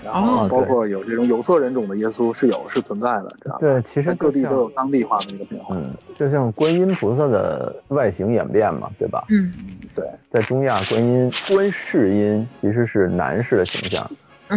[0.04, 3.58] 然后哦包括有这种有色人种的耶稣是有是存在的，这样？
[3.58, 5.76] 对，其实各地都有当地化的一个变化。
[5.76, 9.24] 嗯，就像观音菩萨的外形演变嘛，对吧？
[9.30, 9.52] 嗯
[9.94, 14.02] 对，在中亚，观音观世音其实是男士的形象，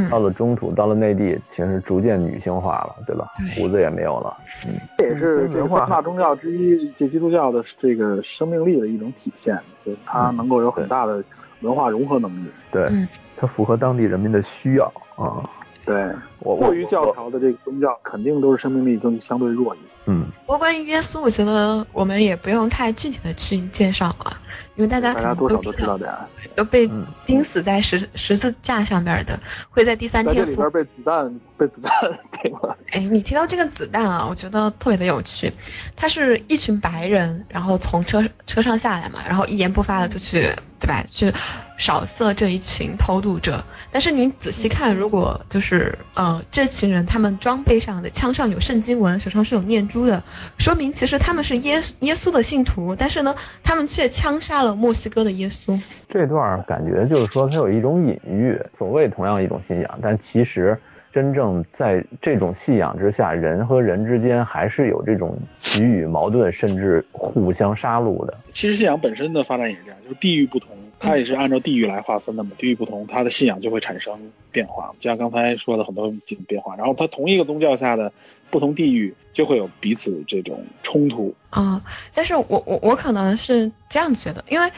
[0.09, 3.27] 到嗯，了中土，到了内地，其实逐渐女性化了，对吧？
[3.37, 4.37] 对胡子也没有了。
[4.67, 11.23] 嗯，这也是这个文化三大宗教之一，这基督教的这个生命力的一种体现，就是它能够有很大的
[11.61, 12.47] 文化融合能力。
[12.71, 13.07] 对，嗯
[13.41, 14.85] 它符合当地人民的需要
[15.15, 15.41] 啊。
[15.83, 19.85] 对，过于教条的这个宗教肯定都是生命力更相对弱一些。
[20.05, 24.37] 嗯，不过关于耶稣，我觉得我们也不用太具体的去介绍了，
[24.75, 31.91] 因为大家大家多少都知道，都知道点儿，都被嗯钉死在十十字架上边的，会在第三天复里边被子弹被子弹
[32.41, 32.77] 给了。
[32.91, 35.53] 哎，你提到这个子弹啊，我觉得特别的有趣。
[35.95, 41.05] 他是一群白人，然后从车车上下来嘛，然后一言不发的就去，对吧？
[41.09, 41.31] 去
[41.77, 43.63] 扫射这一群偷渡者。
[43.91, 50.23] 但是你仔细看，如果就是呃这群人他们装备上的枪上有圣经文，手上是有念珠的，
[50.57, 55.79] 说明其实他们是耶耶稣的信徒，但是呢，他们却枪杀了墨西哥的耶稣。
[56.09, 60.79] 这段感觉就是说它有一种隐喻，所谓同样一种信仰，但其实
[61.11, 68.37] 真正在这种信仰之下，人和人之间还是有这种给予矛盾，甚至互相杀戮的。
[68.53, 70.69] 其实信仰本身的发展也是这样，就是地域不同，
[70.99, 72.51] 它也是按照地域来划分的嘛。
[72.57, 76.13] 地域不同，它的信仰就会产生变化，就像刚才说的很多
[76.47, 76.75] 变化。
[76.75, 78.13] 然后它同一个宗教下的
[78.49, 81.35] 不同地域就会有彼此这种冲突。
[81.49, 81.83] 啊、
[82.13, 84.71] 但是我我我可能是这样觉得，因为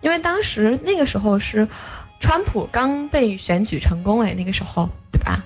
[0.00, 1.68] 因为当时那个时候是
[2.18, 5.44] 川普刚被选举成功哎，那个时候对吧？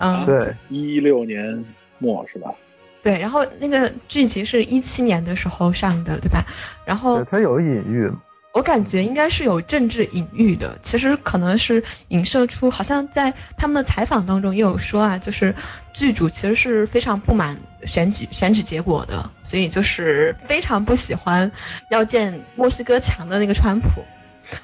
[0.00, 1.64] 嗯，对，一六年
[1.98, 2.54] 末是吧？
[3.02, 6.44] 对，然后那个剧集是一七年的时候上的，对吧？
[6.84, 8.10] 然后它有隐喻。
[8.52, 15.54] 我感觉应该是有政治隐喻的，其实可能是影射出，好像在他们的采访当中也有说啊，就是
[15.94, 21.52] 剧组其实是非常不满选举选举结果的，所以就是非常不喜欢
[21.90, 24.02] 要见墨西哥墙的那个川普，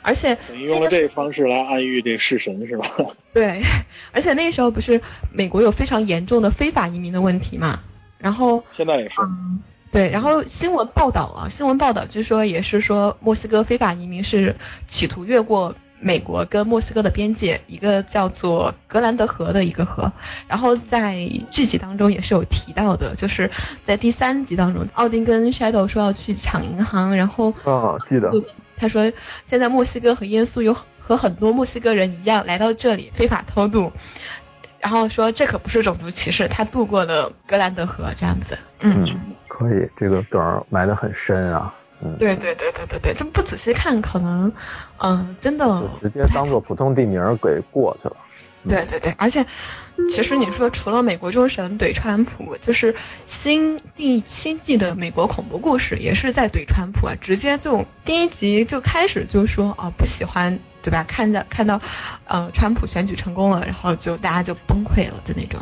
[0.02, 2.90] 而且等于用了这个方式来暗喻这个弑神是吧？
[3.32, 3.62] 对，
[4.12, 5.00] 而且那个时候不是
[5.32, 7.80] 美国有非常严重的非法移民的问题嘛，
[8.18, 9.14] 然后现在也是。
[9.20, 9.60] 嗯，
[9.92, 14.56] 对，然后新闻报道啊，新闻报道据说也是说墨西哥非法移民是
[14.86, 20.12] 企图越过美国跟墨西哥的边界，一个叫做格兰德河的一个河。
[20.46, 21.16] 然后在
[21.50, 23.50] 剧集当中也是有提到的，就是
[23.82, 28.30] 在第三集当中，奥丁跟 Shadow 说要去抢银行，然后啊，记得
[28.77, 29.12] 他说
[29.44, 33.93] 现在墨西哥和耶稣有和很多墨西哥人一样来到这里非法偷渡。
[34.78, 38.57] 然后说这可不是种族歧视，他渡过了格兰德河这样子。
[38.81, 41.74] 嗯，可以，这个梗埋得很深啊。
[42.01, 44.53] 嗯，对对对对对对，这不仔细看可能，
[44.98, 45.66] 嗯，真的
[46.03, 48.16] 直接当做普通地名给过去了。
[48.69, 49.44] 对对对，而且
[50.09, 52.94] 其实你说除了美国众神怼川普，就是
[53.27, 60.59] 新第七季的美国恐怖故事也是在怼川普啊，直接就第一集就开始就说啊不喜欢。
[60.82, 61.02] 对吧？
[61.02, 61.81] 看到看到，
[62.28, 65.60] 呃，川普选举成功了，然后就大家就崩溃了，就那种。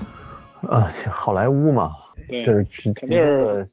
[0.71, 1.93] 啊，好莱坞嘛，
[2.29, 2.63] 对，这是
[2.93, 3.25] 直接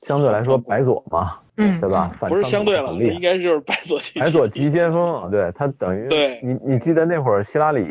[0.01, 2.11] 相对来说白左嘛，嗯，对吧？
[2.19, 7.85] 不是相对了，应该就是白左白左急先锋，对他等于对，你你记得那会儿希拉里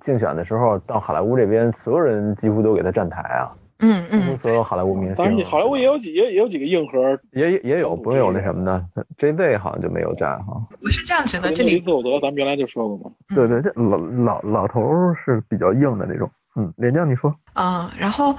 [0.00, 3.52] 竞选的时候，到好莱坞这边，所有人几乎都给他站台啊。
[3.84, 8.84] 嗯嗯，所有好莱坞明星，当然，好莱坞也有几也也有几个硬核，也也有不是有那什么的
[9.18, 10.62] ，J Z 好像就没有站哈。
[10.80, 13.10] 我是这样觉得，这里克伍德咱们原来就说过嘛。
[13.34, 14.80] 对对，这老老老头
[15.24, 16.30] 是比较硬的那种。
[16.54, 17.34] 嗯，连江你说。
[17.54, 18.36] 啊，然后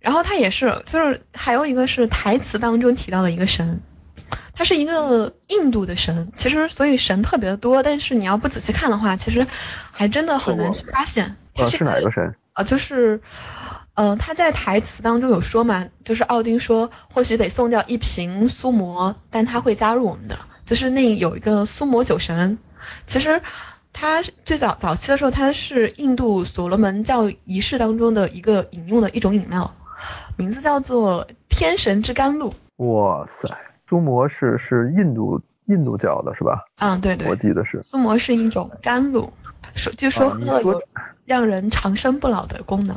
[0.00, 3.82] 然后他也是，就是还有一个是台词当中提到的一个神，
[4.52, 9.46] 他是一个印度的神，其实所以神特别的多，但是你要不仔细看的话，其实
[9.92, 11.36] 还真的很难去发现。
[11.54, 12.34] 啊，是哪个神？
[12.52, 13.20] 啊，就是。
[13.98, 22.58] 嗯，他在台词当中有说嘛，就是奥丁说或许得送掉一瓶苏魔，但他会加入我们的，就是那有一个苏魔酒神。
[23.06, 23.40] 其实
[23.94, 29.74] 他最早早期的时候，他是印度所罗门教仪式当中的一个饮用的一种饮料，
[30.36, 32.54] 名字叫做天神之甘露。
[32.76, 33.48] 哇塞，
[33.88, 36.64] 苏摩是是印度印度教的是吧？
[36.80, 37.80] 嗯，对对，我记得是。
[37.84, 39.32] 苏摩是一种甘露，
[39.74, 40.82] 说据说喝了有
[41.24, 42.94] 让人长生不老的功能。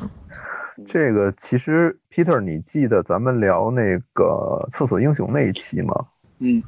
[0.88, 5.94] 这个其实，Peter，你记得咱们聊那个厕所英雄那一期吗？
[6.40, 6.64] 嗯，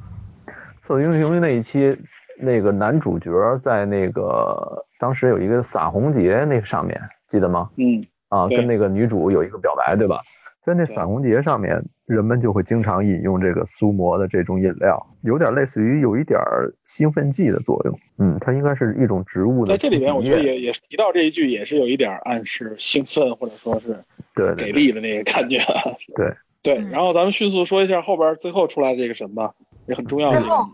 [0.82, 1.98] 厕所英雄那一期，
[2.38, 7.70] 那个男主角在那个当时有一个洒红节那上面，记得吗？
[7.76, 10.20] 嗯，啊，跟那个女主有一个表白，对吧？
[10.64, 16.38] 在那散红节上面，人们就会经常饮用这个苏摩的这种饮料，有点类似于有一点
[16.86, 17.98] 兴奋剂的作用。
[18.18, 19.72] 嗯，它应该是一种植物的。
[19.72, 25.58] 在这里面，我觉得也也提到这一句，也是有一点暗示兴奋或者说是对给力的那个感觉。
[26.14, 26.32] 对
[26.62, 29.52] 对，然后咱们迅速说一下后边最后出来的这个神吧，
[29.88, 30.38] 也很重要的。
[30.38, 30.64] 最后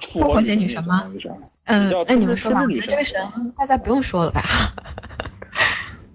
[0.00, 1.10] 复活节女神吗？
[1.64, 3.20] 嗯，那你们说吧，这个神
[3.56, 4.42] 大家不用说了吧？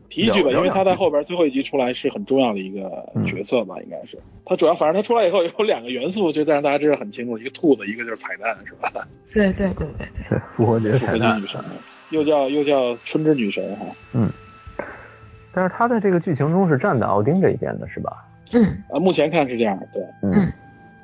[0.09, 8.91] 提一句吧，因为他在后边最后一集出来是很重要的一个角色吧，应该是他主要，反正他出来以后有两个元素，就让大家知道很清楚，一个兔子，一个就是彩蛋，是吧？
[9.31, 11.63] 对对对对对，复活节彩蛋女神，
[12.09, 13.85] 又叫又叫春之女神哈。
[14.13, 14.27] 嗯，
[15.53, 18.25] 但是他在这个剧情中是站在奥丁这一边的，是吧？
[18.53, 20.51] 嗯，啊，目前看是这样，对，嗯，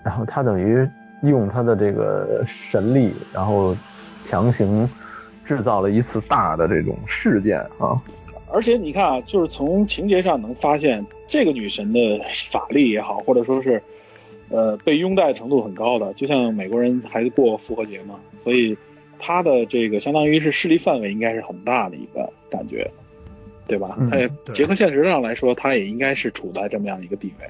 [0.03, 0.87] 然后他等于
[1.21, 3.77] 用他的这个神力，然后
[4.27, 4.89] 强行
[5.45, 8.01] 制造了一次大的这种事件啊。
[8.55, 11.99] 而且你看啊，就是从情节上能发现，这个女神的
[12.49, 13.83] 法力也好，或者说是，
[14.47, 16.13] 呃，被拥戴程度很高的。
[16.13, 18.75] 就像美国人还过复活节嘛，所以
[19.19, 22.89] 她的这个相当于是势力范围应该是很大的一个感觉，
[23.67, 23.97] 对吧？
[24.09, 27.49] 她也结合现实上来说，她也应该是处在这么样一个地位。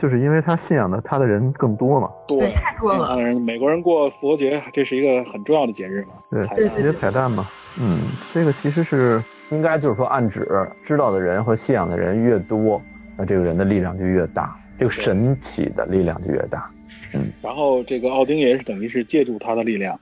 [0.00, 3.20] 就是因为他信仰的他的人更多嘛，对，太多了。
[3.20, 7.48] 人美国人过复活节，这是一个很重要的节日嘛，对，节彩蛋嘛。
[7.80, 8.02] 嗯，
[8.34, 9.22] 这个其实是。
[9.52, 10.48] 应该就是说，暗指
[10.86, 12.80] 知道的人和信仰的人越多，
[13.18, 16.70] 那这个人的力量就越大，这个神起的力量就越大。
[17.12, 20.00] 嗯，然后这个奥丁也是等于是借助他的力量，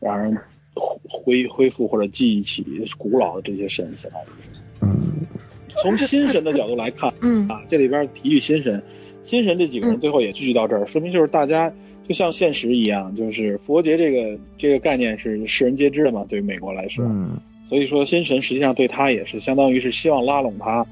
[0.00, 0.36] 让人
[1.08, 2.62] 恢恢复或者记忆起
[2.98, 4.60] 古老的这些神，相当于是。
[4.82, 5.26] 嗯，
[5.82, 8.82] 从新神的角度来看，嗯啊，这里边提举新神，
[9.24, 11.72] 新神这几个人最后也聚集到这儿，说明就是大家
[12.06, 17.02] 就像现实一样，就是复活节这个这个概念是世人皆知的嘛，对于美国来说。
[17.06, 17.30] 嗯。
[17.66, 20.84] 所以说，新神实际上对他也是相当于是希望拉拢他，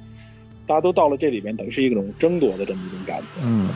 [0.67, 3.27] 大家都到了这里边，等于是一种争夺的这么一种感觉。
[3.43, 3.69] 嗯，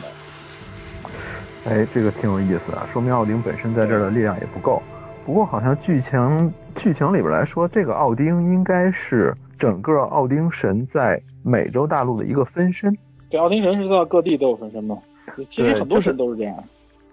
[1.65, 4.81] 哎，这个挺有意思啊，说明奥丁本身在这儿的力量也不够。
[5.25, 12.97] 不过好像剧情剧情里边来说，这个奥丁应该是整个奥丁神在美洲大陆的一个分身。
[13.29, 14.97] 对，奥丁神是在各地都有分身吗？
[15.47, 16.63] 其实很多神都是这样。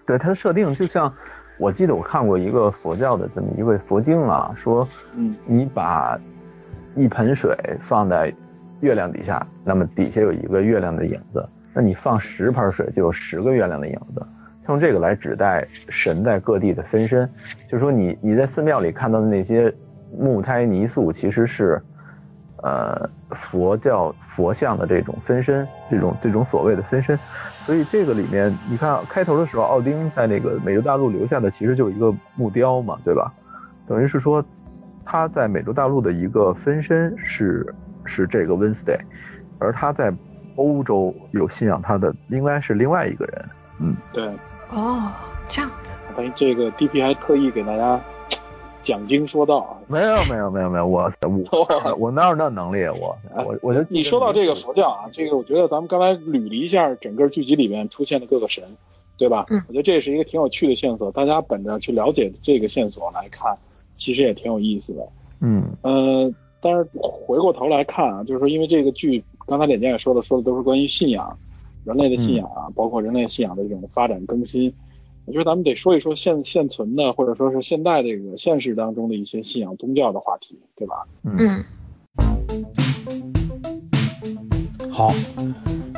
[0.07, 1.13] 对，它的设定就像。
[1.57, 6.19] 我记得我看过一个佛教的这么一位佛经啊，说，嗯，你把
[6.97, 7.57] 一盆水
[7.87, 8.33] 放在
[8.81, 14.27] 月亮底下，那么底下有一个月亮的影子，那你放十盆水就有十个月亮的影子，
[14.69, 17.29] 用这个来指代神在各地的分身，
[17.69, 19.73] 就是说你你在寺庙里看到的那些
[20.19, 21.81] 木胎泥塑，其实是
[22.65, 27.17] 呃佛教佛像的这种分身，这种这种所谓的分身。
[27.67, 33.33] 所以这个里面，你看开头的时候，奥丁在那个美洲大陆留下的其实就一个木雕嘛，对吧？
[33.87, 34.45] 等于是说
[35.05, 37.75] 他在美洲大陆的一个分身是
[38.05, 38.99] 是这个 Wednesday，
[39.59, 40.13] 而他在
[40.57, 43.45] 欧洲有信仰他的应该是另外一个人。
[43.81, 44.27] 嗯，对。
[44.71, 45.11] 哦，
[45.49, 45.95] 这样子。
[46.17, 48.01] 等于这个 DP 还特意给大家
[48.85, 49.77] 讲经说道啊。
[49.89, 52.85] 没有没有没有没有，我 我我哪有那能力？
[52.87, 58.63] 我我我就你说到这个佛教啊，这个我觉得咱们刚才捋了一下整个剧集里面出现的各个神，
[59.17, 59.47] 对吧？
[59.51, 59.61] 嗯。
[59.67, 63.57] 我觉得这是一个挺有趣的线索，大家本着去了解这个线索来看，
[63.97, 65.09] 其实也挺有意思的。
[65.41, 65.65] 嗯。
[65.83, 71.37] 呃，但是回过头来看啊，就是说因为这个剧刚才脸健也说了，说的都是关于信仰。
[71.85, 74.73] 人类的信仰啊，包括人类信仰的这种发展更新，
[75.27, 80.97] 我觉得咱们得说一说现现存的，或者说是现代这个现实当中的一些信仰宗教的话题，对吧？
[81.23, 81.65] 嗯。
[84.91, 85.15] 好，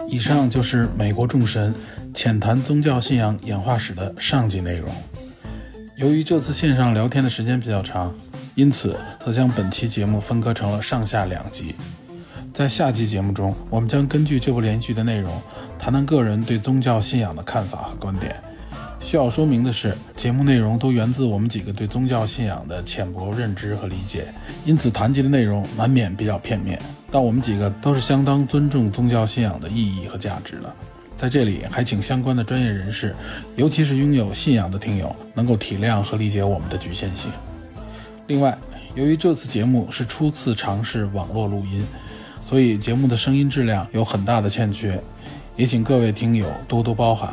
[0.08, 1.74] 以上就是美国众神
[2.14, 4.88] 浅谈宗教信仰演化史的上集内容。
[5.98, 8.14] 由于这次线上聊天的时间比较长，
[8.54, 11.74] 因此则将本期节目分割成了上下两集。
[12.54, 15.32] 在下集节目中，我们将根据这部连续剧的内容，
[15.78, 18.40] 谈谈个人对宗教信仰的看法和观点。
[19.06, 24.26] 需要说明的是，节目内容都源自我们几个对宗教信仰的浅薄认知和理解，
[24.64, 26.76] 因此谈及的内容难免比较片面。
[27.08, 30.74] 但我们几个都是相当尊重宗教信仰的意义和价值的。
[31.16, 33.14] 在这里，还请相关的专业人士，
[33.54, 37.30] 尤其是拥有信仰的听友，能够体谅和理解我们的局限性。
[38.26, 38.58] 另外，
[38.96, 41.86] 由于这次节目是初次尝试网络录音。
[42.42, 45.00] 所以节目的声音质量有很大的欠缺，
[45.54, 47.32] 也请各位听友多多包涵。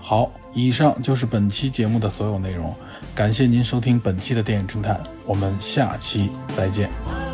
[0.00, 2.74] 好，以上就是本期节目的所有内容，
[3.14, 7.25] 感谢您收听本期的电影侦探，我们下期再见。